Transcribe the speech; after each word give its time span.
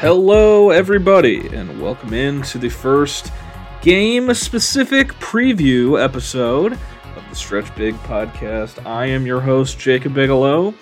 Hello, 0.00 0.70
everybody, 0.70 1.48
and 1.48 1.82
welcome 1.82 2.14
in 2.14 2.42
to 2.42 2.58
the 2.58 2.68
first 2.68 3.32
game 3.82 4.32
specific 4.32 5.08
preview 5.14 6.00
episode 6.02 6.74
of 6.74 7.28
the 7.28 7.34
Stretch 7.34 7.74
Big 7.74 7.94
podcast. 7.96 8.86
I 8.86 9.06
am 9.06 9.26
your 9.26 9.40
host, 9.40 9.78
Jacob 9.78 10.14
Bigelow, 10.14 10.72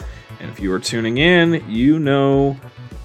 and 0.41 0.51
if 0.51 0.61
you 0.61 0.71
are 0.73 0.79
tuning 0.79 1.17
in, 1.19 1.65
you 1.69 1.99
know 1.99 2.59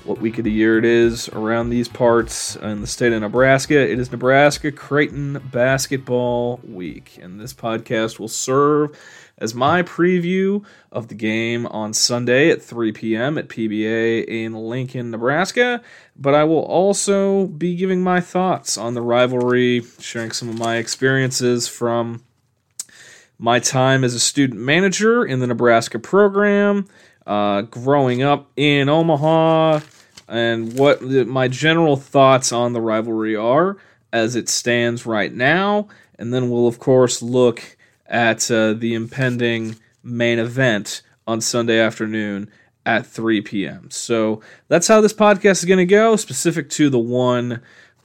what 0.03 0.19
week 0.19 0.37
of 0.37 0.43
the 0.43 0.51
year 0.51 0.77
it 0.77 0.85
is 0.85 1.29
around 1.29 1.69
these 1.69 1.87
parts 1.87 2.55
in 2.55 2.81
the 2.81 2.87
state 2.87 3.13
of 3.13 3.21
Nebraska. 3.21 3.79
It 3.79 3.99
is 3.99 4.11
Nebraska 4.11 4.71
Creighton 4.71 5.41
Basketball 5.51 6.59
Week, 6.63 7.19
and 7.21 7.39
this 7.39 7.53
podcast 7.53 8.17
will 8.17 8.27
serve 8.27 8.97
as 9.37 9.53
my 9.53 9.83
preview 9.83 10.63
of 10.91 11.07
the 11.07 11.15
game 11.15 11.67
on 11.67 11.93
Sunday 11.93 12.49
at 12.49 12.61
3 12.61 12.91
p.m. 12.91 13.37
at 13.37 13.47
PBA 13.47 14.25
in 14.25 14.53
Lincoln, 14.53 15.11
Nebraska. 15.11 15.81
But 16.15 16.33
I 16.33 16.45
will 16.45 16.63
also 16.63 17.45
be 17.45 17.75
giving 17.75 18.01
my 18.01 18.21
thoughts 18.21 18.77
on 18.77 18.95
the 18.95 19.01
rivalry, 19.01 19.83
sharing 19.99 20.31
some 20.31 20.49
of 20.49 20.57
my 20.57 20.77
experiences 20.77 21.67
from 21.67 22.23
my 23.37 23.59
time 23.59 24.03
as 24.03 24.13
a 24.13 24.19
student 24.19 24.59
manager 24.59 25.25
in 25.25 25.39
the 25.39 25.47
Nebraska 25.47 25.97
program, 25.99 26.87
uh, 27.25 27.61
growing 27.63 28.21
up 28.23 28.51
in 28.55 28.89
Omaha, 28.89 29.81
and 30.27 30.77
what 30.77 31.01
my 31.01 31.47
general 31.47 31.97
thoughts 31.97 32.51
on 32.51 32.73
the 32.73 32.81
rivalry 32.81 33.35
are 33.35 33.77
as 34.13 34.35
it 34.35 34.49
stands 34.49 35.05
right 35.05 35.33
now. 35.33 35.87
And 36.17 36.33
then 36.33 36.49
we'll, 36.49 36.67
of 36.67 36.79
course, 36.79 37.21
look 37.21 37.77
at 38.05 38.49
uh, 38.51 38.73
the 38.73 38.93
impending 38.93 39.77
main 40.03 40.39
event 40.39 41.01
on 41.27 41.41
Sunday 41.41 41.79
afternoon 41.79 42.49
at 42.85 43.05
3 43.05 43.41
p.m. 43.41 43.89
So 43.91 44.41
that's 44.67 44.87
how 44.87 45.01
this 45.01 45.13
podcast 45.13 45.59
is 45.59 45.65
going 45.65 45.77
to 45.77 45.85
go, 45.85 46.15
specific 46.15 46.69
to 46.71 46.89
the 46.89 46.99
one 46.99 47.61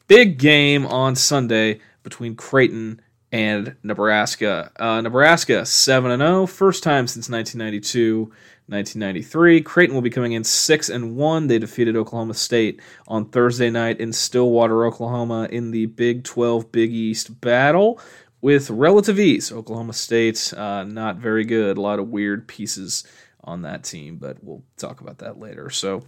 big 0.06 0.38
game 0.38 0.86
on 0.86 1.16
Sunday 1.16 1.80
between 2.02 2.36
Creighton 2.36 3.00
and 3.36 3.76
Nebraska. 3.82 4.72
Uh, 4.76 5.02
Nebraska 5.02 5.66
7 5.66 6.10
and 6.10 6.22
0, 6.22 6.46
first 6.46 6.82
time 6.82 7.06
since 7.06 7.28
1992. 7.28 8.32
1993. 8.68 9.60
Creighton 9.60 9.94
will 9.94 10.02
be 10.02 10.10
coming 10.10 10.32
in 10.32 10.42
6 10.42 10.88
and 10.88 11.14
1. 11.14 11.46
They 11.46 11.60
defeated 11.60 11.94
Oklahoma 11.96 12.34
State 12.34 12.80
on 13.06 13.26
Thursday 13.26 13.70
night 13.70 14.00
in 14.00 14.12
Stillwater, 14.12 14.84
Oklahoma 14.84 15.46
in 15.52 15.70
the 15.70 15.86
Big 15.86 16.24
12 16.24 16.72
Big 16.72 16.90
East 16.90 17.40
battle 17.40 18.00
with 18.40 18.68
relative 18.70 19.20
ease. 19.20 19.52
Oklahoma 19.52 19.92
State, 19.92 20.52
uh, 20.56 20.82
not 20.82 21.16
very 21.16 21.44
good. 21.44 21.78
A 21.78 21.80
lot 21.80 22.00
of 22.00 22.08
weird 22.08 22.48
pieces 22.48 23.06
on 23.44 23.62
that 23.62 23.84
team, 23.84 24.16
but 24.16 24.42
we'll 24.42 24.64
talk 24.76 25.00
about 25.00 25.18
that 25.18 25.38
later. 25.38 25.70
So, 25.70 26.02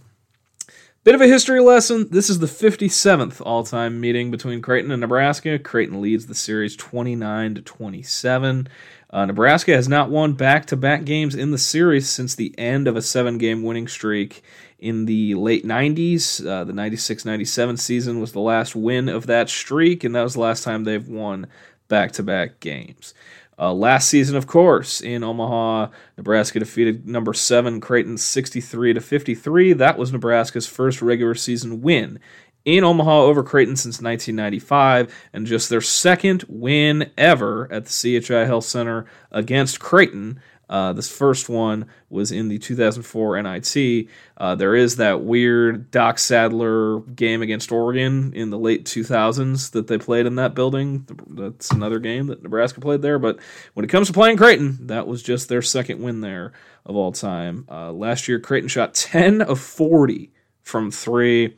bit 1.03 1.15
of 1.15 1.21
a 1.21 1.27
history 1.27 1.61
lesson. 1.61 2.07
This 2.11 2.29
is 2.29 2.39
the 2.39 2.45
57th 2.45 3.41
all 3.45 3.63
time 3.63 4.01
meeting 4.01 4.31
between 4.31 4.61
Creighton 4.61 4.91
and 4.91 5.01
Nebraska. 5.01 5.57
Creighton 5.57 6.01
leads 6.01 6.25
the 6.27 6.35
series 6.35 6.75
29 6.75 7.55
to 7.55 7.61
27. 7.61 8.67
Uh, 9.11 9.25
Nebraska 9.25 9.73
has 9.73 9.87
not 9.87 10.09
won 10.09 10.33
back 10.33 10.65
to 10.67 10.75
back 10.75 11.05
games 11.05 11.35
in 11.35 11.51
the 11.51 11.57
series 11.57 12.09
since 12.09 12.35
the 12.35 12.53
end 12.57 12.87
of 12.87 12.95
a 12.95 13.01
seven 13.01 13.37
game 13.37 13.63
winning 13.63 13.87
streak 13.87 14.43
in 14.77 15.05
the 15.05 15.35
late 15.35 15.65
90s. 15.65 16.45
Uh, 16.45 16.63
the 16.63 16.73
96 16.73 17.25
97 17.25 17.77
season 17.77 18.19
was 18.19 18.33
the 18.33 18.39
last 18.39 18.75
win 18.75 19.09
of 19.09 19.25
that 19.27 19.49
streak, 19.49 20.03
and 20.03 20.13
that 20.15 20.23
was 20.23 20.33
the 20.33 20.41
last 20.41 20.63
time 20.63 20.83
they've 20.83 21.07
won 21.07 21.47
back 21.87 22.11
to 22.13 22.23
back 22.23 22.59
games. 22.59 23.13
Uh, 23.59 23.73
last 23.73 24.07
season, 24.07 24.37
of 24.37 24.47
course, 24.47 25.01
in 25.01 25.21
Omaha, 25.21 25.89
Nebraska 26.17 26.59
defeated 26.59 27.05
number 27.05 27.33
seven 27.33 27.81
Creighton 27.81 28.17
63 28.17 28.93
to 28.93 29.01
53. 29.01 29.73
That 29.73 29.97
was 29.97 30.13
Nebraska's 30.13 30.65
first 30.65 31.01
regular 31.01 31.35
season 31.35 31.81
win 31.81 32.19
in 32.65 32.83
Omaha 32.83 33.21
over 33.21 33.43
Creighton 33.43 33.75
since 33.75 34.01
1995, 34.01 35.13
and 35.33 35.45
just 35.45 35.69
their 35.69 35.81
second 35.81 36.45
win 36.47 37.11
ever 37.17 37.71
at 37.71 37.85
the 37.85 38.21
CHI 38.21 38.45
Health 38.45 38.65
Center 38.65 39.05
against 39.31 39.79
Creighton. 39.79 40.39
Uh, 40.69 40.93
this 40.93 41.09
first 41.09 41.49
one 41.49 41.87
was 42.09 42.31
in 42.31 42.47
the 42.47 42.59
2004 42.59 43.41
NIT. 43.41 44.07
Uh, 44.37 44.55
there 44.55 44.75
is 44.75 44.97
that 44.97 45.21
weird 45.21 45.89
Doc 45.89 46.19
Sadler 46.19 46.99
game 46.99 47.41
against 47.41 47.71
Oregon 47.71 48.31
in 48.33 48.51
the 48.51 48.57
late 48.59 48.85
2000s 48.85 49.71
that 49.71 49.87
they 49.87 49.97
played 49.97 50.27
in 50.27 50.35
that 50.35 50.53
building. 50.53 51.07
That's 51.27 51.71
another 51.71 51.99
game 51.99 52.27
that 52.27 52.43
Nebraska 52.43 52.79
played 52.81 53.01
there. 53.01 53.17
But 53.17 53.39
when 53.73 53.83
it 53.83 53.89
comes 53.89 54.07
to 54.07 54.13
playing 54.13 54.37
Creighton, 54.37 54.87
that 54.87 55.07
was 55.07 55.23
just 55.23 55.49
their 55.49 55.63
second 55.63 56.01
win 56.01 56.21
there 56.21 56.53
of 56.85 56.95
all 56.95 57.11
time. 57.11 57.65
Uh, 57.69 57.91
last 57.91 58.27
year, 58.27 58.39
Creighton 58.39 58.69
shot 58.69 58.93
10 58.93 59.41
of 59.41 59.59
40 59.59 60.31
from 60.61 60.91
three. 60.91 61.55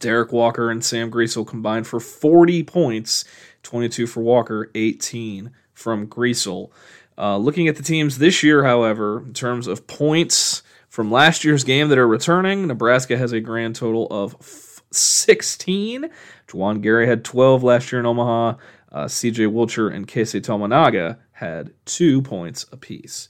Derek 0.00 0.32
Walker 0.32 0.70
and 0.70 0.84
Sam 0.84 1.10
Griesel 1.10 1.46
combined 1.46 1.86
for 1.86 1.98
40 1.98 2.62
points, 2.64 3.24
22 3.62 4.06
for 4.06 4.20
Walker, 4.20 4.70
18 4.74 5.50
from 5.72 6.06
Griesel. 6.06 6.70
Uh, 7.18 7.36
looking 7.36 7.66
at 7.66 7.76
the 7.76 7.82
teams 7.82 8.18
this 8.18 8.42
year, 8.44 8.62
however, 8.62 9.20
in 9.20 9.34
terms 9.34 9.66
of 9.66 9.86
points 9.88 10.62
from 10.88 11.10
last 11.10 11.44
year's 11.44 11.64
game 11.64 11.88
that 11.88 11.98
are 11.98 12.06
returning, 12.06 12.66
Nebraska 12.66 13.18
has 13.18 13.32
a 13.32 13.40
grand 13.40 13.74
total 13.74 14.06
of 14.06 14.36
f- 14.40 14.82
16. 14.92 16.08
Juwan 16.46 16.80
Gary 16.80 17.06
had 17.06 17.24
12 17.24 17.64
last 17.64 17.90
year 17.90 18.00
in 18.00 18.06
Omaha. 18.06 18.54
Uh, 18.90 19.04
CJ 19.04 19.52
Wilcher 19.52 19.92
and 19.92 20.06
Keisei 20.06 20.40
Tominaga 20.40 21.18
had 21.32 21.72
two 21.84 22.22
points 22.22 22.64
apiece. 22.72 23.28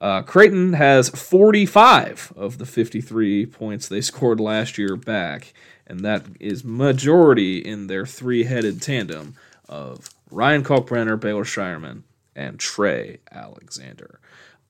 Uh, 0.00 0.22
Creighton 0.22 0.72
has 0.74 1.08
45 1.08 2.32
of 2.36 2.58
the 2.58 2.66
53 2.66 3.46
points 3.46 3.88
they 3.88 4.00
scored 4.02 4.40
last 4.40 4.78
year 4.78 4.96
back, 4.96 5.52
and 5.86 6.00
that 6.00 6.24
is 6.40 6.64
majority 6.64 7.58
in 7.58 7.86
their 7.86 8.04
three-headed 8.04 8.82
tandem 8.82 9.34
of 9.68 10.10
Ryan 10.30 10.64
Kalkbrenner, 10.64 11.18
Baylor 11.18 11.44
Scheierman, 11.44 12.02
and 12.36 12.60
Trey 12.60 13.18
Alexander. 13.32 14.20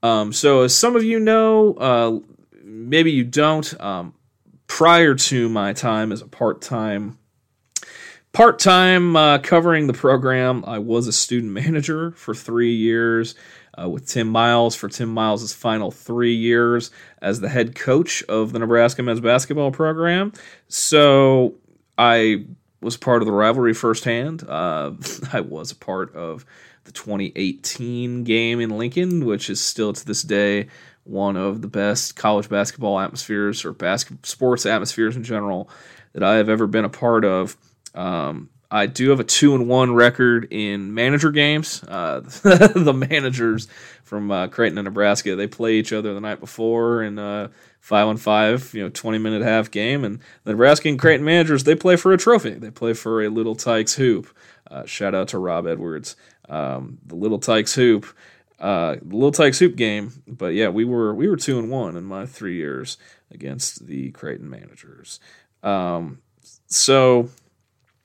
Um, 0.02 0.32
so, 0.32 0.62
as 0.62 0.74
some 0.74 0.96
of 0.96 1.04
you 1.04 1.20
know, 1.20 1.74
uh, 1.74 2.18
maybe 2.62 3.12
you 3.12 3.24
don't, 3.24 3.78
um, 3.80 4.14
prior 4.66 5.14
to 5.14 5.48
my 5.48 5.72
time 5.72 6.12
as 6.12 6.22
a 6.22 6.26
part 6.26 6.62
time 6.62 7.18
part 8.36 8.58
time 8.58 9.16
uh, 9.16 9.38
covering 9.38 9.86
the 9.86 9.94
program, 9.94 10.62
I 10.66 10.78
was 10.78 11.06
a 11.06 11.12
student 11.12 11.52
manager 11.52 12.12
for 12.12 12.34
three 12.34 12.74
years. 12.74 13.34
Uh, 13.78 13.86
with 13.86 14.06
Tim 14.08 14.28
Miles 14.28 14.74
for 14.74 14.88
Tim 14.88 15.10
Miles' 15.10 15.52
final 15.52 15.90
three 15.90 16.34
years 16.34 16.90
as 17.20 17.40
the 17.40 17.48
head 17.50 17.74
coach 17.74 18.22
of 18.22 18.54
the 18.54 18.58
Nebraska 18.58 19.02
men's 19.02 19.20
basketball 19.20 19.70
program. 19.70 20.32
So 20.68 21.56
I 21.98 22.46
was 22.80 22.96
part 22.96 23.20
of 23.20 23.26
the 23.26 23.32
rivalry 23.32 23.74
firsthand. 23.74 24.48
Uh, 24.48 24.92
I 25.34 25.40
was 25.42 25.72
a 25.72 25.76
part 25.76 26.14
of 26.14 26.46
the 26.86 26.92
2018 26.92 28.24
game 28.24 28.60
in 28.60 28.70
Lincoln, 28.70 29.26
which 29.26 29.50
is 29.50 29.60
still 29.60 29.92
to 29.92 30.06
this 30.06 30.22
day 30.22 30.68
one 31.04 31.36
of 31.36 31.62
the 31.62 31.68
best 31.68 32.16
college 32.16 32.48
basketball 32.48 32.98
atmospheres 32.98 33.64
or 33.64 33.72
basket 33.72 34.24
sports 34.26 34.66
atmospheres 34.66 35.16
in 35.16 35.22
general 35.22 35.68
that 36.12 36.22
I 36.22 36.36
have 36.36 36.48
ever 36.48 36.66
been 36.66 36.84
a 36.84 36.90
part 36.90 37.24
of. 37.24 37.56
Um, 37.94 38.50
I 38.70 38.86
do 38.86 39.10
have 39.10 39.20
a 39.20 39.24
two 39.24 39.54
and 39.54 39.68
one 39.68 39.94
record 39.94 40.48
in 40.50 40.92
manager 40.92 41.30
games. 41.30 41.84
Uh, 41.84 42.20
the 42.42 42.92
managers 42.92 43.68
from 44.02 44.30
uh, 44.30 44.48
Creighton 44.48 44.78
and 44.78 44.86
Nebraska 44.86 45.36
they 45.36 45.46
play 45.46 45.74
each 45.74 45.92
other 45.92 46.14
the 46.14 46.20
night 46.20 46.40
before 46.40 47.02
in 47.02 47.18
uh, 47.18 47.48
five 47.80 48.08
on 48.08 48.16
five, 48.16 48.74
you 48.74 48.82
know, 48.82 48.88
twenty 48.88 49.18
minute 49.18 49.42
half 49.42 49.70
game, 49.70 50.04
and 50.04 50.18
the 50.44 50.52
Nebraska 50.52 50.88
and 50.88 50.98
Creighton 50.98 51.24
managers 51.24 51.64
they 51.64 51.76
play 51.76 51.94
for 51.94 52.12
a 52.12 52.18
trophy. 52.18 52.50
They 52.50 52.70
play 52.70 52.92
for 52.92 53.22
a 53.22 53.28
Little 53.28 53.54
Tikes 53.54 53.94
hoop. 53.94 54.28
Uh, 54.68 54.84
shout 54.84 55.14
out 55.14 55.28
to 55.28 55.38
Rob 55.38 55.66
Edwards 55.66 56.16
um, 56.48 56.98
the 57.04 57.14
Little 57.14 57.38
Tikes 57.38 57.74
Hoop, 57.74 58.06
uh, 58.58 58.96
the 59.02 59.14
Little 59.14 59.32
Tikes 59.32 59.58
Hoop 59.58 59.76
game. 59.76 60.12
But 60.26 60.54
yeah, 60.54 60.68
we 60.68 60.84
were 60.84 61.14
we 61.14 61.28
were 61.28 61.36
two 61.36 61.58
and 61.58 61.70
one 61.70 61.96
in 61.96 62.04
my 62.04 62.26
three 62.26 62.56
years 62.56 62.98
against 63.30 63.86
the 63.86 64.10
Creighton 64.12 64.48
managers. 64.48 65.20
Um, 65.62 66.20
so 66.66 67.28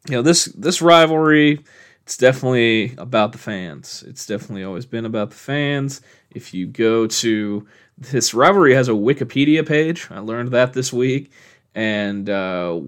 you 0.08 0.16
know 0.16 0.22
this 0.22 0.46
this 0.46 0.82
rivalry. 0.82 1.64
It's 2.04 2.18
definitely 2.18 2.96
about 2.98 3.32
the 3.32 3.38
fans. 3.38 4.04
It's 4.08 4.26
definitely 4.26 4.64
always 4.64 4.86
been 4.86 5.06
about 5.06 5.30
the 5.30 5.38
fans. 5.38 6.02
If 6.32 6.54
you 6.54 6.66
go 6.66 7.06
to 7.08 7.68
this 8.02 8.34
rivalry 8.34 8.74
has 8.74 8.90
a 8.90 8.94
Wikipedia 8.94 9.66
page. 9.66 10.08
I 10.10 10.20
learned 10.20 10.52
that 10.52 10.74
this 10.74 10.92
week. 10.92 11.32
And 11.76 12.30
uh, 12.30 12.82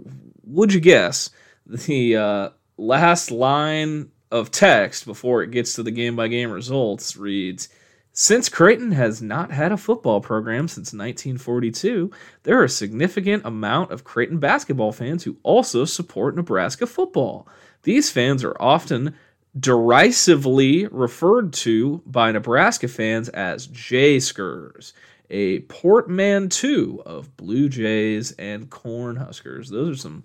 would 0.44 0.74
you 0.74 0.80
guess 0.80 1.30
the 1.66 2.18
uh, 2.18 2.50
last 2.78 3.32
line 3.32 4.10
of 4.34 4.50
text 4.50 5.06
before 5.06 5.44
it 5.44 5.52
gets 5.52 5.76
to 5.76 5.84
the 5.84 5.92
game 5.92 6.16
by 6.16 6.28
game 6.28 6.52
results 6.52 7.16
reads 7.16 7.70
Since 8.14 8.50
Creighton 8.50 8.92
has 8.92 9.22
not 9.22 9.52
had 9.52 9.72
a 9.72 9.78
football 9.78 10.22
program 10.22 10.68
since 10.68 10.92
1942, 10.92 12.12
there 12.42 12.60
are 12.60 12.64
a 12.64 12.70
significant 12.70 13.46
amount 13.46 13.92
of 13.92 14.04
Creighton 14.04 14.40
basketball 14.40 14.92
fans 14.92 15.24
who 15.24 15.38
also 15.44 15.86
support 15.86 16.36
Nebraska 16.36 16.88
football. 16.88 17.48
These 17.84 18.10
fans 18.10 18.44
are 18.44 18.58
often 18.60 19.14
derisively 19.58 20.88
referred 20.88 21.54
to 21.54 22.02
by 22.08 22.32
Nebraska 22.32 22.88
fans 22.88 23.30
as 23.30 23.68
Jayskers, 23.68 24.94
a 25.34 25.62
portmanteau 25.62 27.02
of 27.08 27.36
Blue 27.36 27.68
Jays 27.68 28.34
and 28.34 28.70
Cornhuskers. 28.70 29.70
Those 29.70 29.98
are 29.98 30.02
some 30.02 30.24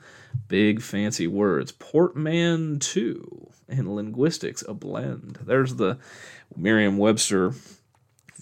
big 0.49 0.83
fancy 0.83 1.27
words. 1.27 1.73
Portmanteau 1.73 3.51
in 3.69 3.95
linguistics, 3.95 4.63
a 4.69 4.75
blend. 4.75 5.39
There's 5.43 5.77
the 5.77 5.99
Merriam-Webster 6.55 7.55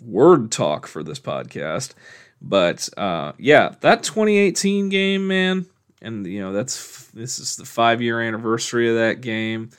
word 0.05 0.51
talk 0.51 0.89
for 0.89 1.05
this 1.05 1.21
podcast. 1.21 1.95
But 2.43 2.89
uh, 2.99 3.33
yeah, 3.39 3.77
that 3.81 4.03
2018 4.03 4.89
game, 4.89 5.29
man, 5.29 5.67
and 6.03 6.27
you 6.27 6.41
know 6.41 6.53
that's 6.53 7.07
this 7.09 7.39
is 7.39 7.57
the 7.57 7.65
five 7.65 8.03
year 8.03 8.21
anniversary 8.21 8.91
of 8.91 8.97
that 8.97 9.21
game. 9.21 9.71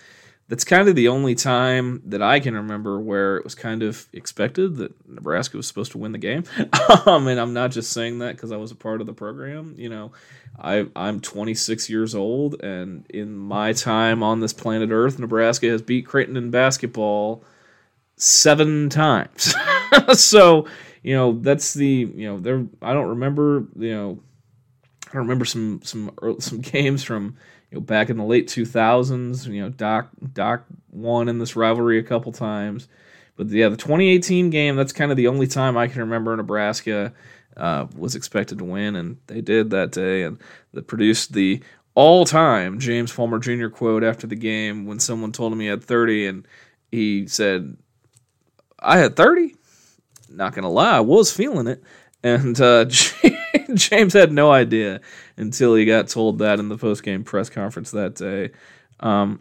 That's 0.49 0.63
kind 0.63 0.88
of 0.88 0.95
the 0.95 1.09
only 1.09 1.35
time 1.35 2.01
that 2.05 2.21
I 2.21 2.39
can 2.39 2.53
remember 2.53 3.01
where 3.01 3.35
it 3.35 3.44
was 3.44 3.53
kind 3.53 3.83
of 3.83 4.07
expected 4.13 4.77
that 4.77 5.09
Nebraska 5.09 5.57
was 5.57 5.67
supposed 5.67 5.91
to 5.91 5.97
win 5.97 6.13
the 6.13 6.17
game. 6.17 6.45
um, 7.05 7.27
and 7.27 7.38
I'm 7.38 7.53
not 7.53 7.71
just 7.71 7.91
saying 7.91 8.19
that 8.19 8.35
because 8.35 8.53
I 8.53 8.57
was 8.57 8.71
a 8.71 8.75
part 8.75 9.01
of 9.01 9.07
the 9.07 9.13
program. 9.13 9.75
You 9.77 9.89
know, 9.89 10.11
I, 10.57 10.88
I'm 10.95 11.19
26 11.19 11.89
years 11.89 12.15
old, 12.15 12.63
and 12.63 13.05
in 13.09 13.35
my 13.35 13.73
time 13.73 14.23
on 14.23 14.39
this 14.39 14.53
planet 14.53 14.89
Earth, 14.89 15.19
Nebraska 15.19 15.67
has 15.67 15.81
beat 15.81 16.05
Creighton 16.05 16.38
in 16.38 16.50
basketball 16.50 17.43
seven 18.15 18.89
times. 18.89 19.53
so, 20.13 20.65
you 21.03 21.13
know, 21.13 21.39
that's 21.39 21.73
the 21.73 22.09
you 22.13 22.27
know 22.27 22.39
there. 22.39 22.65
I 22.81 22.93
don't 22.93 23.09
remember 23.09 23.67
you 23.77 23.93
know, 23.93 24.19
I 25.13 25.17
remember 25.17 25.45
some 25.45 25.81
some 25.83 26.11
some 26.39 26.61
games 26.61 27.03
from 27.03 27.38
you 27.71 27.77
know 27.77 27.81
back 27.81 28.09
in 28.09 28.17
the 28.17 28.23
late 28.23 28.47
2000s. 28.47 29.47
You 29.47 29.63
know, 29.63 29.69
Doc 29.69 30.09
Doc 30.33 30.65
won 30.91 31.29
in 31.29 31.39
this 31.39 31.55
rivalry 31.55 31.99
a 31.99 32.03
couple 32.03 32.31
times. 32.31 32.87
But 33.35 33.49
yeah, 33.49 33.69
the 33.69 33.77
2018 33.77 34.49
game, 34.49 34.75
that's 34.75 34.93
kind 34.93 35.11
of 35.11 35.17
the 35.17 35.27
only 35.27 35.47
time 35.47 35.77
I 35.77 35.87
can 35.87 36.01
remember 36.01 36.35
Nebraska 36.35 37.13
uh, 37.55 37.85
was 37.95 38.15
expected 38.15 38.57
to 38.57 38.65
win, 38.65 38.95
and 38.95 39.17
they 39.27 39.41
did 39.41 39.69
that 39.69 39.91
day. 39.91 40.23
And 40.23 40.39
that 40.73 40.87
produced 40.87 41.33
the 41.33 41.61
all 41.93 42.25
time 42.25 42.79
James 42.79 43.11
Palmer 43.11 43.39
Jr. 43.39 43.67
quote 43.67 44.03
after 44.03 44.27
the 44.27 44.35
game 44.35 44.85
when 44.85 44.99
someone 44.99 45.31
told 45.31 45.53
him 45.53 45.59
he 45.59 45.67
had 45.67 45.83
30, 45.83 46.27
and 46.27 46.47
he 46.91 47.27
said, 47.27 47.77
I 48.79 48.97
had 48.97 49.15
30. 49.15 49.55
Not 50.29 50.53
gonna 50.53 50.69
lie, 50.69 50.97
I 50.97 51.01
was 51.01 51.31
feeling 51.31 51.67
it, 51.67 51.81
and 52.23 52.59
uh, 52.59 52.85
James 53.73 54.13
had 54.13 54.31
no 54.31 54.51
idea 54.51 55.01
until 55.35 55.75
he 55.75 55.85
got 55.85 56.07
told 56.07 56.39
that 56.39 56.59
in 56.59 56.69
the 56.69 56.77
post 56.77 57.03
game 57.03 57.23
press 57.23 57.49
conference 57.49 57.91
that 57.91 58.15
day. 58.15 58.51
Um, 58.99 59.39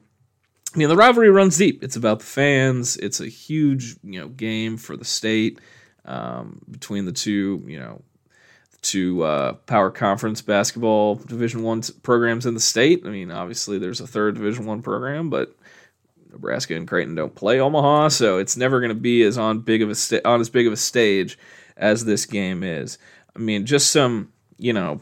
I 0.74 0.78
mean, 0.78 0.88
the 0.88 0.96
rivalry 0.96 1.30
runs 1.30 1.56
deep. 1.56 1.82
It's 1.82 1.96
about 1.96 2.18
the 2.18 2.26
fans. 2.26 2.96
It's 2.98 3.20
a 3.20 3.28
huge, 3.28 3.96
you 4.02 4.20
know, 4.20 4.28
game 4.28 4.76
for 4.76 4.96
the 4.96 5.04
state 5.04 5.58
um, 6.04 6.60
between 6.70 7.06
the 7.06 7.12
two, 7.12 7.64
you 7.66 7.78
know, 7.78 8.02
two 8.82 9.22
uh, 9.22 9.54
power 9.54 9.90
conference 9.90 10.42
basketball 10.42 11.16
Division 11.16 11.62
One 11.62 11.82
programs 12.02 12.46
in 12.46 12.54
the 12.54 12.60
state. 12.60 13.02
I 13.06 13.08
mean, 13.08 13.30
obviously 13.30 13.78
there's 13.78 14.00
a 14.00 14.06
third 14.06 14.34
Division 14.34 14.66
One 14.66 14.82
program, 14.82 15.30
but 15.30 15.56
Nebraska 16.30 16.74
and 16.74 16.86
Creighton 16.86 17.14
don't 17.14 17.34
play 17.34 17.58
Omaha, 17.58 18.08
so 18.08 18.38
it's 18.38 18.56
never 18.56 18.80
going 18.80 18.90
to 18.90 18.94
be 18.94 19.22
as 19.22 19.38
on 19.38 19.60
big 19.60 19.82
of 19.82 19.90
a 19.90 19.94
sta- 19.94 20.20
on 20.24 20.40
as 20.40 20.50
big 20.50 20.66
of 20.66 20.72
a 20.72 20.76
stage 20.76 21.38
as 21.76 22.04
this 22.04 22.26
game 22.26 22.62
is. 22.62 22.98
I 23.34 23.38
mean, 23.38 23.66
just 23.66 23.90
some, 23.90 24.32
you 24.58 24.72
know, 24.72 25.00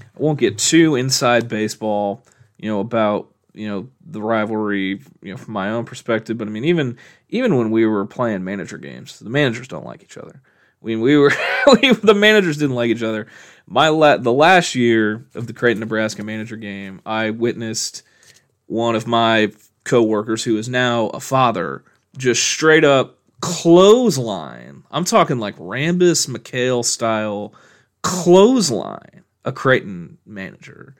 I 0.00 0.18
won't 0.18 0.38
get 0.38 0.58
too 0.58 0.96
inside 0.96 1.48
baseball, 1.48 2.24
you 2.58 2.68
know, 2.68 2.80
about 2.80 3.28
you 3.54 3.68
know 3.68 3.88
the 4.06 4.22
rivalry, 4.22 5.00
you 5.22 5.32
know, 5.32 5.36
from 5.36 5.52
my 5.52 5.70
own 5.70 5.84
perspective. 5.84 6.38
But 6.38 6.48
I 6.48 6.50
mean, 6.50 6.64
even 6.64 6.96
even 7.28 7.56
when 7.56 7.70
we 7.70 7.86
were 7.86 8.06
playing 8.06 8.44
manager 8.44 8.78
games, 8.78 9.18
the 9.18 9.30
managers 9.30 9.68
don't 9.68 9.86
like 9.86 10.02
each 10.02 10.16
other. 10.16 10.40
I 10.80 10.86
mean, 10.86 11.00
we 11.00 11.16
were 11.16 11.32
we, 11.66 11.92
the 11.92 12.14
managers 12.14 12.56
didn't 12.56 12.76
like 12.76 12.90
each 12.90 13.02
other. 13.02 13.26
My 13.66 13.88
la- 13.88 14.16
the 14.16 14.32
last 14.32 14.74
year 14.74 15.26
of 15.34 15.46
the 15.46 15.52
Creighton 15.52 15.80
Nebraska 15.80 16.24
manager 16.24 16.56
game, 16.56 17.00
I 17.04 17.30
witnessed 17.30 18.02
one 18.66 18.94
of 18.94 19.06
my 19.06 19.52
coworkers 19.84 20.44
who 20.44 20.56
is 20.56 20.68
now 20.68 21.08
a 21.08 21.20
father 21.20 21.84
just 22.16 22.42
straight 22.42 22.84
up 22.84 23.17
clothesline. 23.40 24.84
I'm 24.90 25.04
talking 25.04 25.38
like 25.38 25.56
Rambis 25.56 26.28
McHale 26.28 26.84
style 26.84 27.54
clothesline 28.02 29.24
a 29.44 29.52
Creighton 29.52 30.18
manager 30.26 30.94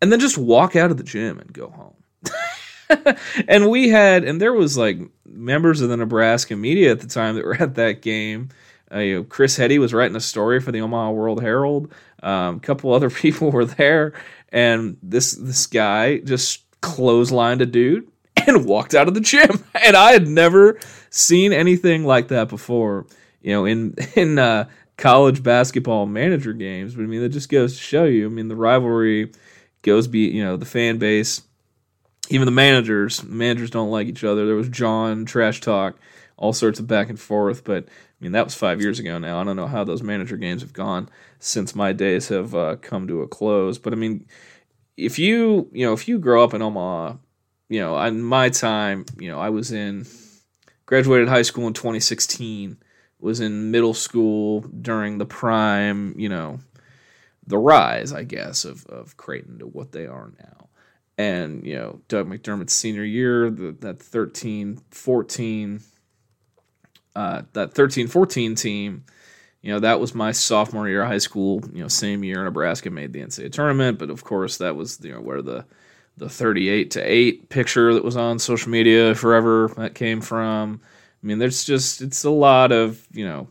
and 0.00 0.10
then 0.10 0.20
just 0.20 0.36
walk 0.36 0.76
out 0.76 0.90
of 0.90 0.96
the 0.96 1.04
gym 1.04 1.38
and 1.38 1.52
go 1.52 1.68
home. 1.70 3.16
and 3.48 3.70
we 3.70 3.88
had, 3.88 4.24
and 4.24 4.40
there 4.40 4.52
was 4.52 4.76
like 4.76 4.98
members 5.24 5.80
of 5.80 5.88
the 5.88 5.96
Nebraska 5.96 6.56
media 6.56 6.90
at 6.90 7.00
the 7.00 7.06
time 7.06 7.36
that 7.36 7.44
were 7.44 7.54
at 7.54 7.76
that 7.76 8.02
game. 8.02 8.48
Uh, 8.92 8.98
you 8.98 9.14
know, 9.14 9.24
Chris 9.24 9.56
Heady 9.56 9.78
was 9.78 9.94
writing 9.94 10.16
a 10.16 10.20
story 10.20 10.60
for 10.60 10.72
the 10.72 10.80
Omaha 10.80 11.12
World 11.12 11.40
Herald. 11.40 11.92
Um, 12.22 12.56
a 12.56 12.60
couple 12.60 12.92
other 12.92 13.10
people 13.10 13.50
were 13.50 13.64
there, 13.64 14.12
and 14.50 14.98
this 15.02 15.32
this 15.32 15.66
guy 15.66 16.18
just 16.18 16.68
clotheslined 16.80 17.62
a 17.62 17.66
dude 17.66 18.08
and 18.46 18.66
walked 18.66 18.94
out 18.94 19.08
of 19.08 19.14
the 19.14 19.20
gym. 19.20 19.64
And 19.82 19.96
I 19.96 20.12
had 20.12 20.28
never 20.28 20.78
seen 21.12 21.52
anything 21.52 22.04
like 22.04 22.28
that 22.28 22.48
before, 22.48 23.06
you 23.42 23.52
know, 23.52 23.64
in 23.64 23.94
in 24.16 24.38
uh, 24.38 24.68
college 24.96 25.42
basketball 25.42 26.06
manager 26.06 26.52
games. 26.52 26.96
But 26.96 27.02
I 27.02 27.06
mean, 27.06 27.20
that 27.20 27.28
just 27.28 27.48
goes 27.48 27.76
to 27.76 27.82
show 27.82 28.04
you. 28.04 28.26
I 28.26 28.30
mean, 28.30 28.48
the 28.48 28.56
rivalry 28.56 29.30
goes 29.82 30.08
be 30.08 30.20
you 30.20 30.42
know 30.42 30.56
the 30.56 30.66
fan 30.66 30.98
base, 30.98 31.42
even 32.30 32.46
the 32.46 32.52
managers. 32.52 33.22
Managers 33.22 33.70
don't 33.70 33.90
like 33.90 34.08
each 34.08 34.24
other. 34.24 34.46
There 34.46 34.56
was 34.56 34.68
John 34.68 35.24
trash 35.24 35.60
talk, 35.60 35.96
all 36.36 36.52
sorts 36.52 36.80
of 36.80 36.88
back 36.88 37.08
and 37.08 37.20
forth. 37.20 37.62
But 37.62 37.84
I 37.84 38.24
mean, 38.24 38.32
that 38.32 38.44
was 38.44 38.54
five 38.54 38.80
years 38.80 38.98
ago 38.98 39.18
now. 39.18 39.40
I 39.40 39.44
don't 39.44 39.56
know 39.56 39.66
how 39.66 39.84
those 39.84 40.02
manager 40.02 40.36
games 40.36 40.62
have 40.62 40.72
gone 40.72 41.08
since 41.38 41.74
my 41.74 41.92
days 41.92 42.28
have 42.28 42.54
uh, 42.54 42.76
come 42.76 43.06
to 43.06 43.22
a 43.22 43.28
close. 43.28 43.78
But 43.78 43.92
I 43.92 43.96
mean, 43.96 44.26
if 44.96 45.18
you 45.18 45.68
you 45.72 45.86
know 45.86 45.92
if 45.92 46.08
you 46.08 46.18
grow 46.18 46.42
up 46.42 46.54
in 46.54 46.62
Omaha 46.62 47.16
you 47.72 47.80
know, 47.80 47.98
in 48.02 48.22
my 48.22 48.50
time, 48.50 49.06
you 49.18 49.30
know, 49.30 49.38
I 49.38 49.48
was 49.48 49.72
in 49.72 50.04
graduated 50.92 51.26
high 51.26 51.40
school 51.40 51.66
in 51.66 51.72
2016, 51.72 52.76
was 53.18 53.40
in 53.40 53.70
middle 53.70 53.94
school 53.94 54.60
during 54.60 55.16
the 55.16 55.24
prime, 55.24 56.14
you 56.18 56.28
know, 56.28 56.58
the 57.46 57.56
rise, 57.56 58.12
I 58.12 58.24
guess, 58.24 58.66
of, 58.66 58.84
of 58.84 59.16
Creighton 59.16 59.60
to 59.60 59.66
what 59.66 59.92
they 59.92 60.04
are 60.04 60.30
now. 60.38 60.68
And, 61.16 61.66
you 61.66 61.76
know, 61.76 62.02
Doug 62.08 62.28
McDermott's 62.28 62.74
senior 62.74 63.04
year, 63.04 63.48
the, 63.48 63.72
that 63.80 64.02
13 64.02 64.82
14, 64.90 65.80
uh, 67.16 67.42
that 67.54 67.72
13 67.72 68.08
14 68.08 68.54
team, 68.54 69.06
you 69.62 69.72
know, 69.72 69.80
that 69.80 69.98
was 69.98 70.14
my 70.14 70.30
sophomore 70.30 70.90
year 70.90 71.04
of 71.04 71.08
high 71.08 71.16
school, 71.16 71.62
you 71.72 71.80
know, 71.80 71.88
same 71.88 72.22
year 72.22 72.44
Nebraska 72.44 72.90
made 72.90 73.14
the 73.14 73.22
NCAA 73.22 73.50
tournament. 73.50 73.98
But 73.98 74.10
of 74.10 74.24
course, 74.24 74.58
that 74.58 74.76
was, 74.76 75.00
you 75.02 75.12
know, 75.12 75.22
where 75.22 75.40
the, 75.40 75.64
the 76.16 76.28
38 76.28 76.90
to 76.92 77.00
8 77.00 77.48
picture 77.48 77.94
that 77.94 78.04
was 78.04 78.16
on 78.16 78.38
social 78.38 78.70
media 78.70 79.14
forever 79.14 79.72
that 79.76 79.94
came 79.94 80.20
from. 80.20 80.80
I 81.22 81.26
mean, 81.26 81.38
there's 81.38 81.64
just, 81.64 82.00
it's 82.00 82.24
a 82.24 82.30
lot 82.30 82.72
of, 82.72 83.06
you 83.12 83.26
know, 83.26 83.48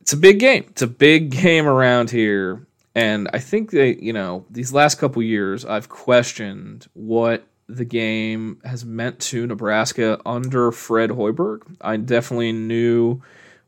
it's 0.00 0.12
a 0.12 0.16
big 0.16 0.40
game. 0.40 0.66
It's 0.70 0.82
a 0.82 0.86
big 0.86 1.30
game 1.42 1.66
around 1.66 2.10
here. 2.10 2.66
And 2.94 3.28
I 3.32 3.38
think 3.38 3.70
that, 3.70 4.02
you 4.02 4.12
know, 4.12 4.44
these 4.50 4.72
last 4.72 4.96
couple 4.96 5.22
years, 5.22 5.64
I've 5.64 5.88
questioned 5.88 6.88
what 6.94 7.46
the 7.68 7.84
game 7.84 8.60
has 8.64 8.84
meant 8.84 9.20
to 9.20 9.46
Nebraska 9.46 10.20
under 10.26 10.72
Fred 10.72 11.10
Hoiberg. 11.10 11.62
I 11.80 11.96
definitely 11.96 12.52
knew 12.52 13.22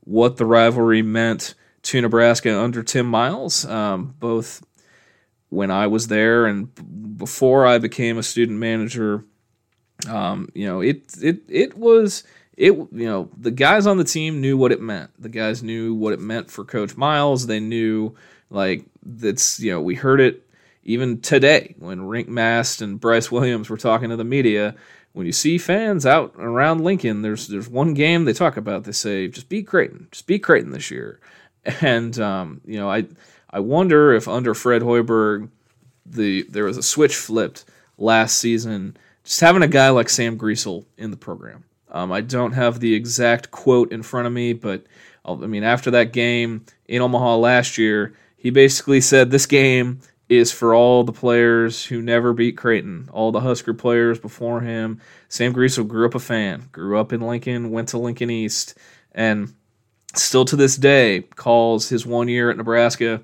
what 0.04 0.36
the 0.36 0.44
rivalry 0.46 1.02
meant 1.02 1.54
to 1.82 2.00
Nebraska 2.00 2.60
under 2.60 2.82
Tim 2.82 3.06
Miles, 3.06 3.64
um, 3.64 4.14
both 4.18 4.64
when 5.52 5.70
I 5.70 5.86
was 5.86 6.08
there 6.08 6.46
and 6.46 6.68
before 7.18 7.66
I 7.66 7.76
became 7.76 8.16
a 8.16 8.22
student 8.22 8.58
manager. 8.58 9.22
Um, 10.08 10.48
you 10.54 10.66
know, 10.66 10.80
it 10.80 11.14
it 11.22 11.42
it 11.46 11.76
was 11.76 12.24
it 12.56 12.72
you 12.72 12.88
know 12.90 13.28
the 13.36 13.50
guys 13.50 13.86
on 13.86 13.98
the 13.98 14.04
team 14.04 14.40
knew 14.40 14.56
what 14.56 14.72
it 14.72 14.80
meant. 14.80 15.10
The 15.18 15.28
guys 15.28 15.62
knew 15.62 15.94
what 15.94 16.14
it 16.14 16.20
meant 16.20 16.50
for 16.50 16.64
Coach 16.64 16.96
Miles. 16.96 17.46
They 17.46 17.60
knew 17.60 18.14
like 18.48 18.86
that's 19.04 19.60
you 19.60 19.72
know 19.72 19.82
we 19.82 19.94
heard 19.94 20.20
it 20.20 20.48
even 20.84 21.20
today 21.20 21.74
when 21.78 22.00
Rienk 22.00 22.28
Mast 22.28 22.80
and 22.80 22.98
Bryce 22.98 23.30
Williams 23.30 23.68
were 23.68 23.76
talking 23.76 24.08
to 24.08 24.16
the 24.16 24.24
media. 24.24 24.74
When 25.12 25.26
you 25.26 25.32
see 25.32 25.58
fans 25.58 26.06
out 26.06 26.34
around 26.38 26.82
Lincoln, 26.82 27.20
there's 27.20 27.46
there's 27.46 27.68
one 27.68 27.92
game 27.92 28.24
they 28.24 28.32
talk 28.32 28.56
about. 28.56 28.84
They 28.84 28.92
say 28.92 29.28
just 29.28 29.50
beat 29.50 29.66
Creighton, 29.66 30.08
just 30.10 30.26
beat 30.26 30.42
Creighton 30.42 30.70
this 30.70 30.90
year, 30.90 31.20
and 31.82 32.18
um, 32.18 32.62
you 32.64 32.78
know 32.78 32.90
I 32.90 33.04
I 33.52 33.60
wonder 33.60 34.12
if 34.12 34.28
under 34.28 34.54
Fred 34.54 34.82
Hoiberg, 34.82 35.48
the 36.06 36.42
there 36.48 36.64
was 36.64 36.78
a 36.78 36.82
switch 36.82 37.16
flipped 37.16 37.64
last 37.98 38.38
season. 38.38 38.96
Just 39.24 39.40
having 39.40 39.62
a 39.62 39.68
guy 39.68 39.90
like 39.90 40.08
Sam 40.08 40.38
Griesel 40.38 40.84
in 40.96 41.10
the 41.10 41.16
program. 41.16 41.64
Um, 41.90 42.10
I 42.10 42.22
don't 42.22 42.52
have 42.52 42.80
the 42.80 42.94
exact 42.94 43.50
quote 43.50 43.92
in 43.92 44.02
front 44.02 44.26
of 44.26 44.32
me, 44.32 44.54
but 44.54 44.84
I 45.24 45.34
mean, 45.34 45.62
after 45.62 45.90
that 45.92 46.12
game 46.12 46.64
in 46.88 47.02
Omaha 47.02 47.36
last 47.36 47.78
year, 47.78 48.14
he 48.36 48.50
basically 48.50 49.00
said 49.00 49.30
this 49.30 49.46
game 49.46 50.00
is 50.28 50.50
for 50.50 50.74
all 50.74 51.04
the 51.04 51.12
players 51.12 51.84
who 51.84 52.00
never 52.00 52.32
beat 52.32 52.56
Creighton, 52.56 53.08
all 53.12 53.30
the 53.30 53.40
Husker 53.40 53.74
players 53.74 54.18
before 54.18 54.62
him. 54.62 55.00
Sam 55.28 55.54
Griesel 55.54 55.86
grew 55.86 56.06
up 56.06 56.14
a 56.14 56.18
fan, 56.18 56.68
grew 56.72 56.98
up 56.98 57.12
in 57.12 57.20
Lincoln, 57.20 57.70
went 57.70 57.88
to 57.90 57.98
Lincoln 57.98 58.30
East, 58.30 58.74
and 59.12 59.54
still 60.14 60.44
to 60.46 60.56
this 60.56 60.76
day 60.76 61.22
calls 61.36 61.88
his 61.88 62.06
one 62.06 62.28
year 62.28 62.50
at 62.50 62.56
Nebraska 62.56 63.20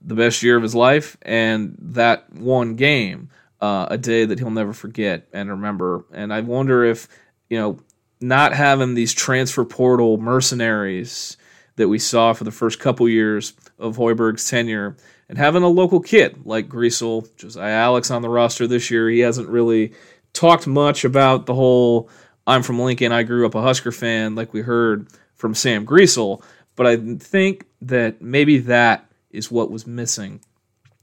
the 0.00 0.14
best 0.14 0.42
year 0.42 0.56
of 0.56 0.62
his 0.62 0.74
life, 0.74 1.16
and 1.22 1.76
that 1.80 2.32
one 2.32 2.76
game 2.76 3.30
uh, 3.60 3.86
a 3.90 3.98
day 3.98 4.24
that 4.24 4.38
he'll 4.38 4.50
never 4.50 4.72
forget 4.72 5.26
and 5.32 5.50
remember. 5.50 6.04
And 6.12 6.32
I 6.32 6.40
wonder 6.40 6.84
if 6.84 7.08
you 7.48 7.58
know 7.58 7.78
not 8.20 8.54
having 8.54 8.94
these 8.94 9.12
transfer 9.12 9.64
portal 9.64 10.18
mercenaries 10.18 11.36
that 11.76 11.88
we 11.88 11.98
saw 11.98 12.32
for 12.32 12.44
the 12.44 12.50
first 12.50 12.78
couple 12.78 13.08
years 13.08 13.52
of 13.78 13.96
Hoiberg's 13.96 14.48
tenure 14.48 14.96
and 15.28 15.36
having 15.36 15.62
a 15.62 15.68
local 15.68 16.00
kid 16.00 16.46
like 16.46 16.68
Griesel, 16.68 17.28
Josiah 17.36 17.86
Allick 17.86 18.10
on 18.10 18.22
the 18.22 18.28
roster 18.28 18.66
this 18.66 18.90
year, 18.90 19.10
he 19.10 19.20
hasn't 19.20 19.48
really 19.48 19.92
talked 20.32 20.66
much 20.66 21.04
about 21.04 21.46
the 21.46 21.54
whole 21.54 22.08
I'm 22.46 22.62
from 22.62 22.78
Lincoln, 22.78 23.10
I 23.10 23.24
grew 23.24 23.44
up 23.44 23.56
a 23.56 23.62
Husker 23.62 23.90
fan, 23.90 24.36
like 24.36 24.52
we 24.52 24.60
heard 24.60 25.08
from 25.36 25.54
Sam 25.54 25.86
Griesel. 25.86 26.42
But 26.74 26.86
I 26.86 26.96
think 26.96 27.66
that 27.82 28.20
maybe 28.20 28.58
that 28.58 29.10
is 29.30 29.50
what 29.50 29.70
was 29.70 29.86
missing, 29.86 30.40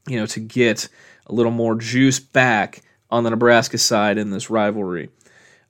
you 0.08 0.20
know, 0.20 0.26
to 0.28 0.40
get 0.40 0.90
a 1.28 1.34
little 1.34 1.52
more 1.52 1.76
juice 1.76 2.20
back 2.20 2.82
on 3.10 3.24
the 3.24 3.30
Nebraska 3.30 3.78
side 3.78 4.18
in 4.18 4.32
this 4.32 4.50
rivalry. 4.50 5.10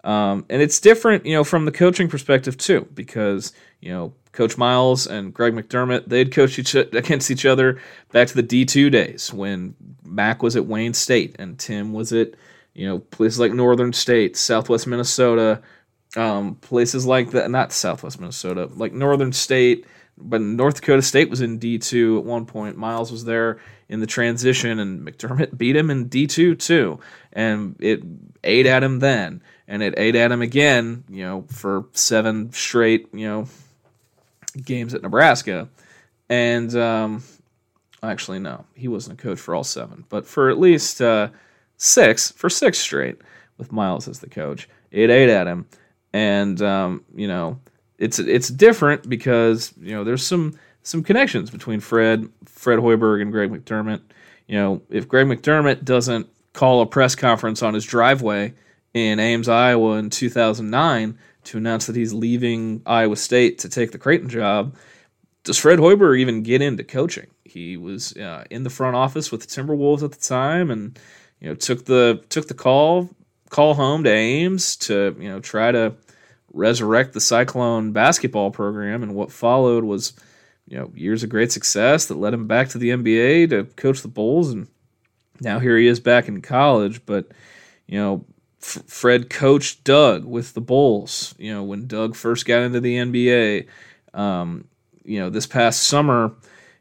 Um, 0.03 0.45
and 0.49 0.61
it's 0.61 0.79
different, 0.79 1.25
you 1.25 1.33
know, 1.33 1.43
from 1.43 1.65
the 1.65 1.71
coaching 1.71 2.09
perspective 2.09 2.57
too, 2.57 2.87
because 2.93 3.53
you 3.79 3.91
know 3.91 4.13
Coach 4.33 4.57
Miles 4.57 5.07
and 5.07 5.33
Greg 5.33 5.53
McDermott 5.53 6.07
they'd 6.07 6.31
coach 6.31 6.59
each 6.59 6.75
against 6.75 7.31
each 7.31 7.45
other 7.45 7.79
back 8.11 8.27
to 8.27 8.35
the 8.35 8.43
D 8.43 8.65
two 8.65 8.89
days 8.89 9.33
when 9.33 9.75
Mac 10.03 10.43
was 10.43 10.55
at 10.55 10.65
Wayne 10.65 10.93
State 10.93 11.35
and 11.39 11.57
Tim 11.57 11.93
was 11.93 12.11
at 12.11 12.31
you 12.73 12.87
know 12.87 12.99
places 12.99 13.39
like 13.39 13.53
Northern 13.53 13.93
State, 13.93 14.35
Southwest 14.35 14.87
Minnesota, 14.87 15.61
um, 16.15 16.55
places 16.55 17.05
like 17.05 17.31
that. 17.31 17.49
Not 17.51 17.71
Southwest 17.71 18.19
Minnesota, 18.19 18.69
like 18.75 18.93
Northern 18.93 19.33
State, 19.33 19.85
but 20.17 20.41
North 20.41 20.75
Dakota 20.75 21.01
State 21.01 21.29
was 21.29 21.41
in 21.41 21.59
D 21.59 21.77
two 21.77 22.19
at 22.19 22.25
one 22.25 22.45
point. 22.45 22.77
Miles 22.77 23.11
was 23.11 23.25
there 23.25 23.59
in 23.89 23.99
the 23.99 24.07
transition, 24.07 24.79
and 24.79 25.05
McDermott 25.05 25.57
beat 25.57 25.75
him 25.75 25.89
in 25.89 26.07
D 26.07 26.27
two 26.27 26.55
too, 26.55 26.99
and 27.31 27.75
it 27.79 28.03
ate 28.43 28.65
at 28.65 28.83
him 28.83 28.99
then 28.99 29.41
and 29.67 29.81
it 29.81 29.93
ate 29.97 30.15
at 30.15 30.31
him 30.31 30.41
again, 30.41 31.03
you 31.09 31.23
know, 31.23 31.45
for 31.49 31.85
seven 31.93 32.51
straight, 32.51 33.07
you 33.13 33.27
know, 33.27 33.47
games 34.63 34.93
at 34.93 35.01
Nebraska. 35.01 35.69
And 36.29 36.75
um, 36.75 37.23
actually, 38.01 38.39
no, 38.39 38.65
he 38.75 38.87
wasn't 38.87 39.19
a 39.19 39.23
coach 39.23 39.39
for 39.39 39.55
all 39.55 39.63
seven, 39.63 40.05
but 40.09 40.25
for 40.25 40.49
at 40.49 40.59
least 40.59 41.01
uh, 41.01 41.29
six, 41.77 42.31
for 42.31 42.49
six 42.49 42.79
straight 42.79 43.17
with 43.57 43.71
Miles 43.71 44.07
as 44.07 44.19
the 44.19 44.29
coach, 44.29 44.67
it 44.91 45.09
ate 45.09 45.29
at 45.29 45.47
him. 45.47 45.65
And 46.13 46.61
um, 46.61 47.03
you 47.15 47.27
know, 47.27 47.59
it's 47.97 48.19
it's 48.19 48.49
different 48.49 49.09
because 49.09 49.73
you 49.81 49.93
know 49.93 50.03
there's 50.03 50.25
some 50.25 50.57
some 50.83 51.03
connections 51.03 51.49
between 51.49 51.79
Fred 51.79 52.29
Fred 52.45 52.79
Hoiberg 52.79 53.21
and 53.21 53.31
Greg 53.31 53.51
McDermott. 53.51 54.01
You 54.47 54.55
know, 54.55 54.81
if 54.89 55.07
Greg 55.07 55.27
McDermott 55.27 55.83
doesn't 55.83 56.27
call 56.53 56.81
a 56.81 56.85
press 56.85 57.15
conference 57.15 57.63
on 57.63 57.73
his 57.73 57.85
driveway 57.85 58.53
in 58.93 59.19
Ames, 59.19 59.49
Iowa 59.49 59.97
in 59.97 60.09
2009 60.09 61.17
to 61.45 61.57
announce 61.57 61.87
that 61.87 61.95
he's 61.95 62.13
leaving 62.13 62.81
Iowa 62.85 63.15
State 63.15 63.59
to 63.59 63.69
take 63.69 63.91
the 63.91 63.97
Creighton 63.97 64.29
job. 64.29 64.75
Does 65.43 65.57
Fred 65.57 65.79
Hoiberg 65.79 66.19
even 66.19 66.43
get 66.43 66.61
into 66.61 66.83
coaching? 66.83 67.27
He 67.43 67.75
was 67.75 68.15
uh, 68.15 68.45
in 68.49 68.63
the 68.63 68.69
front 68.69 68.95
office 68.95 69.31
with 69.31 69.41
the 69.41 69.47
Timberwolves 69.47 70.03
at 70.03 70.11
the 70.11 70.19
time, 70.19 70.71
and 70.71 70.97
you 71.39 71.49
know 71.49 71.55
took 71.55 71.85
the 71.85 72.23
took 72.29 72.47
the 72.47 72.53
call 72.53 73.09
call 73.49 73.73
home 73.73 74.03
to 74.03 74.09
Ames 74.09 74.75
to 74.77 75.15
you 75.19 75.29
know 75.29 75.39
try 75.39 75.71
to 75.71 75.93
resurrect 76.53 77.13
the 77.13 77.19
Cyclone 77.19 77.91
basketball 77.91 78.51
program. 78.51 79.03
And 79.03 79.15
what 79.15 79.31
followed 79.31 79.83
was 79.83 80.13
you 80.67 80.77
know 80.77 80.91
years 80.95 81.23
of 81.23 81.29
great 81.29 81.51
success 81.51 82.05
that 82.05 82.17
led 82.17 82.33
him 82.33 82.47
back 82.47 82.69
to 82.69 82.77
the 82.77 82.89
NBA 82.89 83.49
to 83.49 83.65
coach 83.75 84.01
the 84.01 84.07
Bulls, 84.07 84.51
and 84.51 84.67
now 85.41 85.59
here 85.59 85.77
he 85.77 85.87
is 85.87 85.99
back 85.99 86.27
in 86.27 86.41
college. 86.41 87.05
But 87.05 87.27
you 87.87 87.99
know 87.99 88.25
Fred 88.59 89.29
coached 89.29 89.83
Doug 89.83 90.23
with 90.23 90.53
the 90.53 90.61
Bulls. 90.61 91.35
You 91.37 91.53
know, 91.53 91.63
when 91.63 91.87
Doug 91.87 92.15
first 92.15 92.45
got 92.45 92.63
into 92.63 92.79
the 92.79 92.95
NBA. 92.95 93.67
Um, 94.13 94.67
you 95.03 95.19
know, 95.19 95.29
this 95.29 95.47
past 95.47 95.83
summer, 95.83 96.33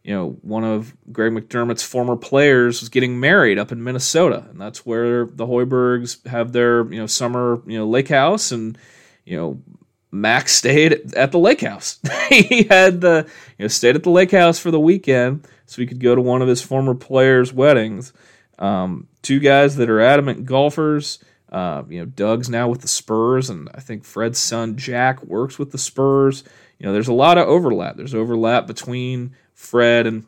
you 0.05 0.15
know, 0.15 0.39
one 0.43 0.65
of 0.65 0.95
Greg 1.13 1.33
McDermott's 1.33 1.83
former 1.83 2.17
players 2.17 2.81
was 2.81 2.89
getting 2.89 3.21
married 3.21 3.59
up 3.59 3.73
in 3.73 3.83
Minnesota, 3.83 4.47
and 4.51 4.61
that's 4.61 4.87
where 4.87 5.27
the 5.27 5.47
Hoibergs 5.47 6.25
have 6.27 6.53
their 6.53 6.85
you 6.93 6.99
know 6.99 7.07
summer 7.07 7.63
you 7.67 7.79
know 7.79 7.87
lake 7.87 8.09
house, 8.09 8.53
and 8.53 8.79
you 9.25 9.37
know 9.37 9.63
Mac 10.11 10.49
stayed 10.49 11.15
at 11.15 11.33
the 11.33 11.39
lake 11.39 11.63
house. 11.63 11.99
he 12.29 12.65
had 12.65 13.01
the 13.01 13.27
you 13.59 13.65
know 13.65 13.69
stayed 13.69 13.97
at 13.97 14.03
the 14.03 14.11
lake 14.11 14.31
house 14.31 14.59
for 14.59 14.71
the 14.71 14.81
weekend 14.81 15.47
so 15.67 15.81
he 15.81 15.87
could 15.87 16.01
go 16.01 16.15
to 16.15 16.21
one 16.21 16.43
of 16.43 16.49
his 16.49 16.61
former 16.63 16.95
players' 16.95 17.53
weddings. 17.53 18.13
Um, 18.59 19.09
two 19.23 19.41
guys 19.41 19.77
that 19.77 19.91
are 19.91 20.01
adamant 20.01 20.45
golfers. 20.45 21.19
Uh, 21.51 21.83
you 21.89 22.01
know, 22.01 22.07
Doug's 22.07 22.49
now 22.49 22.69
with 22.69 22.81
the 22.81 22.89
Spurs, 22.89 23.51
and 23.51 23.69
I 23.75 23.81
think 23.81 24.05
Fred's 24.05 24.39
son 24.39 24.77
Jack 24.77 25.23
works 25.23 25.59
with 25.59 25.71
the 25.71 25.79
Spurs. 25.79 26.45
You 26.79 26.87
know, 26.87 26.93
there's 26.93 27.09
a 27.09 27.13
lot 27.13 27.39
of 27.39 27.47
overlap. 27.47 27.97
There's 27.97 28.15
overlap 28.15 28.67
between 28.67 29.35
Fred 29.55 30.07
and 30.07 30.25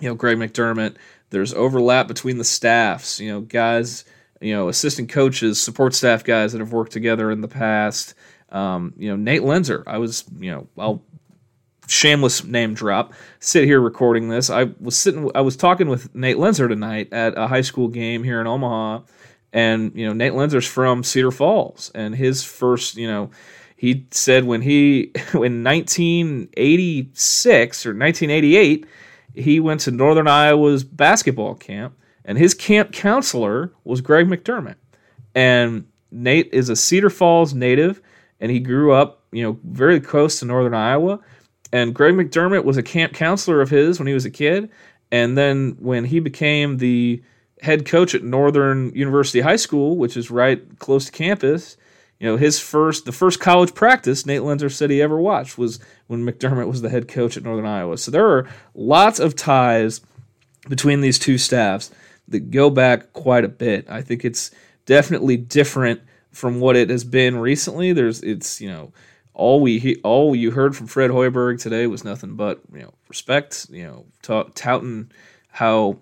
you 0.00 0.08
know 0.08 0.14
Greg 0.14 0.38
McDermott. 0.38 0.96
There's 1.30 1.54
overlap 1.54 2.08
between 2.08 2.38
the 2.38 2.44
staffs. 2.44 3.20
You 3.20 3.32
know, 3.32 3.40
guys, 3.40 4.04
you 4.40 4.54
know, 4.54 4.68
assistant 4.68 5.08
coaches, 5.08 5.60
support 5.60 5.94
staff 5.94 6.24
guys 6.24 6.52
that 6.52 6.60
have 6.60 6.72
worked 6.72 6.92
together 6.92 7.30
in 7.30 7.40
the 7.40 7.48
past. 7.48 8.14
Um, 8.50 8.94
you 8.96 9.10
know, 9.10 9.16
Nate 9.16 9.42
Loenser. 9.42 9.82
I 9.86 9.98
was, 9.98 10.24
you 10.38 10.50
know, 10.50 10.68
I'll 10.78 11.02
shameless 11.86 12.44
name 12.44 12.74
drop. 12.74 13.12
Sit 13.40 13.64
here 13.64 13.80
recording 13.80 14.28
this. 14.28 14.50
I 14.50 14.64
was 14.80 14.96
sitting. 14.96 15.30
I 15.34 15.40
was 15.40 15.56
talking 15.56 15.88
with 15.88 16.14
Nate 16.14 16.36
Loenser 16.36 16.68
tonight 16.68 17.12
at 17.12 17.36
a 17.36 17.46
high 17.46 17.62
school 17.62 17.88
game 17.88 18.22
here 18.22 18.40
in 18.40 18.46
Omaha 18.46 19.00
and 19.52 19.92
you 19.94 20.06
know, 20.06 20.12
Nate 20.12 20.32
Loenser's 20.32 20.66
from 20.66 21.02
Cedar 21.02 21.30
Falls, 21.30 21.90
and 21.94 22.14
his 22.14 22.44
first, 22.44 22.96
you 22.96 23.06
know, 23.06 23.30
he 23.76 24.06
said 24.10 24.44
when 24.44 24.62
he 24.62 25.12
in 25.34 25.64
1986 25.64 27.86
or 27.86 27.90
1988 27.90 28.86
he 29.34 29.60
went 29.60 29.82
to 29.82 29.90
Northern 29.92 30.26
Iowa's 30.26 30.82
basketball 30.82 31.54
camp, 31.54 31.94
and 32.28 32.36
his 32.36 32.52
camp 32.52 32.92
counselor 32.92 33.72
was 33.84 34.02
Greg 34.02 34.26
McDermott. 34.26 34.76
And 35.34 35.86
Nate 36.10 36.50
is 36.52 36.68
a 36.68 36.76
Cedar 36.76 37.08
Falls 37.08 37.54
native, 37.54 38.02
and 38.38 38.52
he 38.52 38.60
grew 38.60 38.92
up, 38.92 39.24
you 39.32 39.42
know, 39.42 39.58
very 39.64 39.98
close 39.98 40.38
to 40.38 40.44
Northern 40.44 40.74
Iowa. 40.74 41.20
And 41.72 41.94
Greg 41.94 42.14
McDermott 42.14 42.64
was 42.64 42.76
a 42.76 42.82
camp 42.82 43.14
counselor 43.14 43.62
of 43.62 43.70
his 43.70 43.98
when 43.98 44.06
he 44.06 44.12
was 44.12 44.26
a 44.26 44.30
kid. 44.30 44.68
And 45.10 45.38
then 45.38 45.78
when 45.80 46.04
he 46.04 46.20
became 46.20 46.76
the 46.76 47.22
head 47.62 47.86
coach 47.86 48.14
at 48.14 48.22
Northern 48.22 48.94
University 48.94 49.40
High 49.40 49.56
School, 49.56 49.96
which 49.96 50.14
is 50.14 50.30
right 50.30 50.78
close 50.78 51.06
to 51.06 51.12
campus. 51.12 51.78
You 52.20 52.26
know, 52.26 52.36
his 52.36 52.60
first 52.60 53.04
the 53.04 53.12
first 53.12 53.40
college 53.40 53.74
practice 53.74 54.26
Nate 54.26 54.42
Loenser 54.42 54.70
said 54.70 54.90
he 54.90 55.00
ever 55.00 55.18
watched 55.18 55.56
was 55.56 55.78
when 56.08 56.26
McDermott 56.26 56.68
was 56.68 56.82
the 56.82 56.90
head 56.90 57.08
coach 57.08 57.36
at 57.36 57.44
Northern 57.44 57.64
Iowa. 57.64 57.96
So 57.96 58.10
there 58.10 58.28
are 58.28 58.48
lots 58.74 59.18
of 59.18 59.34
ties 59.34 60.00
between 60.68 61.00
these 61.00 61.18
two 61.18 61.38
staffs 61.38 61.90
that 62.28 62.50
go 62.50 62.70
back 62.70 63.12
quite 63.12 63.44
a 63.44 63.48
bit. 63.48 63.86
I 63.88 64.02
think 64.02 64.24
it's 64.24 64.50
definitely 64.86 65.36
different 65.36 66.00
from 66.30 66.60
what 66.60 66.76
it 66.76 66.90
has 66.90 67.04
been 67.04 67.38
recently. 67.38 67.92
There's 67.92 68.22
it's 68.22 68.60
you 68.60 68.68
know 68.68 68.92
all 69.34 69.60
we 69.60 69.96
all 70.02 70.34
you 70.34 70.50
heard 70.50 70.76
from 70.76 70.86
Fred 70.86 71.10
Hoiberg 71.10 71.60
today 71.60 71.86
was 71.86 72.04
nothing 72.04 72.34
but 72.34 72.60
you 72.72 72.82
know 72.82 72.94
respect. 73.08 73.66
You 73.70 73.86
know, 73.86 74.06
ta- 74.22 74.48
touting 74.54 75.10
how 75.50 75.98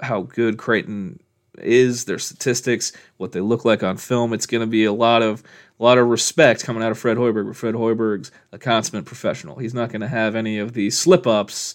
how 0.00 0.22
good 0.22 0.58
Creighton 0.58 1.20
is, 1.58 2.04
their 2.04 2.18
statistics, 2.18 2.92
what 3.16 3.32
they 3.32 3.40
look 3.40 3.64
like 3.64 3.82
on 3.82 3.96
film. 3.96 4.32
It's 4.32 4.46
going 4.46 4.60
to 4.60 4.66
be 4.66 4.84
a 4.84 4.92
lot 4.92 5.22
of 5.22 5.42
a 5.78 5.82
lot 5.82 5.98
of 5.98 6.08
respect 6.08 6.64
coming 6.64 6.82
out 6.82 6.90
of 6.90 6.98
Fred 6.98 7.16
Hoiberg. 7.16 7.46
But 7.46 7.56
Fred 7.56 7.74
Hoiberg's 7.74 8.30
a 8.52 8.58
consummate 8.58 9.04
professional. 9.04 9.56
He's 9.56 9.74
not 9.74 9.90
going 9.90 10.00
to 10.00 10.08
have 10.08 10.34
any 10.34 10.58
of 10.58 10.72
the 10.72 10.90
slip 10.90 11.26
ups. 11.26 11.74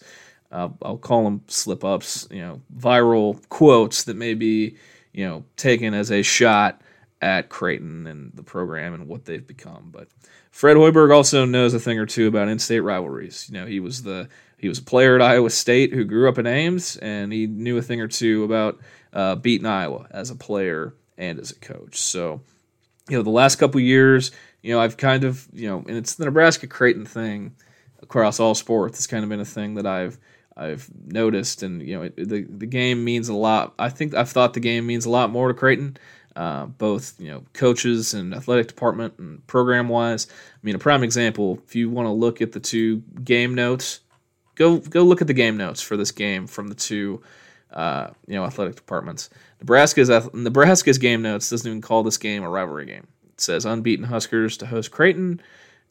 Uh, 0.51 0.70
I'll 0.81 0.98
call 0.98 1.24
them 1.24 1.41
slip 1.48 1.84
ups. 1.84 2.27
You 2.29 2.41
know, 2.41 2.62
viral 2.75 3.48
quotes 3.50 4.03
that 4.03 4.15
may 4.15 4.34
be 4.34 4.77
you 5.13 5.27
know 5.27 5.46
taken 5.55 5.93
as 5.93 6.12
a 6.12 6.22
shot 6.22 6.81
at 7.22 7.50
Creighton 7.50 8.08
and 8.08 8.31
the 8.34 8.43
program 8.43 8.93
and 8.93 9.08
what 9.08 9.25
they've 9.25 9.46
become. 9.46 9.89
But 9.91 10.08
Fred 10.50 10.75
Hoiberg 10.75 11.13
also 11.13 11.46
knows 11.46 11.74
a 11.74 11.79
thing 11.79 12.00
or 12.00 12.05
two 12.05 12.27
about 12.27 12.48
in-state 12.48 12.79
rivalries. 12.79 13.48
You 13.50 13.60
know, 13.60 13.65
he 13.65 13.79
was 13.79 14.03
the 14.03 14.27
he 14.58 14.67
was 14.67 14.79
a 14.79 14.84
player 14.84 15.15
at 15.15 15.22
Iowa 15.22 15.50
State 15.50 15.93
who 15.93 16.03
grew 16.03 16.29
up 16.29 16.38
in 16.38 16.46
Ames, 16.46 16.98
and 16.98 17.34
he 17.34 17.48
knew 17.48 17.77
a 17.77 17.81
thing 17.81 18.01
or 18.01 18.08
two 18.08 18.43
about 18.43 18.79
uh, 19.13 19.36
beating 19.36 19.65
Iowa 19.65 20.08
as 20.12 20.29
a 20.29 20.36
player 20.36 20.93
and 21.17 21.39
as 21.39 21.51
a 21.51 21.55
coach. 21.55 21.98
So, 21.98 22.41
you 23.10 23.17
know, 23.17 23.24
the 23.24 23.31
last 23.31 23.55
couple 23.55 23.81
years, 23.81 24.31
you 24.62 24.74
know, 24.74 24.79
I've 24.79 24.98
kind 24.98 25.24
of, 25.24 25.48
you 25.51 25.67
know, 25.67 25.84
and 25.88 25.98
it's 25.98 26.15
the 26.15 26.25
Nebraska 26.25 26.67
Creighton 26.67 27.05
thing 27.05 27.55
across 28.03 28.39
all 28.39 28.53
sports. 28.53 29.00
It's 29.00 29.08
kind 29.08 29.24
of 29.24 29.29
been 29.29 29.39
a 29.39 29.46
thing 29.46 29.75
that 29.75 29.88
I've 29.88 30.20
I've 30.55 30.89
noticed, 31.05 31.63
and 31.63 31.81
you 31.81 31.96
know, 31.98 32.03
it, 32.03 32.15
the 32.15 32.43
the 32.43 32.65
game 32.65 33.03
means 33.03 33.29
a 33.29 33.34
lot. 33.34 33.74
I 33.79 33.89
think 33.89 34.13
I've 34.13 34.29
thought 34.29 34.53
the 34.53 34.60
game 34.60 34.86
means 34.86 35.05
a 35.05 35.10
lot 35.10 35.29
more 35.29 35.48
to 35.48 35.53
Creighton, 35.53 35.98
uh, 36.36 36.65
both 36.65 37.20
you 37.20 37.29
know, 37.29 37.43
coaches 37.53 38.13
and 38.13 38.34
athletic 38.34 38.67
department 38.67 39.13
and 39.17 39.46
program 39.48 39.89
wise. 39.89 40.27
I 40.29 40.60
mean, 40.63 40.75
a 40.75 40.79
prime 40.79 41.03
example. 41.03 41.60
If 41.65 41.75
you 41.75 41.89
want 41.89 42.08
to 42.08 42.12
look 42.12 42.41
at 42.41 42.51
the 42.51 42.60
two 42.60 42.98
game 43.24 43.55
notes, 43.55 44.01
go 44.55 44.77
go 44.77 45.03
look 45.03 45.22
at 45.22 45.27
the 45.27 45.34
game 45.34 45.58
notes 45.58 45.81
for 45.81 45.98
this 45.98 46.12
game 46.12 46.48
from 46.48 46.67
the 46.67 46.75
two, 46.75 47.22
uh, 47.72 48.10
you 48.27 48.36
know, 48.36 48.43
athletic 48.43 48.75
departments. 48.75 49.29
Nebraska's 49.60 50.10
Nebraska's 50.34 50.98
game 50.98 51.22
notes 51.22 51.50
doesn't 51.50 51.67
even 51.67 51.81
call 51.81 52.03
this 52.03 52.17
game 52.17 52.43
a 52.43 52.50
rivalry 52.50 52.86
game. 52.86 53.08
It 53.34 53.41
says 53.41 53.65
unbeaten 53.65 54.05
Huskers 54.05 54.58
to 54.58 54.65
host 54.65 54.91
Creighton, 54.91 55.41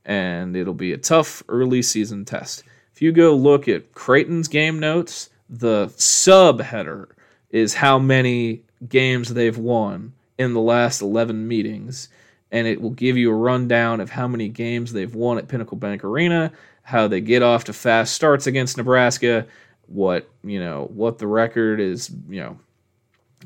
and 0.04 0.56
it'll 0.56 0.74
be 0.74 0.92
a 0.92 0.98
tough 0.98 1.42
early 1.48 1.82
season 1.82 2.24
test. 2.24 2.62
If 3.00 3.04
you 3.04 3.12
go 3.12 3.34
look 3.34 3.66
at 3.66 3.94
Creighton's 3.94 4.46
game 4.46 4.78
notes, 4.78 5.30
the 5.48 5.86
subheader 5.96 7.06
is 7.48 7.72
how 7.72 7.98
many 7.98 8.64
games 8.86 9.32
they've 9.32 9.56
won 9.56 10.12
in 10.36 10.52
the 10.52 10.60
last 10.60 11.00
11 11.00 11.48
meetings. 11.48 12.10
And 12.52 12.66
it 12.66 12.82
will 12.82 12.90
give 12.90 13.16
you 13.16 13.30
a 13.30 13.34
rundown 13.34 14.02
of 14.02 14.10
how 14.10 14.28
many 14.28 14.50
games 14.50 14.92
they've 14.92 15.14
won 15.14 15.38
at 15.38 15.48
Pinnacle 15.48 15.78
Bank 15.78 16.04
Arena, 16.04 16.52
how 16.82 17.08
they 17.08 17.22
get 17.22 17.42
off 17.42 17.64
to 17.64 17.72
fast 17.72 18.14
starts 18.14 18.46
against 18.46 18.76
Nebraska, 18.76 19.46
what, 19.86 20.28
you 20.44 20.60
know, 20.60 20.90
what 20.92 21.16
the 21.16 21.26
record 21.26 21.80
is, 21.80 22.10
you 22.28 22.42
know, 22.42 22.58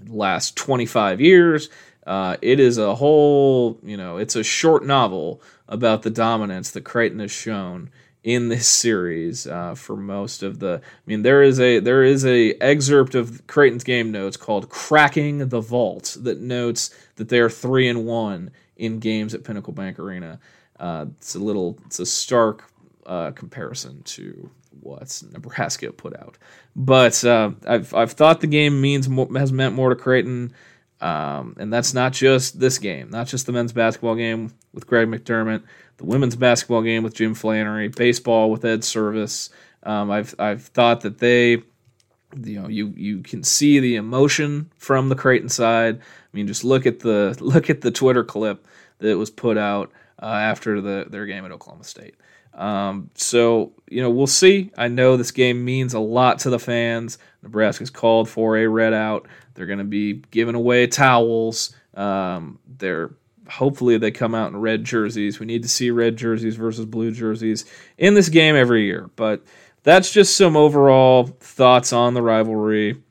last 0.08 0.56
25 0.56 1.20
years. 1.20 1.70
Uh, 2.04 2.36
it 2.42 2.58
is 2.58 2.76
a 2.76 2.96
whole, 2.96 3.78
you 3.84 3.96
know, 3.96 4.16
it's 4.16 4.34
a 4.34 4.42
short 4.42 4.84
novel 4.84 5.40
about 5.68 6.02
the 6.02 6.10
dominance 6.10 6.72
that 6.72 6.82
Creighton 6.82 7.20
has 7.20 7.30
shown 7.30 7.92
in 8.24 8.48
this 8.48 8.66
series 8.66 9.46
uh, 9.46 9.74
for 9.74 9.96
most 9.96 10.42
of 10.42 10.58
the. 10.58 10.80
I 10.82 11.00
mean, 11.06 11.22
there 11.22 11.42
is 11.42 11.60
a 11.60 11.78
there 11.78 12.02
is 12.02 12.24
a 12.24 12.54
excerpt 12.54 13.14
of 13.14 13.46
Creighton's 13.46 13.84
game 13.84 14.10
notes 14.10 14.36
called 14.36 14.70
"Cracking 14.70 15.48
the 15.48 15.60
Vault" 15.60 16.16
that 16.22 16.40
notes 16.40 16.90
that 17.16 17.28
they 17.28 17.38
are 17.38 17.50
three 17.50 17.86
and 17.86 18.06
one 18.06 18.50
in 18.76 18.98
games 18.98 19.34
at 19.34 19.44
Pinnacle 19.44 19.74
Bank 19.74 19.98
Arena. 19.98 20.40
Uh, 20.80 21.06
it's 21.18 21.36
a 21.36 21.38
little, 21.38 21.78
it's 21.86 22.00
a 22.00 22.06
stark 22.06 22.64
uh, 23.06 23.30
comparison 23.30 24.02
to 24.02 24.50
what 24.80 25.22
Nebraska 25.30 25.92
put 25.92 26.16
out, 26.16 26.38
but 26.74 27.22
uh, 27.24 27.52
I've 27.66 27.92
I've 27.94 28.12
thought 28.12 28.40
the 28.40 28.46
game 28.46 28.80
means 28.80 29.08
more, 29.08 29.28
has 29.36 29.52
meant 29.52 29.74
more 29.74 29.90
to 29.90 29.96
Creighton. 29.96 30.52
Um, 31.00 31.56
and 31.58 31.70
that's 31.70 31.92
not 31.92 32.14
just 32.14 32.58
this 32.58 32.78
game, 32.78 33.10
not 33.10 33.26
just 33.26 33.44
the 33.44 33.52
men's 33.52 33.74
basketball 33.74 34.14
game 34.14 34.54
with 34.72 34.86
Greg 34.86 35.08
McDermott, 35.08 35.62
the 35.96 36.04
women's 36.04 36.36
basketball 36.36 36.82
game 36.82 37.02
with 37.02 37.14
Jim 37.14 37.34
Flanery, 37.34 37.88
baseball 37.88 38.50
with 38.50 38.64
Ed 38.64 38.80
Servais. 38.80 39.50
Um, 39.82 40.10
I've 40.10 40.34
I've 40.38 40.62
thought 40.62 41.02
that 41.02 41.18
they, 41.18 41.62
you 42.42 42.60
know, 42.60 42.68
you 42.68 42.92
you 42.96 43.20
can 43.22 43.42
see 43.42 43.78
the 43.78 43.96
emotion 43.96 44.70
from 44.76 45.08
the 45.08 45.14
Creighton 45.14 45.48
side. 45.48 45.98
I 45.98 46.02
mean, 46.32 46.46
just 46.46 46.64
look 46.64 46.86
at 46.86 47.00
the 47.00 47.36
look 47.40 47.70
at 47.70 47.80
the 47.80 47.90
Twitter 47.90 48.24
clip 48.24 48.66
that 48.98 49.18
was 49.18 49.30
put 49.30 49.58
out 49.58 49.92
uh, 50.20 50.26
after 50.26 50.80
the 50.80 51.06
their 51.08 51.26
game 51.26 51.44
at 51.44 51.52
Oklahoma 51.52 51.84
State. 51.84 52.16
Um, 52.54 53.10
so 53.14 53.72
you 53.88 54.00
know, 54.00 54.10
we'll 54.10 54.26
see. 54.26 54.70
I 54.76 54.88
know 54.88 55.16
this 55.16 55.32
game 55.32 55.64
means 55.64 55.94
a 55.94 56.00
lot 56.00 56.38
to 56.40 56.50
the 56.50 56.58
fans. 56.58 57.18
Nebraska's 57.42 57.90
called 57.90 58.28
for 58.28 58.56
a 58.56 58.66
red 58.66 58.94
out. 58.94 59.26
They're 59.54 59.66
going 59.66 59.78
to 59.78 59.84
be 59.84 60.22
giving 60.30 60.54
away 60.54 60.86
towels. 60.86 61.74
Um, 61.94 62.58
they're 62.66 63.10
hopefully 63.48 63.98
they 63.98 64.10
come 64.10 64.34
out 64.34 64.50
in 64.50 64.56
red 64.56 64.84
jerseys. 64.84 65.38
We 65.38 65.46
need 65.46 65.62
to 65.62 65.68
see 65.68 65.90
red 65.90 66.16
jerseys 66.16 66.56
versus 66.56 66.86
blue 66.86 67.12
jerseys 67.12 67.64
in 67.98 68.14
this 68.14 68.28
game 68.28 68.56
every 68.56 68.84
year. 68.84 69.10
But 69.16 69.42
that's 69.82 70.10
just 70.10 70.36
some 70.36 70.56
overall 70.56 71.26
thoughts 71.26 71.92
on 71.92 72.14
the 72.14 72.22
rivalry 72.22 73.02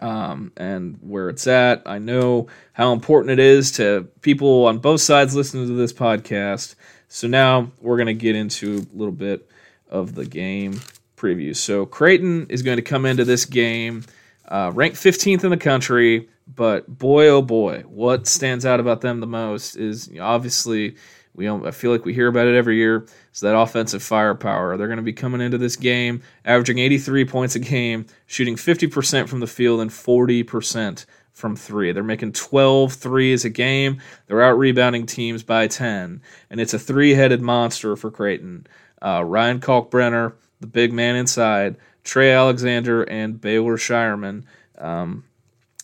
um, 0.00 0.52
and 0.56 0.98
where 1.00 1.28
it's 1.28 1.46
at. 1.46 1.82
I 1.86 1.98
know 1.98 2.48
how 2.72 2.92
important 2.92 3.32
it 3.32 3.38
is 3.38 3.72
to 3.72 4.08
people 4.20 4.66
on 4.66 4.78
both 4.78 5.00
sides 5.00 5.34
listening 5.34 5.66
to 5.68 5.74
this 5.74 5.92
podcast. 5.92 6.74
So 7.08 7.28
now 7.28 7.70
we're 7.80 7.96
going 7.96 8.06
to 8.06 8.14
get 8.14 8.36
into 8.36 8.86
a 8.92 8.96
little 8.96 9.12
bit 9.12 9.48
of 9.88 10.14
the 10.14 10.24
game 10.24 10.80
preview. 11.16 11.54
So 11.54 11.86
Creighton 11.86 12.46
is 12.48 12.62
going 12.62 12.78
to 12.78 12.82
come 12.82 13.06
into 13.06 13.24
this 13.24 13.44
game 13.44 14.04
uh, 14.48 14.70
ranked 14.74 14.96
15th 14.96 15.44
in 15.44 15.50
the 15.50 15.56
country. 15.56 16.28
But 16.46 16.98
boy, 16.98 17.28
oh 17.28 17.42
boy, 17.42 17.82
what 17.86 18.26
stands 18.26 18.66
out 18.66 18.80
about 18.80 19.00
them 19.00 19.20
the 19.20 19.26
most 19.26 19.76
is 19.76 20.10
obviously 20.20 20.96
we 21.34 21.48
I 21.48 21.70
feel 21.70 21.90
like 21.90 22.04
we 22.04 22.12
hear 22.12 22.28
about 22.28 22.46
it 22.46 22.56
every 22.56 22.76
year. 22.76 23.06
So 23.32 23.46
that 23.46 23.58
offensive 23.58 24.02
firepower. 24.02 24.76
They're 24.76 24.86
going 24.86 24.98
to 24.98 25.02
be 25.02 25.12
coming 25.12 25.40
into 25.40 25.58
this 25.58 25.76
game 25.76 26.22
averaging 26.44 26.78
83 26.78 27.24
points 27.24 27.54
a 27.54 27.58
game, 27.58 28.06
shooting 28.26 28.56
50% 28.56 29.28
from 29.28 29.40
the 29.40 29.46
field 29.46 29.80
and 29.80 29.90
40% 29.90 31.06
from 31.32 31.56
three. 31.56 31.92
They're 31.92 32.02
making 32.02 32.32
12 32.32 32.92
threes 32.92 33.44
a 33.44 33.50
game. 33.50 34.00
They're 34.26 34.42
out 34.42 34.58
rebounding 34.58 35.06
teams 35.06 35.42
by 35.42 35.68
10. 35.68 36.20
And 36.50 36.60
it's 36.60 36.74
a 36.74 36.78
three 36.78 37.14
headed 37.14 37.40
monster 37.40 37.96
for 37.96 38.10
Creighton. 38.10 38.66
Uh, 39.00 39.24
Ryan 39.24 39.60
Kalkbrenner, 39.60 40.34
the 40.60 40.66
big 40.66 40.92
man 40.92 41.16
inside, 41.16 41.76
Trey 42.04 42.32
Alexander, 42.32 43.02
and 43.04 43.40
Baylor 43.40 43.78
Scheierman. 43.78 44.44
Um, 44.78 45.24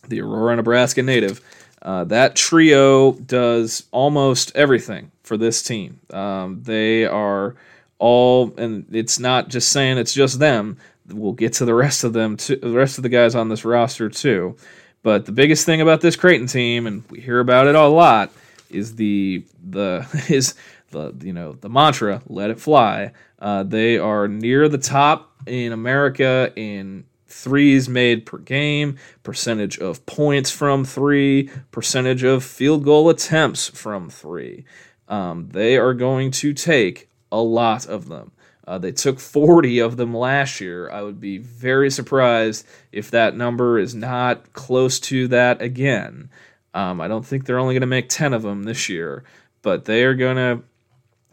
the 0.08 0.20
Aurora, 0.20 0.56
Nebraska 0.56 1.02
native. 1.02 1.40
Uh, 1.80 2.04
that 2.04 2.34
trio 2.34 3.12
does 3.12 3.84
almost 3.92 4.54
everything 4.56 5.10
for 5.22 5.36
this 5.36 5.62
team. 5.62 6.00
Um, 6.10 6.62
they 6.62 7.06
are 7.06 7.54
all, 7.98 8.52
and 8.58 8.86
it's 8.90 9.18
not 9.18 9.48
just 9.48 9.70
saying 9.70 9.98
it's 9.98 10.14
just 10.14 10.38
them. 10.38 10.78
We'll 11.08 11.32
get 11.32 11.54
to 11.54 11.64
the 11.64 11.74
rest 11.74 12.04
of 12.04 12.12
them, 12.12 12.36
the 12.36 12.72
rest 12.74 12.98
of 12.98 13.02
the 13.02 13.08
guys 13.08 13.34
on 13.34 13.48
this 13.48 13.64
roster 13.64 14.08
too. 14.08 14.56
But 15.02 15.26
the 15.26 15.32
biggest 15.32 15.64
thing 15.64 15.80
about 15.80 16.00
this 16.00 16.16
Creighton 16.16 16.48
team, 16.48 16.86
and 16.86 17.04
we 17.10 17.20
hear 17.20 17.40
about 17.40 17.66
it 17.66 17.74
a 17.74 17.86
lot, 17.86 18.32
is 18.68 18.96
the 18.96 19.44
the 19.62 20.06
is 20.28 20.54
the 20.90 21.14
you 21.22 21.32
know 21.32 21.52
the 21.52 21.68
mantra 21.68 22.22
"Let 22.26 22.50
it 22.50 22.60
fly." 22.60 23.12
Uh, 23.38 23.62
they 23.62 23.98
are 23.98 24.26
near 24.26 24.68
the 24.68 24.78
top 24.78 25.32
in 25.46 25.72
America 25.72 26.52
in 26.56 27.04
threes 27.28 27.88
made 27.88 28.26
per 28.26 28.38
game, 28.38 28.96
percentage 29.22 29.78
of 29.78 30.04
points 30.06 30.50
from 30.50 30.84
three, 30.84 31.50
percentage 31.70 32.24
of 32.24 32.42
field 32.42 32.84
goal 32.84 33.08
attempts 33.08 33.68
from 33.68 34.10
three. 34.10 34.64
Um, 35.08 35.48
they 35.50 35.76
are 35.76 35.94
going 35.94 36.30
to 36.32 36.52
take 36.52 37.08
a 37.30 37.40
lot 37.40 37.86
of 37.86 38.08
them. 38.08 38.32
Uh, 38.66 38.76
they 38.76 38.92
took 38.92 39.18
40 39.18 39.78
of 39.78 39.96
them 39.96 40.14
last 40.14 40.60
year. 40.60 40.90
I 40.90 41.00
would 41.02 41.20
be 41.20 41.38
very 41.38 41.90
surprised 41.90 42.66
if 42.92 43.10
that 43.10 43.34
number 43.34 43.78
is 43.78 43.94
not 43.94 44.52
close 44.52 45.00
to 45.00 45.26
that 45.28 45.62
again. 45.62 46.28
Um, 46.74 47.00
I 47.00 47.08
don't 47.08 47.24
think 47.24 47.46
they're 47.46 47.58
only 47.58 47.74
going 47.74 47.80
to 47.80 47.86
make 47.86 48.10
10 48.10 48.34
of 48.34 48.42
them 48.42 48.64
this 48.64 48.90
year, 48.90 49.24
but 49.62 49.86
they 49.86 50.04
are 50.04 50.14
going 50.14 50.36
to, 50.36 50.62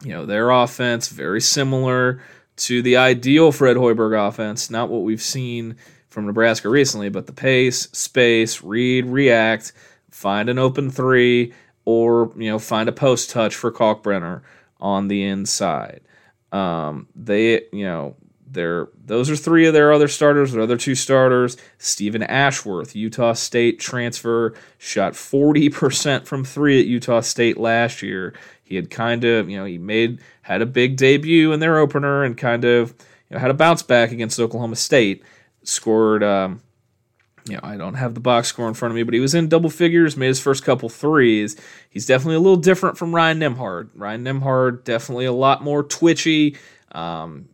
you 0.02 0.14
know, 0.14 0.24
their 0.24 0.50
offense 0.50 1.08
very 1.08 1.42
similar 1.42 2.22
to 2.56 2.82
the 2.82 2.96
ideal 2.96 3.52
Fred 3.52 3.76
Hoiberg 3.76 4.28
offense, 4.28 4.70
not 4.70 4.88
what 4.88 5.02
we've 5.02 5.22
seen 5.22 5.76
from 6.08 6.26
Nebraska 6.26 6.68
recently, 6.68 7.08
but 7.08 7.26
the 7.26 7.32
pace, 7.32 7.88
space, 7.92 8.62
read, 8.62 9.06
react, 9.06 9.72
find 10.10 10.48
an 10.48 10.58
open 10.58 10.90
three, 10.90 11.52
or 11.84 12.32
you 12.36 12.50
know 12.50 12.58
find 12.58 12.88
a 12.88 12.92
post 12.92 13.30
touch 13.30 13.54
for 13.54 13.70
Kalkbrenner 13.70 14.42
on 14.80 15.08
the 15.08 15.24
inside. 15.24 16.00
Um, 16.52 17.08
they 17.14 17.62
you 17.72 17.84
know 17.84 18.16
they're 18.48 18.88
those 19.04 19.28
are 19.28 19.36
three 19.36 19.66
of 19.66 19.74
their 19.74 19.92
other 19.92 20.08
starters. 20.08 20.52
Their 20.52 20.62
other 20.62 20.76
two 20.76 20.94
starters, 20.94 21.56
Stephen 21.78 22.22
Ashworth, 22.22 22.96
Utah 22.96 23.34
State 23.34 23.78
transfer, 23.78 24.54
shot 24.78 25.14
forty 25.14 25.68
percent 25.68 26.26
from 26.26 26.44
three 26.44 26.80
at 26.80 26.86
Utah 26.86 27.20
State 27.20 27.58
last 27.58 28.02
year. 28.02 28.34
He 28.66 28.74
had 28.74 28.90
kind 28.90 29.22
of 29.22 29.48
you 29.48 29.56
know 29.56 29.64
he 29.64 29.78
made 29.78 30.18
had 30.42 30.60
a 30.60 30.66
big 30.66 30.96
debut 30.96 31.52
in 31.52 31.60
their 31.60 31.78
opener 31.78 32.24
and 32.24 32.36
kind 32.36 32.64
of 32.64 32.94
you 33.30 33.34
know, 33.34 33.38
had 33.38 33.50
a 33.50 33.54
bounce 33.54 33.82
back 33.82 34.10
against 34.10 34.40
Oklahoma 34.40 34.74
State 34.74 35.22
scored. 35.62 36.24
Um, 36.24 36.60
you 37.48 37.54
know, 37.54 37.60
I 37.62 37.76
don't 37.76 37.94
have 37.94 38.14
the 38.14 38.20
box 38.20 38.48
score 38.48 38.66
in 38.66 38.74
front 38.74 38.90
of 38.90 38.96
me, 38.96 39.04
but 39.04 39.14
he 39.14 39.20
was 39.20 39.36
in 39.36 39.48
double 39.48 39.70
figures, 39.70 40.16
made 40.16 40.26
his 40.26 40.40
first 40.40 40.64
couple 40.64 40.88
threes. 40.88 41.56
He's 41.88 42.04
definitely 42.04 42.34
a 42.34 42.40
little 42.40 42.56
different 42.56 42.98
from 42.98 43.14
Ryan 43.14 43.38
Nembhard. 43.38 43.90
Ryan 43.94 44.24
Nembhard 44.24 44.82
definitely 44.82 45.26
a 45.26 45.32
lot 45.32 45.62
more 45.62 45.84
twitchy. 45.84 46.56
Um, 46.90 47.48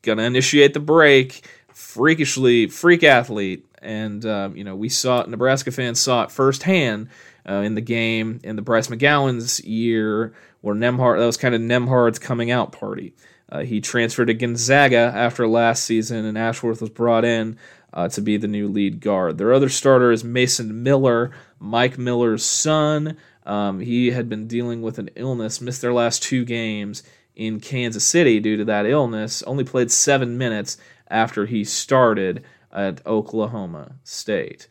gonna 0.00 0.22
initiate 0.22 0.72
the 0.72 0.80
break, 0.80 1.46
freakishly 1.74 2.66
freak 2.68 3.04
athlete, 3.04 3.66
and 3.82 4.24
um, 4.24 4.56
you 4.56 4.64
know 4.64 4.74
we 4.74 4.88
saw 4.88 5.20
it, 5.20 5.28
Nebraska 5.28 5.70
fans 5.70 6.00
saw 6.00 6.22
it 6.22 6.30
firsthand 6.30 7.10
uh, 7.48 7.54
in 7.54 7.74
the 7.74 7.80
game 7.80 8.40
in 8.42 8.56
the 8.56 8.62
Bryce 8.62 8.88
McGowens' 8.88 9.60
year, 9.64 10.34
where 10.60 10.74
Nembhard 10.74 11.18
that 11.18 11.26
was 11.26 11.36
kind 11.36 11.54
of 11.54 11.60
Nembhard's 11.60 12.18
coming 12.18 12.50
out 12.50 12.72
party. 12.72 13.14
Uh, 13.50 13.60
he 13.60 13.80
transferred 13.80 14.26
to 14.26 14.34
Gonzaga 14.34 15.12
after 15.14 15.46
last 15.46 15.84
season, 15.84 16.24
and 16.24 16.38
Ashworth 16.38 16.80
was 16.80 16.90
brought 16.90 17.24
in 17.24 17.58
uh, 17.92 18.08
to 18.08 18.20
be 18.20 18.36
the 18.36 18.48
new 18.48 18.68
lead 18.68 19.00
guard. 19.00 19.38
Their 19.38 19.52
other 19.52 19.68
starter 19.68 20.10
is 20.10 20.24
Mason 20.24 20.82
Miller, 20.82 21.30
Mike 21.58 21.98
Miller's 21.98 22.44
son. 22.44 23.16
Um, 23.46 23.80
he 23.80 24.10
had 24.10 24.28
been 24.28 24.48
dealing 24.48 24.82
with 24.82 24.98
an 24.98 25.10
illness, 25.14 25.60
missed 25.60 25.82
their 25.82 25.92
last 25.92 26.22
two 26.22 26.44
games 26.44 27.02
in 27.36 27.60
Kansas 27.60 28.04
City 28.04 28.40
due 28.40 28.56
to 28.56 28.64
that 28.64 28.86
illness, 28.86 29.42
only 29.42 29.64
played 29.64 29.90
seven 29.90 30.38
minutes 30.38 30.78
after 31.08 31.46
he 31.46 31.64
started 31.64 32.42
at 32.72 33.06
Oklahoma 33.06 33.96
State. 34.02 34.66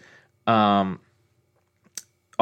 Um, 0.48 1.00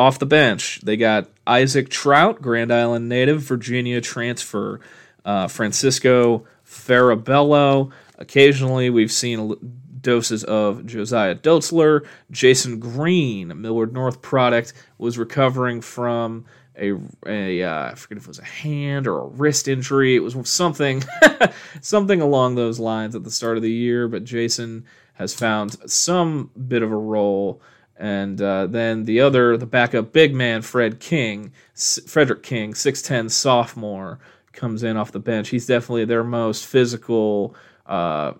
off 0.01 0.17
the 0.17 0.25
bench, 0.25 0.81
they 0.81 0.97
got 0.97 1.29
Isaac 1.45 1.89
Traudt, 1.89 2.41
Grand 2.41 2.73
Island 2.73 3.07
native, 3.07 3.41
Virginia 3.41 4.01
transfer, 4.01 4.79
uh, 5.23 5.47
Francisco 5.47 6.47
Farabello. 6.65 7.91
Occasionally, 8.17 8.89
we've 8.89 9.11
seen 9.11 9.55
doses 10.01 10.43
of 10.43 10.87
Josiah 10.87 11.35
Dotzler. 11.35 12.07
Jasen 12.31 12.79
Green, 12.79 13.61
Millard 13.61 13.93
North 13.93 14.23
product, 14.23 14.73
was 14.97 15.19
recovering 15.19 15.81
from 15.81 16.45
a, 16.75 16.93
a 17.27 17.61
uh, 17.61 17.91
I 17.91 17.95
forget 17.95 18.17
if 18.17 18.23
it 18.23 18.27
was 18.27 18.39
a 18.39 18.43
hand 18.43 19.05
or 19.05 19.19
a 19.19 19.27
wrist 19.27 19.67
injury. 19.67 20.15
It 20.15 20.23
was 20.23 20.35
something 20.49 21.03
something 21.81 22.21
along 22.21 22.55
those 22.55 22.79
lines 22.79 23.15
at 23.15 23.23
the 23.23 23.29
start 23.29 23.57
of 23.57 23.63
the 23.63 23.71
year, 23.71 24.07
but 24.07 24.23
Jasen 24.23 24.83
has 25.13 25.35
found 25.35 25.77
some 25.85 26.49
bit 26.67 26.81
of 26.81 26.91
a 26.91 26.97
role. 26.97 27.61
And 28.01 28.41
uh, 28.41 28.65
then 28.65 29.05
the 29.05 29.21
other, 29.21 29.55
the 29.57 29.67
backup 29.67 30.11
big 30.11 30.33
man, 30.33 30.63
Fred 30.63 30.99
King, 30.99 31.51
Frederick 31.75 32.41
King, 32.41 32.73
6'10 32.73 33.29
sophomore, 33.29 34.17
comes 34.53 34.81
in 34.81 34.97
off 34.97 35.11
the 35.11 35.19
bench. 35.19 35.49
He's 35.49 35.67
definitely 35.67 36.05
their 36.05 36.23
most 36.23 36.65
physical, 36.65 37.55
uh, 37.85 38.33